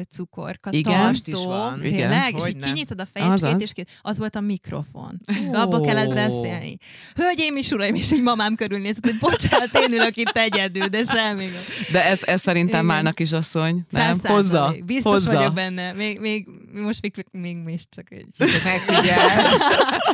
cukorka 0.09 0.69
Igen, 0.71 1.01
tartó, 1.01 1.39
is 1.39 1.45
van. 1.45 1.79
Tényleg? 1.79 2.29
Igen, 2.29 2.35
és 2.35 2.47
így 2.47 2.59
kinyitod 2.59 2.99
a 2.99 3.07
fejecskét, 3.13 3.61
és 3.61 3.73
ki, 3.73 3.85
az 4.01 4.17
volt 4.17 4.35
a 4.35 4.41
mikrofon. 4.41 5.21
Oh. 5.47 5.61
Abba 5.61 5.81
kellett 5.81 6.13
beszélni. 6.13 6.77
Hölgyeim 7.15 7.55
és 7.55 7.69
uraim, 7.71 7.95
és 7.95 8.11
egy 8.11 8.21
mamám 8.21 8.55
körül 8.55 8.79
nézett, 8.79 9.05
hogy 9.05 9.19
bocsánat, 9.19 9.77
én 9.77 9.91
ülök 9.91 10.17
itt 10.17 10.37
egyedül, 10.37 10.87
de 10.87 11.03
semmi. 11.03 11.47
De 11.91 12.05
ez, 12.05 12.23
ez 12.23 12.41
szerintem 12.41 12.85
Márnak 12.85 13.19
is 13.19 13.31
asszony, 13.31 13.85
nem? 13.89 14.19
Hozza. 14.23 14.75
Biztos 14.85 15.11
Hozza. 15.11 15.33
vagyok 15.33 15.53
benne. 15.53 15.93
Még, 15.93 16.19
még, 16.19 16.47
most 16.73 17.01
még, 17.01 17.25
még, 17.31 17.57
még 17.57 17.79
csak 17.89 18.11
egy 18.11 18.25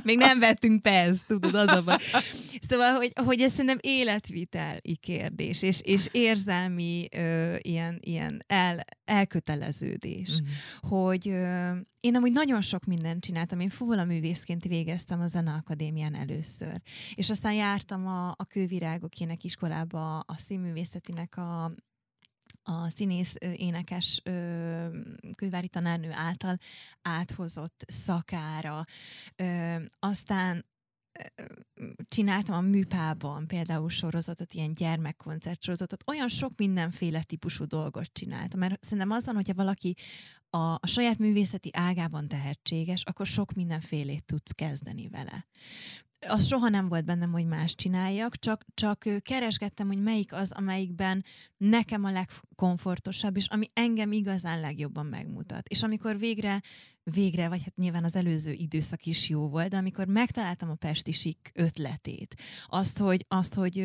még 0.03 0.17
nem 0.17 0.39
vettünk 0.39 0.81
pez, 0.81 1.19
tudod, 1.27 1.55
az 1.55 1.67
a 1.67 1.81
baj. 1.81 1.97
Szóval, 2.69 2.93
hogy, 2.93 3.11
hogy 3.25 3.41
ez 3.41 3.51
szerintem 3.51 3.77
életviteli 4.09 4.95
kérdés, 4.95 5.61
és, 5.61 5.81
és 5.81 6.07
érzelmi 6.11 7.07
ö, 7.11 7.55
ilyen, 7.61 7.97
ilyen 8.01 8.43
el, 8.47 8.85
elköteleződés. 9.05 10.29
Uh-huh. 10.29 10.47
Hogy 10.89 11.27
ö, 11.27 11.75
én 11.99 12.15
amúgy 12.15 12.31
nagyon 12.31 12.61
sok 12.61 12.85
mindent 12.85 13.23
csináltam. 13.23 13.59
Én 13.59 13.69
művészként 14.05 14.63
végeztem 14.63 15.21
a 15.21 15.27
Zeneakadémián 15.27 16.15
először. 16.15 16.81
És 17.13 17.29
aztán 17.29 17.53
jártam 17.53 18.07
a, 18.07 18.29
a 18.29 18.45
Kővirágok 18.45 19.19
ének 19.19 19.43
iskolába, 19.43 20.19
a 20.19 20.37
színművészetinek 20.37 21.37
a 21.37 21.71
a 22.63 22.89
színész 22.89 23.35
énekes 23.55 24.21
kővári 25.35 25.67
tanárnő 25.67 26.09
által 26.11 26.57
áthozott 27.01 27.85
szakára. 27.87 28.85
Aztán 29.99 30.65
csináltam 32.07 32.55
a 32.55 32.61
műpában 32.61 33.47
például 33.47 33.89
sorozatot, 33.89 34.53
ilyen 34.53 34.73
gyermekkoncert 34.73 35.63
sorozatot, 35.63 36.03
olyan 36.07 36.27
sok 36.27 36.51
mindenféle 36.57 37.23
típusú 37.23 37.65
dolgot 37.65 38.13
csináltam, 38.13 38.59
mert 38.59 38.83
szerintem 38.83 39.11
az 39.11 39.25
van, 39.25 39.35
hogyha 39.35 39.53
valaki 39.53 39.95
a, 40.49 40.73
a 40.73 40.87
saját 40.87 41.17
művészeti 41.17 41.69
ágában 41.73 42.27
tehetséges, 42.27 43.03
akkor 43.03 43.25
sok 43.25 43.53
mindenfélét 43.53 44.25
tudsz 44.25 44.51
kezdeni 44.51 45.07
vele 45.07 45.47
az 46.27 46.47
soha 46.47 46.69
nem 46.69 46.87
volt 46.87 47.05
bennem, 47.05 47.31
hogy 47.31 47.45
más 47.45 47.75
csináljak, 47.75 48.35
csak, 48.35 48.65
csak 48.73 49.05
keresgettem, 49.21 49.87
hogy 49.87 50.01
melyik 50.01 50.33
az, 50.33 50.51
amelyikben 50.51 51.25
nekem 51.57 52.03
a 52.03 52.11
legkomfortosabb, 52.11 53.35
és 53.35 53.47
ami 53.47 53.69
engem 53.73 54.11
igazán 54.11 54.59
legjobban 54.59 55.05
megmutat. 55.05 55.67
És 55.67 55.83
amikor 55.83 56.17
végre, 56.17 56.61
végre, 57.03 57.47
vagy 57.47 57.63
hát 57.63 57.75
nyilván 57.75 58.03
az 58.03 58.15
előző 58.15 58.51
időszak 58.51 59.05
is 59.05 59.29
jó 59.29 59.49
volt, 59.49 59.69
de 59.69 59.77
amikor 59.77 60.07
megtaláltam 60.07 60.69
a 60.69 60.75
pestisik 60.75 61.51
ötletét, 61.53 62.35
azt, 62.67 62.97
hogy, 62.97 63.25
azt, 63.27 63.53
hogy 63.53 63.77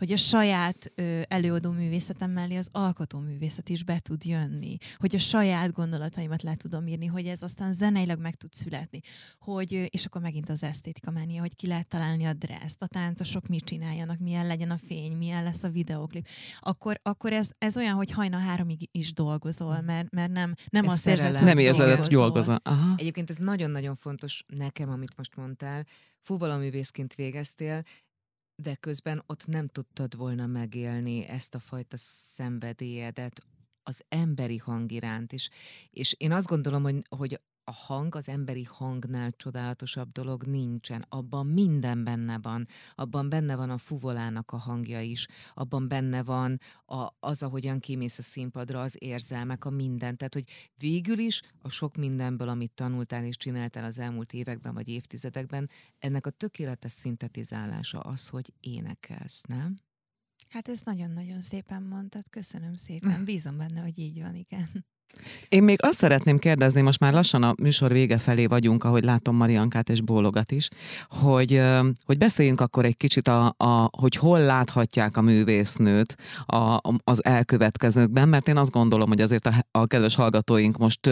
hogy 0.00 0.12
a 0.12 0.16
saját 0.16 0.92
ö, 0.94 1.20
előadó 1.28 1.70
művészetem 1.70 2.30
mellé 2.30 2.56
az 2.56 2.68
alkotó 2.72 3.18
művészet 3.18 3.68
is 3.68 3.84
be 3.84 3.98
tud 3.98 4.24
jönni, 4.24 4.76
hogy 4.96 5.14
a 5.14 5.18
saját 5.18 5.72
gondolataimat 5.72 6.42
le 6.42 6.54
tudom 6.54 6.86
írni, 6.86 7.06
hogy 7.06 7.26
ez 7.26 7.42
aztán 7.42 7.72
zeneileg 7.72 8.18
meg 8.18 8.34
tud 8.34 8.52
születni, 8.52 9.00
hogy, 9.38 9.88
és 9.90 10.04
akkor 10.04 10.20
megint 10.20 10.48
az 10.48 10.62
esztétika 10.62 11.10
mánia, 11.10 11.40
hogy 11.40 11.56
ki 11.56 11.66
lehet 11.66 11.88
találni 11.88 12.24
a 12.24 12.32
dresszt, 12.32 12.82
a 12.82 12.86
táncosok 12.86 13.46
mit 13.46 13.64
csináljanak, 13.64 14.18
milyen 14.18 14.46
legyen 14.46 14.70
a 14.70 14.78
fény, 14.78 15.16
milyen 15.16 15.44
lesz 15.44 15.62
a 15.62 15.68
videoklip, 15.68 16.26
akkor, 16.60 17.00
akkor 17.02 17.32
ez, 17.32 17.50
ez 17.58 17.76
olyan, 17.76 17.94
hogy 17.94 18.10
hajna 18.10 18.38
háromig 18.38 18.88
is 18.92 19.12
dolgozol, 19.12 19.76
hm. 19.76 19.84
mert, 19.84 20.10
mert 20.10 20.32
nem, 20.32 20.54
nem 20.68 20.88
azt 20.88 21.06
érzed, 21.06 21.36
hogy 21.36 21.46
Nem 21.46 21.58
érzed, 21.58 21.98
hogy 21.98 22.12
dolgozol. 22.12 22.58
Aha. 22.62 22.94
Egyébként 22.96 23.30
ez 23.30 23.36
nagyon-nagyon 23.36 23.96
fontos 23.96 24.44
nekem, 24.46 24.90
amit 24.90 25.16
most 25.16 25.36
mondtál, 25.36 25.86
fuvalaművészként 26.20 27.14
végeztél, 27.14 27.82
de 28.62 28.74
közben 28.74 29.22
ott 29.26 29.46
nem 29.46 29.68
tudtad 29.68 30.16
volna 30.16 30.46
megélni 30.46 31.24
ezt 31.24 31.54
a 31.54 31.58
fajta 31.58 31.96
szenvedélyedet 31.96 33.42
az 33.82 34.04
emberi 34.08 34.56
hang 34.56 34.92
iránt 34.92 35.32
is. 35.32 35.50
És 35.90 36.14
én 36.18 36.32
azt 36.32 36.46
gondolom, 36.46 36.82
hogy, 36.82 37.02
hogy 37.08 37.40
a 37.70 37.72
hang, 37.72 38.14
az 38.14 38.28
emberi 38.28 38.64
hangnál 38.64 39.30
csodálatosabb 39.30 40.12
dolog 40.12 40.42
nincsen. 40.42 41.04
Abban 41.08 41.46
minden 41.46 42.04
benne 42.04 42.38
van. 42.38 42.66
Abban 42.94 43.28
benne 43.28 43.56
van 43.56 43.70
a 43.70 43.78
fuvolának 43.78 44.52
a 44.52 44.56
hangja 44.56 45.00
is. 45.00 45.26
Abban 45.54 45.88
benne 45.88 46.22
van 46.22 46.60
a, 46.86 47.08
az, 47.20 47.42
ahogyan 47.42 47.80
kimész 47.80 48.18
a 48.18 48.22
színpadra, 48.22 48.82
az 48.82 48.96
érzelmek, 48.98 49.64
a 49.64 49.70
minden. 49.70 50.16
Tehát, 50.16 50.34
hogy 50.34 50.72
végül 50.76 51.18
is 51.18 51.42
a 51.62 51.68
sok 51.68 51.96
mindenből, 51.96 52.48
amit 52.48 52.72
tanultál 52.72 53.24
és 53.24 53.36
csináltál 53.36 53.84
az 53.84 53.98
elmúlt 53.98 54.32
években 54.32 54.74
vagy 54.74 54.88
évtizedekben, 54.88 55.70
ennek 55.98 56.26
a 56.26 56.30
tökéletes 56.30 56.92
szintetizálása 56.92 58.00
az, 58.00 58.28
hogy 58.28 58.52
énekelsz, 58.60 59.42
nem? 59.42 59.74
Hát 60.48 60.68
ezt 60.68 60.84
nagyon-nagyon 60.84 61.42
szépen 61.42 61.82
mondtad, 61.82 62.28
köszönöm 62.30 62.76
szépen. 62.76 63.24
Bízom 63.30 63.56
benne, 63.56 63.80
hogy 63.80 63.98
így 63.98 64.20
van, 64.20 64.34
igen. 64.34 64.84
Én 65.48 65.62
még 65.62 65.78
azt 65.82 65.98
szeretném 65.98 66.38
kérdezni, 66.38 66.80
most 66.80 67.00
már 67.00 67.12
lassan 67.12 67.42
a 67.42 67.54
műsor 67.62 67.92
vége 67.92 68.18
felé 68.18 68.46
vagyunk, 68.46 68.84
ahogy 68.84 69.04
látom 69.04 69.36
Mariankát 69.36 69.88
és 69.88 70.00
Bólogat 70.00 70.52
is, 70.52 70.68
hogy, 71.08 71.62
hogy 72.04 72.18
beszéljünk 72.18 72.60
akkor 72.60 72.84
egy 72.84 72.96
kicsit, 72.96 73.28
a, 73.28 73.54
a, 73.56 73.90
hogy 73.98 74.16
hol 74.16 74.40
láthatják 74.40 75.16
a 75.16 75.20
művésznőt 75.20 76.16
a, 76.46 76.80
az 77.04 77.24
elkövetkezőkben, 77.24 78.28
mert 78.28 78.48
én 78.48 78.56
azt 78.56 78.70
gondolom, 78.70 79.08
hogy 79.08 79.20
azért 79.20 79.46
a, 79.46 79.64
a 79.70 79.86
kedves 79.86 80.14
hallgatóink 80.14 80.78
most, 80.78 81.10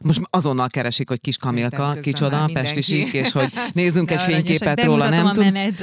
most 0.00 0.20
azonnal 0.30 0.68
keresik, 0.68 1.08
hogy 1.08 1.20
kis 1.20 1.36
Kamilka, 1.36 1.96
kicsoda, 2.02 2.50
Pesti 2.52 2.80
sík, 2.80 3.12
és 3.12 3.32
hogy 3.32 3.52
nézzünk 3.72 4.10
egy 4.10 4.20
fényképet 4.20 4.84
róla, 4.84 5.08
nem 5.08 5.32
tudom. 5.32 5.54
Így, 5.54 5.82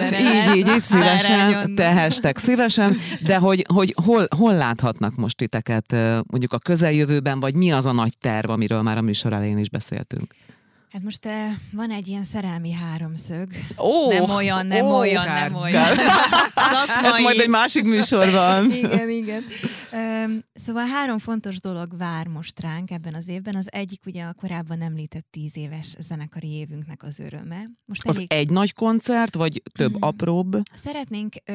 így, 0.56 0.68
így, 0.68 0.80
szívesen, 0.90 1.76
tehestek 1.76 2.38
szívesen, 2.38 2.98
de 3.26 3.38
hogy, 3.38 3.66
hogy 3.74 3.96
hol, 4.04 4.28
hol 4.38 4.54
láthatnak 4.54 5.16
most 5.16 5.38
titeket 5.38 5.92
mondjuk 6.28 6.54
a 6.54 6.60
közeljövőben, 6.60 7.40
vagy 7.40 7.56
mi 7.58 7.72
az 7.72 7.86
a 7.86 7.92
nagy 7.92 8.18
terv, 8.18 8.50
amiről 8.50 8.82
már 8.82 8.98
a 8.98 9.02
műsor 9.02 9.34
elején 9.34 9.58
is 9.58 9.70
beszéltünk? 9.70 10.36
Hát 10.98 11.06
most 11.06 11.26
uh, 11.26 11.32
van 11.72 11.92
egy 11.92 12.08
ilyen 12.08 12.24
szerelmi 12.24 12.72
háromszög. 12.72 13.52
Oh, 13.76 14.14
nem 14.14 14.30
olyan, 14.30 14.66
nem 14.66 14.86
oh, 14.86 14.98
olyan, 14.98 15.26
kár, 15.26 15.52
nem 15.52 15.62
olyan. 15.62 15.86
Ez 17.04 17.20
majd 17.22 17.40
egy 17.40 17.50
másik 17.50 17.84
műsorban. 17.84 18.72
igen, 18.84 19.10
igen. 19.10 19.44
Um, 19.92 20.44
szóval 20.54 20.86
három 20.86 21.18
fontos 21.18 21.60
dolog 21.60 21.98
vár 21.98 22.28
most 22.28 22.60
ránk 22.60 22.92
ebben 22.92 23.14
az 23.14 23.28
évben. 23.28 23.56
Az 23.56 23.68
egyik 23.72 24.02
ugye 24.06 24.24
a 24.24 24.34
korábban 24.34 24.82
említett 24.82 25.28
tíz 25.32 25.58
éves 25.58 25.96
zenekari 26.00 26.48
évünknek 26.48 27.04
az 27.04 27.20
öröme. 27.20 27.70
Most 27.86 28.08
az 28.08 28.16
elég... 28.16 28.34
egy 28.34 28.50
nagy 28.50 28.74
koncert, 28.74 29.36
vagy 29.36 29.62
több 29.78 29.98
mm. 29.98 30.02
apróbb? 30.02 30.62
Szeretnénk, 30.74 31.36
ö, 31.46 31.54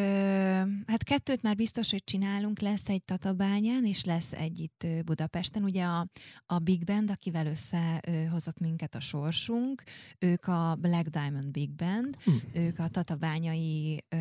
hát 0.86 1.04
kettőt 1.04 1.42
már 1.42 1.54
biztos, 1.54 1.90
hogy 1.90 2.04
csinálunk. 2.04 2.60
Lesz 2.60 2.88
egy 2.88 3.04
Tatabányán, 3.04 3.84
és 3.84 4.04
lesz 4.04 4.32
egy 4.32 4.58
itt 4.60 4.86
Budapesten. 5.04 5.62
Ugye 5.62 5.84
a, 5.84 6.06
a 6.46 6.58
Big 6.58 6.84
Band, 6.84 7.10
akivel 7.10 7.46
összehozott 7.46 8.60
minket 8.60 8.94
a 8.94 9.00
sor, 9.00 9.31
sorsunk, 9.32 9.82
ők 10.18 10.46
a 10.46 10.76
Black 10.80 11.08
Diamond 11.08 11.50
Big 11.50 11.70
Band, 11.70 12.16
hm. 12.24 12.30
ők 12.52 12.78
a 12.78 12.88
tatabányai 12.88 14.04
ö, 14.08 14.16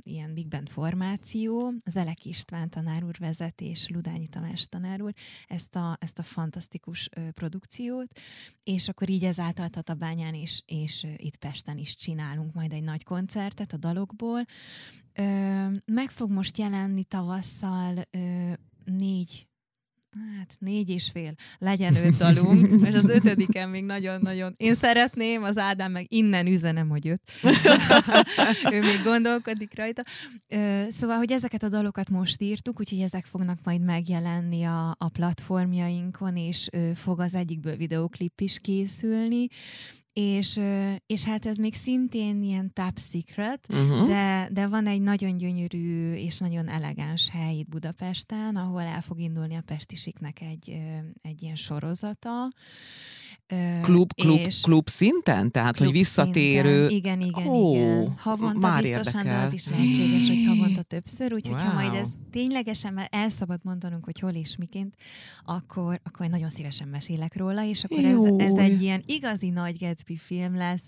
ilyen 0.00 0.34
Big 0.34 0.48
Band 0.48 0.68
formáció, 0.68 1.72
az 1.84 1.96
Elek 1.96 2.24
István 2.24 2.70
tanár 2.70 3.04
úr 3.04 3.16
vezet, 3.18 3.60
és 3.60 3.88
Ludányi 3.88 4.28
Tamás 4.28 4.66
tanár 4.68 5.02
úr 5.02 5.12
ezt 5.46 5.76
a, 5.76 5.96
ezt 6.00 6.18
a 6.18 6.22
fantasztikus 6.22 7.08
ö, 7.16 7.30
produkciót, 7.30 8.18
és 8.62 8.88
akkor 8.88 9.08
így 9.08 9.24
ezáltal 9.24 9.68
Tatabányán 9.68 10.34
is, 10.34 10.62
és 10.66 11.06
itt 11.16 11.36
Pesten 11.36 11.78
is 11.78 11.96
csinálunk 11.96 12.52
majd 12.54 12.72
egy 12.72 12.82
nagy 12.82 13.04
koncertet 13.04 13.72
a 13.72 13.76
dalokból. 13.76 14.44
Ö, 15.12 15.22
meg 15.84 16.10
fog 16.10 16.30
most 16.30 16.58
jelenni 16.58 17.04
tavasszal 17.04 17.94
ö, 18.10 18.52
négy 18.84 19.48
Hát 20.14 20.56
négy 20.58 20.90
és 20.90 21.10
fél, 21.12 21.34
legyen 21.58 21.96
öt 21.96 22.16
dalunk, 22.16 22.80
mert 22.80 22.96
az 22.96 23.08
ötödiken 23.08 23.68
még 23.68 23.84
nagyon-nagyon, 23.84 24.54
én 24.56 24.74
szeretném, 24.74 25.42
az 25.42 25.58
Ádám 25.58 25.92
meg 25.92 26.06
innen 26.08 26.46
üzenem, 26.46 26.88
hogy 26.88 27.08
öt. 27.08 27.22
ő 28.74 28.80
még 28.80 29.02
gondolkodik 29.04 29.76
rajta. 29.76 30.02
Szóval, 30.88 31.16
hogy 31.16 31.32
ezeket 31.32 31.62
a 31.62 31.68
dalokat 31.68 32.10
most 32.10 32.40
írtuk, 32.40 32.80
úgyhogy 32.80 33.00
ezek 33.00 33.26
fognak 33.26 33.58
majd 33.64 33.80
megjelenni 33.80 34.64
a, 34.64 34.96
a 34.98 35.08
platformjainkon, 35.08 36.36
és 36.36 36.68
fog 36.94 37.20
az 37.20 37.34
egyikből 37.34 37.76
videoklip 37.76 38.40
is 38.40 38.58
készülni, 38.60 39.48
és, 40.14 40.60
és 41.06 41.24
hát 41.24 41.46
ez 41.46 41.56
még 41.56 41.74
szintén 41.74 42.42
ilyen 42.42 42.72
top 42.72 42.98
secret, 42.98 43.66
uh-huh. 43.68 44.06
de, 44.06 44.48
de 44.52 44.66
van 44.66 44.86
egy 44.86 45.00
nagyon 45.00 45.36
gyönyörű 45.36 46.12
és 46.12 46.38
nagyon 46.38 46.68
elegáns 46.68 47.30
hely 47.30 47.56
itt 47.56 47.68
Budapesten, 47.68 48.56
ahol 48.56 48.80
el 48.80 49.00
fog 49.00 49.18
indulni 49.18 49.54
a 49.56 49.62
Pestisiknek 49.66 50.40
egy, 50.40 50.80
egy 51.22 51.42
ilyen 51.42 51.56
sorozata, 51.56 52.52
Klub, 53.82 54.14
klub, 54.14 54.38
és 54.38 54.60
klub 54.60 54.88
szinten? 54.88 55.50
Tehát, 55.50 55.74
klub 55.74 55.86
hogy 55.86 55.96
visszatérő... 55.96 56.88
Szinten. 56.88 56.96
Igen, 56.96 57.20
igen, 57.20 57.46
oh, 57.46 57.76
igen. 57.76 58.14
Havonta 58.18 58.58
már 58.58 58.82
biztosan, 58.82 59.20
érdekel. 59.20 59.40
de 59.40 59.46
az 59.46 59.52
is 59.52 59.68
lehetséges, 59.68 60.26
hogy 60.26 60.44
havonta 60.46 60.82
többször, 60.82 61.32
úgyhogy 61.32 61.60
wow. 61.60 61.66
ha 61.66 61.72
majd 61.72 61.94
ez 61.94 62.08
ténylegesen, 62.30 62.92
mert 62.92 63.14
el 63.14 63.28
szabad 63.28 63.58
mondanunk, 63.62 64.04
hogy 64.04 64.18
hol 64.18 64.32
és 64.32 64.56
miként, 64.56 64.94
akkor, 65.44 66.00
akkor 66.04 66.26
nagyon 66.26 66.48
szívesen 66.50 66.88
mesélek 66.88 67.36
róla, 67.36 67.64
és 67.64 67.84
akkor 67.84 68.04
ez, 68.04 68.48
ez 68.48 68.54
egy 68.54 68.82
ilyen 68.82 69.02
igazi 69.06 69.48
nagy 69.48 69.78
Gatsby 69.78 70.16
film 70.16 70.56
lesz, 70.56 70.84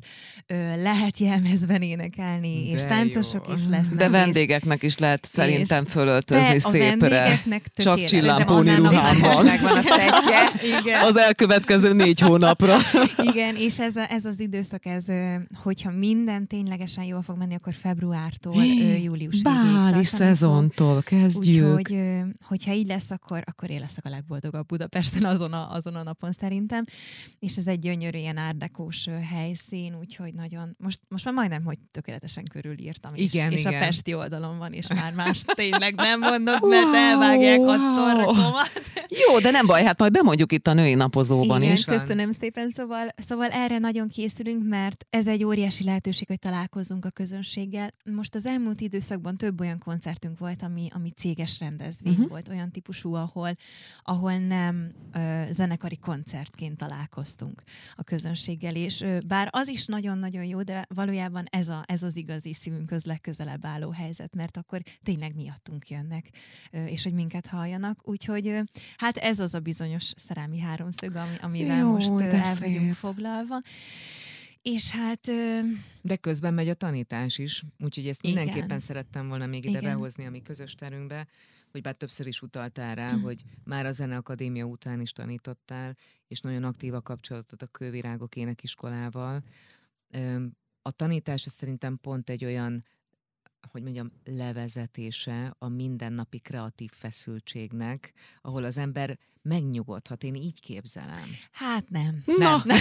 ö, 0.46 0.82
lehet 0.82 1.18
jelmezben 1.18 1.82
énekelni, 1.82 2.66
de 2.68 2.74
és 2.74 2.82
táncosok 2.82 3.44
jó. 3.48 3.54
is 3.54 3.66
lesznek. 3.66 3.98
De 3.98 4.08
vendégeknek 4.08 4.82
is 4.82 4.98
lehet 4.98 5.24
szerintem 5.24 5.84
fölöltözni 5.84 6.58
szépre. 6.58 7.42
Csak 7.74 8.04
csillámpóni 8.04 8.74
ruhán 8.74 9.20
van. 9.20 9.48
A. 9.48 9.54
Igen. 10.80 11.04
Az 11.04 11.16
elkövetkező 11.16 11.92
négy 11.92 12.20
hónap 12.20 12.45
napra. 12.46 12.76
Igen, 13.32 13.56
és 13.56 13.78
ez, 13.78 13.96
a, 13.96 14.10
ez 14.10 14.24
az 14.24 14.40
időszak, 14.40 14.86
ez, 14.86 15.04
hogyha 15.62 15.90
minden 15.90 16.46
ténylegesen 16.46 17.04
jól 17.04 17.22
fog 17.22 17.38
menni, 17.38 17.54
akkor 17.54 17.74
februártól 17.74 18.64
júliusig. 18.64 19.42
Báli 19.42 20.04
szezontól 20.04 21.02
kezdjük. 21.02 21.78
Úgyhogy, 21.78 21.98
hogyha 22.42 22.72
így 22.72 22.86
lesz, 22.86 23.10
akkor, 23.10 23.42
akkor 23.46 23.70
én 23.70 23.80
leszek 23.80 24.04
a 24.04 24.08
legboldogabb 24.08 24.66
Budapesten 24.66 25.24
azon 25.24 25.52
a, 25.52 25.72
azon 25.72 25.94
a 25.94 26.02
napon 26.02 26.32
szerintem. 26.32 26.84
És 27.38 27.56
ez 27.56 27.66
egy 27.66 27.78
gyönyörű 27.78 28.18
ilyen 28.18 28.36
árdekós 28.36 29.06
helyszín, 29.30 29.96
úgyhogy 30.00 30.34
nagyon, 30.34 30.76
most, 30.78 31.00
most 31.08 31.24
már 31.24 31.34
majdnem, 31.34 31.64
hogy 31.64 31.78
tökéletesen 31.90 32.44
körülírtam. 32.44 33.12
Igen, 33.14 33.52
és, 33.52 33.60
igen. 33.60 33.72
és 33.72 33.78
a 33.78 33.84
Pesti 33.84 34.14
oldalon 34.14 34.58
van, 34.58 34.72
és 34.72 34.86
már 34.88 35.12
más 35.12 35.42
tényleg 35.54 35.94
nem 35.94 36.20
mondok, 36.20 36.68
mert 36.68 36.94
elvágják 36.94 37.60
a 37.60 37.76
torkomat. 37.96 38.70
Jó, 39.08 39.38
de 39.38 39.50
nem 39.50 39.66
baj, 39.66 39.84
hát 39.84 39.98
majd 39.98 40.12
bemondjuk 40.12 40.52
itt 40.52 40.66
a 40.66 40.72
női 40.72 40.94
napozóban 40.94 41.62
igen, 41.62 41.74
is. 41.74 41.84
köszönöm 41.84 42.32
szépen, 42.36 42.70
szóval, 42.70 43.08
szóval 43.16 43.50
erre 43.50 43.78
nagyon 43.78 44.08
készülünk, 44.08 44.68
mert 44.68 45.06
ez 45.10 45.26
egy 45.26 45.44
óriási 45.44 45.84
lehetőség, 45.84 46.26
hogy 46.26 46.38
találkozzunk 46.38 47.04
a 47.04 47.10
közönséggel. 47.10 47.94
Most 48.04 48.34
az 48.34 48.46
elmúlt 48.46 48.80
időszakban 48.80 49.36
több 49.36 49.60
olyan 49.60 49.78
koncertünk 49.78 50.38
volt, 50.38 50.62
ami, 50.62 50.88
ami 50.94 51.10
céges 51.10 51.60
rendezvény 51.60 52.12
uh-huh. 52.12 52.28
volt, 52.28 52.48
olyan 52.48 52.70
típusú, 52.70 53.14
ahol, 53.14 53.56
ahol 54.02 54.38
nem 54.38 54.92
ö, 55.12 55.42
zenekari 55.50 55.96
koncertként 55.98 56.76
találkoztunk 56.76 57.62
a 57.94 58.02
közönséggel, 58.02 58.74
és 58.76 59.00
ö, 59.00 59.14
bár 59.26 59.48
az 59.50 59.68
is 59.68 59.86
nagyon-nagyon 59.86 60.44
jó, 60.44 60.62
de 60.62 60.86
valójában 60.94 61.44
ez, 61.50 61.68
a, 61.68 61.84
ez 61.86 62.02
az 62.02 62.16
igazi 62.16 62.52
szívünkhöz 62.52 63.04
legközelebb 63.04 63.64
álló 63.64 63.90
helyzet, 63.90 64.34
mert 64.34 64.56
akkor 64.56 64.82
tényleg 65.02 65.34
miattunk 65.34 65.88
jönnek, 65.88 66.30
ö, 66.70 66.84
és 66.84 67.02
hogy 67.02 67.14
minket 67.14 67.46
halljanak. 67.46 68.08
Úgyhogy 68.08 68.46
ö, 68.46 68.60
hát 68.96 69.16
ez 69.16 69.40
az 69.40 69.54
a 69.54 69.60
bizonyos 69.60 70.12
szerelmi 70.16 70.58
háromszög, 70.58 71.16
ami, 71.16 71.36
amivel 71.40 71.78
Jó, 71.78 71.92
most 71.92 72.12
el 72.32 72.54
vagyunk 72.60 72.94
foglalva. 72.94 73.60
És 74.62 74.90
hát... 74.90 75.30
De 76.02 76.16
közben 76.16 76.54
megy 76.54 76.68
a 76.68 76.74
tanítás 76.74 77.38
is, 77.38 77.64
úgyhogy 77.78 78.08
ezt 78.08 78.24
igen. 78.24 78.36
mindenképpen 78.36 78.78
szerettem 78.78 79.28
volna 79.28 79.46
még 79.46 79.64
ide 79.64 79.78
igen. 79.78 79.92
behozni 79.92 80.26
a 80.26 80.30
mi 80.30 80.42
közös 80.42 80.74
terünkbe, 80.74 81.26
hogy 81.70 81.82
bár 81.82 81.94
többször 81.94 82.26
is 82.26 82.42
utaltál 82.42 82.94
rá, 82.94 83.14
mm. 83.14 83.22
hogy 83.22 83.42
már 83.64 83.86
a 83.86 83.90
Zeneakadémia 83.90 84.64
után 84.64 85.00
is 85.00 85.12
tanítottál, 85.12 85.96
és 86.28 86.40
nagyon 86.40 86.64
aktív 86.64 86.94
a 86.94 87.00
kapcsolatot 87.00 87.62
a 87.62 87.66
Kővirágok 87.66 88.36
énekiskolával. 88.36 89.42
A 90.82 90.90
tanítás 90.90 91.40
szerintem 91.40 91.98
pont 92.00 92.30
egy 92.30 92.44
olyan 92.44 92.82
hogy 93.70 93.82
mondjam, 93.82 94.12
levezetése 94.24 95.54
a 95.58 95.68
mindennapi 95.68 96.38
kreatív 96.38 96.90
feszültségnek, 96.92 98.12
ahol 98.42 98.64
az 98.64 98.78
ember 98.78 99.18
megnyugodhat. 99.42 100.22
Én 100.22 100.34
így 100.34 100.60
képzelem. 100.60 101.30
Hát 101.52 101.88
nem. 101.88 102.22
Nem. 102.24 102.60
nem. 102.64 102.78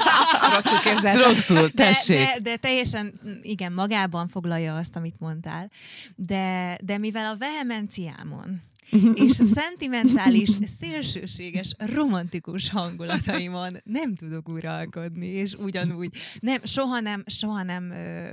Rosszul 0.54 0.78
képzelem. 0.78 1.22
Rosszul, 1.22 1.70
tessék. 1.70 2.18
De, 2.18 2.24
de, 2.24 2.40
de 2.40 2.56
teljesen, 2.56 3.20
igen, 3.42 3.72
magában 3.72 4.28
foglalja 4.28 4.76
azt, 4.76 4.96
amit 4.96 5.18
mondtál. 5.18 5.70
De, 6.14 6.78
de 6.82 6.98
mivel 6.98 7.26
a 7.26 7.36
vehemenciámon 7.36 8.62
és 9.26 9.40
a 9.40 9.44
szentimentális, 9.44 10.48
szélsőséges, 10.80 11.74
romantikus 11.78 12.70
hangulataimon 12.70 13.76
nem 13.84 14.14
tudok 14.14 14.48
uralkodni, 14.48 15.26
és 15.26 15.54
ugyanúgy 15.54 16.16
nem, 16.40 16.60
soha 16.64 17.00
nem, 17.00 17.24
soha 17.26 17.62
nem 17.62 17.90
ö, 17.90 18.32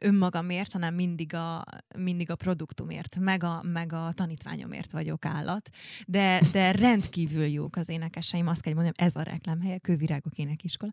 önmagamért, 0.00 0.72
hanem 0.72 0.94
mindig 0.94 1.34
a, 1.34 1.64
mindig 1.96 2.30
a 2.30 2.36
produktumért, 2.36 3.16
meg 3.20 3.42
a, 3.42 3.62
meg 3.62 3.92
a 3.92 4.12
tanítványomért 4.14 4.92
vagyok 4.92 5.24
állat. 5.24 5.68
De, 6.06 6.40
de 6.52 6.72
rendkívül 6.72 7.44
jók 7.44 7.76
az 7.76 7.88
énekeseim, 7.88 8.46
azt 8.46 8.60
kell 8.60 8.74
mondjam, 8.74 8.94
ez 8.96 9.16
a 9.16 9.22
reklámhelye, 9.22 9.78
Kővirágok 9.78 10.36
énekiskola. 10.36 10.90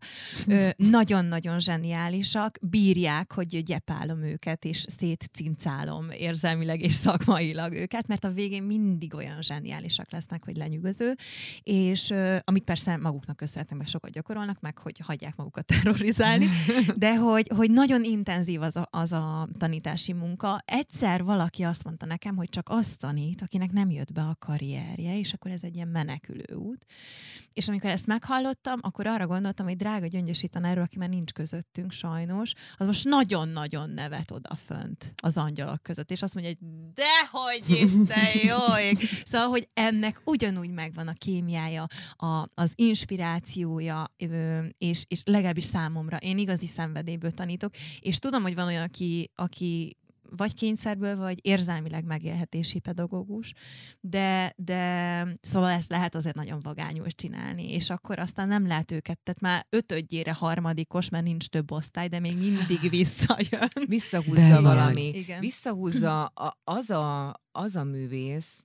nagyon-nagyon 0.76 1.60
zseniálisak, 1.60 2.58
bírják, 2.62 3.32
hogy 3.32 3.62
gyepálom 3.62 4.22
őket, 4.22 4.64
és 4.64 4.84
szétcincálom 4.88 6.10
érzelmileg 6.10 6.80
és 6.80 6.92
szakmailag 6.92 7.72
őket, 7.72 8.06
mert 8.06 8.24
a 8.24 8.30
végén 8.32 8.62
mindig 8.62 9.14
olyan 9.14 9.42
zseniálisak 9.42 10.10
lesznek, 10.10 10.44
hogy 10.44 10.56
lenyűgöző, 10.56 11.14
és 11.62 12.12
amit 12.44 12.64
persze 12.64 12.96
maguknak 12.96 13.36
köszönhetnek, 13.36 13.78
meg 13.78 13.86
sokat 13.86 14.10
gyakorolnak, 14.10 14.60
meg 14.60 14.78
hogy 14.78 15.00
hagyják 15.04 15.36
magukat 15.36 15.64
terrorizálni, 15.64 16.48
de 16.96 17.16
hogy, 17.16 17.50
hogy 17.56 17.70
nagyon 17.70 18.04
intenzív 18.04 18.60
az 18.60 18.76
a, 18.76 18.81
az 18.90 19.12
a 19.12 19.48
tanítási 19.58 20.12
munka. 20.12 20.62
Egyszer 20.64 21.24
valaki 21.24 21.62
azt 21.62 21.84
mondta 21.84 22.06
nekem, 22.06 22.36
hogy 22.36 22.48
csak 22.48 22.68
azt 22.68 22.98
tanít, 22.98 23.42
akinek 23.42 23.72
nem 23.72 23.90
jött 23.90 24.12
be 24.12 24.20
a 24.20 24.36
karrierje, 24.38 25.18
és 25.18 25.32
akkor 25.32 25.50
ez 25.50 25.62
egy 25.62 25.74
ilyen 25.74 25.88
menekülő 25.88 26.54
út. 26.54 26.84
És 27.52 27.68
amikor 27.68 27.90
ezt 27.90 28.06
meghallottam, 28.06 28.78
akkor 28.82 29.06
arra 29.06 29.26
gondoltam, 29.26 29.66
hogy 29.66 29.76
drága 29.76 30.06
Gyöngyösi 30.06 30.48
tanárról, 30.48 30.84
aki 30.84 30.98
már 30.98 31.08
nincs 31.08 31.32
közöttünk 31.32 31.92
sajnos, 31.92 32.52
az 32.76 32.86
most 32.86 33.04
nagyon-nagyon 33.04 33.90
nevet 33.90 34.30
odafönt 34.30 35.12
az 35.22 35.36
angyalok 35.36 35.82
között, 35.82 36.10
és 36.10 36.22
azt 36.22 36.34
mondja, 36.34 36.52
hogy 36.58 36.68
dehogy 36.94 38.06
te 38.06 38.30
jó 38.42 38.76
ég! 38.78 39.08
Szóval, 39.24 39.48
hogy 39.48 39.68
ennek 39.74 40.20
ugyanúgy 40.24 40.70
megvan 40.70 41.08
a 41.08 41.12
kémiája, 41.12 41.86
a, 42.16 42.48
az 42.54 42.72
inspirációja, 42.74 44.14
és, 44.78 45.04
és 45.08 45.22
legalábbis 45.24 45.64
számomra, 45.64 46.16
én 46.16 46.38
igazi 46.38 46.66
szenvedélyből 46.66 47.30
tanítok, 47.30 47.74
és 48.00 48.18
tudom, 48.18 48.42
hogy 48.42 48.54
van 48.54 48.66
olyan, 48.72 48.82
aki, 48.84 49.30
aki 49.34 49.96
vagy 50.36 50.54
kényszerből, 50.54 51.16
vagy 51.16 51.38
érzelmileg 51.42 52.04
megélhetési 52.04 52.78
pedagógus, 52.78 53.52
de, 54.00 54.54
de 54.56 55.26
szóval 55.40 55.70
ezt 55.70 55.90
lehet 55.90 56.14
azért 56.14 56.36
nagyon 56.36 56.60
vagányul 56.60 57.10
csinálni, 57.10 57.72
és 57.72 57.90
akkor 57.90 58.18
aztán 58.18 58.48
nem 58.48 58.66
lehet 58.66 58.90
őket, 58.90 59.18
tehát 59.18 59.40
már 59.40 59.66
ötödjére 59.70 60.32
harmadikos, 60.32 61.08
mert 61.08 61.24
nincs 61.24 61.46
több 61.46 61.70
osztály, 61.70 62.08
de 62.08 62.20
még 62.20 62.36
mindig 62.36 62.90
visszajön. 62.90 63.68
Visszahúzza 63.86 64.54
de 64.54 64.60
valami. 64.60 65.08
Igen. 65.08 65.40
Visszahúzza 65.40 66.24
a, 66.24 66.58
az, 66.64 66.90
a, 66.90 67.40
az 67.52 67.76
a 67.76 67.84
művész, 67.84 68.64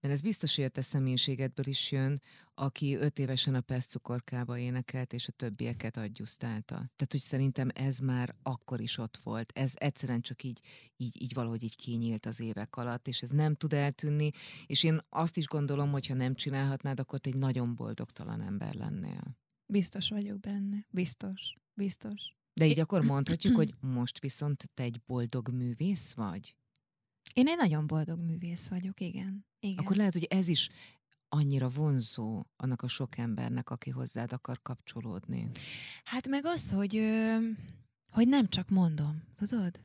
mert 0.00 0.14
ez 0.14 0.20
biztos, 0.20 0.56
hogy 0.56 0.64
a 0.64 0.68
te 0.68 0.82
személyiségedből 0.82 1.66
is 1.66 1.90
jön, 1.90 2.20
aki 2.54 2.94
öt 2.94 3.18
évesen 3.18 3.54
a 3.54 3.60
Pest 3.60 3.88
cukorkába 3.88 4.58
énekelt, 4.58 5.12
és 5.12 5.28
a 5.28 5.32
többieket 5.32 5.96
adjusztálta. 5.96 6.74
Tehát, 6.74 7.08
hogy 7.10 7.20
szerintem 7.20 7.68
ez 7.74 7.98
már 7.98 8.34
akkor 8.42 8.80
is 8.80 8.98
ott 8.98 9.16
volt. 9.16 9.52
Ez 9.54 9.72
egyszerűen 9.74 10.20
csak 10.20 10.42
így, 10.42 10.60
így, 10.96 11.22
így 11.22 11.34
valahogy 11.34 11.62
így 11.62 11.76
kinyílt 11.76 12.26
az 12.26 12.40
évek 12.40 12.76
alatt, 12.76 13.08
és 13.08 13.22
ez 13.22 13.30
nem 13.30 13.54
tud 13.54 13.72
eltűnni, 13.72 14.30
és 14.66 14.82
én 14.82 15.00
azt 15.08 15.36
is 15.36 15.46
gondolom, 15.46 15.90
hogy 15.90 16.06
ha 16.06 16.14
nem 16.14 16.34
csinálhatnád, 16.34 17.00
akkor 17.00 17.18
te 17.18 17.30
egy 17.30 17.36
nagyon 17.36 17.74
boldogtalan 17.74 18.40
ember 18.40 18.74
lennél. 18.74 19.36
Biztos 19.66 20.08
vagyok 20.08 20.40
benne. 20.40 20.86
Biztos. 20.90 21.56
Biztos. 21.74 22.34
De 22.52 22.66
így 22.66 22.80
akkor 22.80 23.02
mondhatjuk, 23.02 23.56
hogy 23.60 23.74
most 23.80 24.20
viszont 24.20 24.70
te 24.74 24.82
egy 24.82 25.00
boldog 25.06 25.48
művész 25.48 26.12
vagy? 26.12 26.56
Én 27.32 27.48
egy 27.48 27.56
nagyon 27.56 27.86
boldog 27.86 28.18
művész 28.18 28.68
vagyok, 28.68 29.00
igen. 29.00 29.46
igen. 29.60 29.84
Akkor 29.84 29.96
lehet, 29.96 30.12
hogy 30.12 30.24
ez 30.24 30.48
is 30.48 30.70
annyira 31.34 31.68
vonzó 31.68 32.44
annak 32.56 32.82
a 32.82 32.88
sok 32.88 33.18
embernek, 33.18 33.70
aki 33.70 33.90
hozzád 33.90 34.32
akar 34.32 34.62
kapcsolódni? 34.62 35.50
Hát 36.04 36.28
meg 36.28 36.44
az, 36.46 36.70
hogy, 36.70 37.00
hogy 38.10 38.28
nem 38.28 38.48
csak 38.48 38.68
mondom, 38.68 39.22
tudod? 39.34 39.80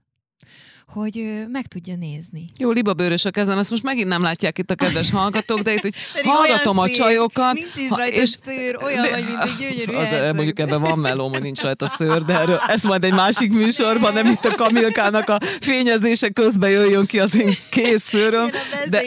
Hogy 0.94 1.46
meg 1.52 1.68
tudja 1.68 1.96
nézni. 1.96 2.50
Jó, 2.58 2.72
libabőrös 2.72 3.26
a 3.26 3.32
kezem, 3.32 3.58
ezt 3.58 3.70
most 3.70 3.84
megint 3.84 4.08
nem 4.08 4.22
látják 4.22 4.58
itt 4.58 4.72
a 4.72 4.76
kedves 4.76 5.12
hallgatók, 5.20 5.60
de 5.60 5.74
itt 5.74 5.82
hogy 5.82 5.96
hallgatom 6.24 6.78
a 6.78 6.90
csajokat. 6.90 7.54
Nincs 7.54 7.76
is 7.76 7.90
rajta 7.90 8.22
és, 8.22 8.30
szőr, 8.46 8.78
olyan 8.84 9.02
de, 9.02 9.10
vagy, 9.10 9.24
mint 9.26 9.42
egy 9.42 9.56
gyönyörű 9.86 9.94
az, 9.94 10.36
Mondjuk 10.36 10.60
ebben 10.60 10.82
van 10.82 11.00
melóm, 11.00 11.32
hogy 11.32 11.42
nincs 11.42 11.62
rajta 11.62 11.88
szőr, 11.88 12.26
de 12.26 12.40
erről, 12.40 12.62
ez 12.68 12.84
majd 12.84 13.04
egy 13.04 13.14
másik 13.14 13.54
műsorban, 13.54 14.14
nem 14.14 14.28
itt 14.28 14.46
a 14.46 14.56
Kamilkának 14.56 15.30
a 15.30 15.38
fényezése 15.60 16.30
közben 16.30 16.70
jöjjön 16.70 17.06
ki 17.06 17.20
az 17.20 17.38
én 17.38 17.54
kész 17.70 18.04
szőröm. 18.04 18.50
De... 18.90 19.04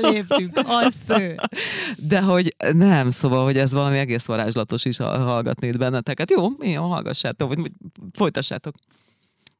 léptünk, 0.00 0.58
az 0.64 0.92
szőr. 1.08 1.34
De 2.08 2.20
hogy 2.20 2.54
nem, 2.72 3.10
szóval, 3.10 3.44
hogy 3.44 3.56
ez 3.56 3.72
valami 3.72 3.98
egész 3.98 4.24
varázslatos 4.24 4.84
is 4.84 4.96
hallgatni 4.96 5.66
itt 5.66 5.78
benneteket. 5.78 6.30
Jó, 6.30 6.48
jó, 6.60 6.82
hallgassátok, 6.82 7.54
vagy 7.54 7.70
folytassátok. 8.12 8.74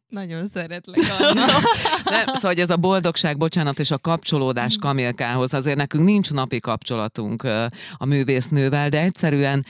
Nagyon 0.08 0.46
szeretlek, 0.46 0.98
Anna. 1.18 1.46
Nem, 2.04 2.24
szóval 2.26 2.50
hogy 2.50 2.60
ez 2.60 2.70
a 2.70 2.76
boldogság, 2.76 3.36
bocsánat, 3.36 3.78
és 3.78 3.90
a 3.90 3.98
kapcsolódás 3.98 4.76
mm. 4.76 4.80
Kamilkához, 4.80 5.54
azért 5.54 5.76
nekünk 5.76 6.04
nincs 6.04 6.32
napi 6.32 6.60
kapcsolatunk 6.60 7.42
a 7.96 8.04
művésznővel, 8.04 8.88
de 8.88 9.02
egyszerűen 9.02 9.66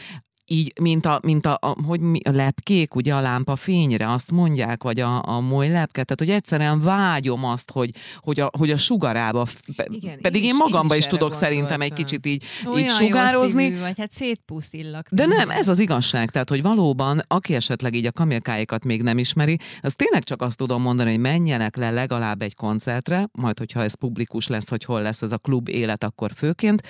így, 0.51 0.73
mint 0.81 1.07
a, 1.07 1.21
mint 1.23 1.47
a, 1.47 1.59
a, 1.61 1.77
hogy 1.87 2.01
mi, 2.01 2.21
a 2.25 2.31
lepkék, 2.31 2.95
ugye 2.95 3.15
a 3.15 3.21
lámpa 3.21 3.57
fényre, 3.57 4.13
azt 4.13 4.31
mondják, 4.31 4.83
vagy 4.83 5.01
a, 5.01 5.23
a 5.29 5.41
moly 5.41 5.69
lepke, 5.69 6.05
tehát 6.05 6.19
hogy 6.19 6.31
egyszerűen 6.31 6.81
vágyom 6.81 7.45
azt, 7.45 7.71
hogy, 7.71 7.91
hogy, 8.17 8.41
a, 8.41 8.51
hogy 8.59 8.71
a 8.71 8.77
sugarába, 8.77 9.47
Igen, 9.77 10.21
pedig 10.21 10.43
én, 10.43 10.49
én 10.49 10.57
magamba 10.57 10.95
is, 10.97 11.01
is 11.01 11.07
tudok 11.07 11.35
szerintem 11.35 11.81
egy 11.81 11.93
kicsit 11.93 12.27
így, 12.27 12.45
Olyan 12.67 12.79
így 12.79 12.91
sugározni. 12.91 13.65
Jó 13.65 13.81
vagy, 13.81 13.99
hát 13.99 14.13
szétpuszillak. 14.13 15.09
De 15.11 15.27
nem, 15.27 15.51
ez 15.51 15.69
az 15.69 15.79
igazság, 15.79 16.31
tehát 16.31 16.49
hogy 16.49 16.63
valóban, 16.63 17.23
aki 17.27 17.55
esetleg 17.55 17.95
így 17.95 18.07
a 18.07 18.13
kamilkáikat 18.13 18.85
még 18.85 19.03
nem 19.03 19.19
ismeri, 19.19 19.59
az 19.81 19.95
tényleg 19.95 20.25
csak 20.25 20.43
azt 20.43 20.57
tudom 20.57 20.83
mondani, 20.83 21.11
hogy 21.11 21.21
menjenek 21.21 21.77
le 21.77 21.91
legalább 21.91 22.43
egy 22.43 22.55
koncertre, 22.55 23.29
majd 23.33 23.59
hogyha 23.59 23.83
ez 23.83 23.95
publikus 23.95 24.47
lesz, 24.47 24.69
hogy 24.69 24.85
hol 24.85 25.03
lesz 25.03 25.23
ez 25.23 25.33
a 25.33 25.39
klub 25.39 25.69
élet, 25.69 26.05
akkor 26.05 26.31
főként, 26.35 26.83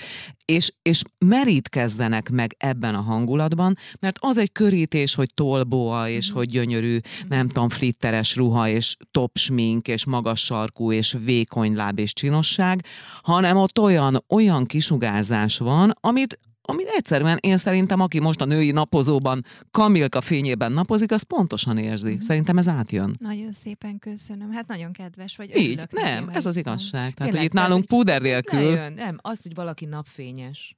és, 0.45 0.73
és 0.83 1.03
merítkezzenek 1.19 2.31
meg 2.31 2.55
ebben 2.59 2.95
a 2.95 3.01
hangulatban, 3.01 3.47
kapcsolatban, 3.49 3.77
mert 4.01 4.17
az 4.21 4.39
egy 4.39 4.53
körítés, 4.53 5.15
hogy 5.15 5.35
tolboa, 5.35 6.09
és 6.09 6.31
mm. 6.31 6.35
hogy 6.35 6.49
gyönyörű, 6.49 6.99
nem 7.29 7.49
tudom, 7.49 7.69
flitteres 7.69 8.37
ruha, 8.37 8.69
és 8.69 8.97
top 9.11 9.39
smink, 9.39 9.89
és 9.89 10.05
magas 10.05 10.41
sarkú, 10.41 10.93
és 10.93 11.17
vékony 11.25 11.75
láb, 11.75 11.99
és 11.99 12.13
csinosság, 12.13 12.85
hanem 13.23 13.57
ott 13.57 13.79
olyan, 13.79 14.25
olyan 14.29 14.67
kisugárzás 14.67 15.59
van, 15.59 15.97
amit, 16.01 16.39
amit 16.63 16.89
egyszerűen 16.97 17.39
én 17.41 17.57
szerintem, 17.57 18.01
aki 18.01 18.21
most 18.21 18.41
a 18.41 18.45
női 18.45 18.71
napozóban 18.71 19.45
Kamilka 19.71 20.21
fényében 20.21 20.73
napozik, 20.73 21.13
az 21.13 21.23
pontosan 21.23 21.79
érzi. 21.79 22.15
Mm. 22.15 22.19
Szerintem 22.19 22.59
ez 22.59 22.69
átjön. 22.69 23.17
Nagyon 23.19 23.53
szépen 23.53 23.99
köszönöm. 23.99 24.53
Hát 24.53 24.67
nagyon 24.67 24.93
kedves 24.93 25.37
vagy. 25.37 25.57
Így, 25.57 25.83
nem, 25.91 26.29
ez 26.29 26.47
az 26.47 26.57
igazság. 26.57 27.15
Tehát, 27.15 27.17
Tényleg, 27.17 27.37
hogy 27.37 27.45
itt 27.45 27.53
nálunk 27.53 27.85
puder 27.85 28.23
nélkül. 28.23 28.79
Nem, 28.89 29.19
az, 29.23 29.43
hogy 29.43 29.55
valaki 29.55 29.85
napfényes. 29.85 30.75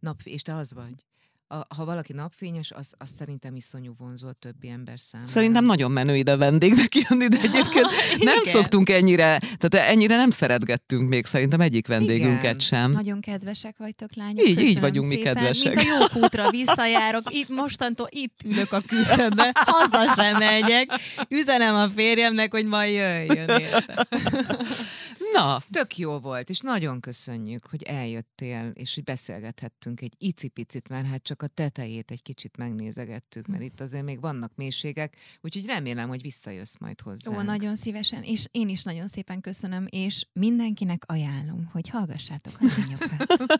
Nap, 0.00 0.20
és 0.24 0.42
te 0.42 0.54
az 0.54 0.72
vagy 0.74 1.06
a, 1.48 1.74
ha 1.76 1.84
valaki 1.84 2.12
napfényes, 2.12 2.70
az, 2.70 2.92
az 2.98 3.10
szerintem 3.18 3.56
iszonyú 3.56 3.94
vonzó 3.98 4.28
a 4.28 4.32
többi 4.32 4.68
ember 4.68 5.00
számára. 5.00 5.30
Szerintem 5.30 5.64
nagyon 5.64 5.90
menő 5.90 6.16
ide 6.16 6.36
vendégnek 6.36 6.94
jönni, 6.94 7.28
de 7.28 7.36
egyébként 7.36 7.86
nem 8.32 8.42
szoktunk 8.42 8.88
ennyire, 8.88 9.38
tehát 9.58 9.88
ennyire 9.90 10.16
nem 10.16 10.30
szeretgettünk 10.30 11.08
még 11.08 11.26
szerintem 11.26 11.60
egyik 11.60 11.86
vendégünket 11.86 12.42
Igen. 12.42 12.58
sem. 12.58 12.90
Nagyon 12.90 13.20
kedvesek 13.20 13.74
vagytok, 13.78 14.08
lányok. 14.14 14.48
Így- 14.48 14.60
így 14.60 14.80
vagyunk 14.80 15.08
mi 15.08 15.14
szépen. 15.14 15.34
kedvesek. 15.34 15.74
Mint 15.74 15.88
a 15.88 16.08
jó 16.14 16.22
útra 16.22 16.50
visszajárok. 16.50 17.22
Itt 17.34 17.48
mostantól 17.48 18.06
itt 18.10 18.40
ülök 18.44 18.72
a 18.72 18.80
küszöbbe. 18.86 19.52
Haza 19.54 20.12
sem 20.14 20.36
megyek. 20.38 20.90
Üzenem 21.28 21.74
a 21.74 21.88
férjemnek, 21.88 22.52
hogy 22.52 22.66
majd 22.66 22.94
jöjjön. 22.94 23.48
érte. 23.48 24.06
Na, 25.36 25.62
Tök 25.70 25.96
jó 25.96 26.18
volt, 26.18 26.50
és 26.50 26.60
nagyon 26.60 27.00
köszönjük, 27.00 27.66
hogy 27.66 27.82
eljöttél, 27.82 28.70
és 28.74 28.94
hogy 28.94 29.04
beszélgethettünk 29.04 30.00
egy 30.00 30.12
icipicit, 30.18 30.88
mert 30.88 31.06
hát 31.06 31.22
csak 31.22 31.42
a 31.42 31.46
tetejét 31.46 32.10
egy 32.10 32.22
kicsit 32.22 32.56
megnézegettük, 32.56 33.46
mert 33.46 33.62
itt 33.62 33.80
azért 33.80 34.04
még 34.04 34.20
vannak 34.20 34.52
mélységek, 34.54 35.16
úgyhogy 35.40 35.66
remélem, 35.66 36.08
hogy 36.08 36.22
visszajössz 36.22 36.76
majd 36.78 37.00
hozzá. 37.00 37.36
Ó, 37.36 37.40
nagyon 37.40 37.76
szívesen, 37.76 38.22
és 38.22 38.46
én 38.50 38.68
is 38.68 38.82
nagyon 38.82 39.06
szépen 39.06 39.40
köszönöm, 39.40 39.86
és 39.90 40.26
mindenkinek 40.32 41.02
ajánlom, 41.06 41.68
hogy 41.72 41.88
hallgassátok 41.88 42.52
a 42.60 42.66
lányokat. 42.76 43.26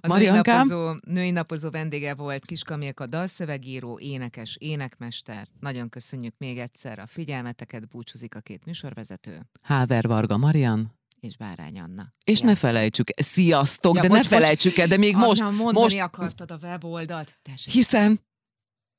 A 0.00 0.16
női 0.16 0.28
napozó, 0.28 0.94
női 1.06 1.30
napozó 1.30 1.70
vendége 1.70 2.14
volt 2.14 2.44
Kiskamilka 2.44 3.06
dalszövegíró, 3.06 3.98
énekes, 3.98 4.56
énekmester. 4.60 5.48
Nagyon 5.60 5.88
köszönjük 5.88 6.34
még 6.38 6.58
egyszer 6.58 6.98
a 6.98 7.06
figyelmeteket, 7.06 7.88
búcsúzik 7.88 8.34
a 8.34 8.40
két 8.40 8.64
műsorvezető, 8.64 9.46
Háver 9.62 10.06
Varga 10.06 10.36
Marian, 10.68 10.96
és 11.20 11.36
Bárány 11.36 11.78
Anna. 11.80 12.12
és 12.24 12.40
ne 12.40 12.44
Sziasztok! 12.46 12.68
felejtsük, 12.70 13.08
sziasztok, 13.16 13.94
Ja, 13.94 14.00
de 14.02 14.08
bocs, 14.08 14.18
ne 14.18 14.24
felejtsük 14.24 14.76
el, 14.76 14.86
de 14.86 14.96
még 14.96 15.16
most, 15.16 15.40
Anna, 15.40 15.50
mondani 15.50 15.80
most, 15.82 15.98
akartad 16.00 16.50
a 16.50 16.58
weboldalt? 16.62 17.38
Tessék. 17.42 17.72
hiszen 17.72 18.20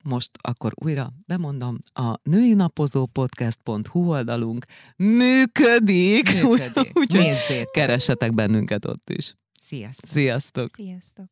most 0.03 0.29
akkor 0.41 0.71
újra 0.75 1.13
bemondom, 1.25 1.77
a 1.93 2.19
női 2.23 2.53
napozó 2.53 3.05
podcast.hu 3.05 4.09
oldalunk 4.09 4.65
működik, 4.95 6.33
Működik. 6.33 6.91
úgyhogy 6.97 7.19
Nézzétek. 7.19 7.69
keressetek 7.71 8.33
bennünket 8.33 8.85
ott 8.85 9.09
is. 9.09 9.33
Sziasztok! 9.61 10.09
Sziasztok! 10.09 10.75
Sziasztok! 10.75 11.25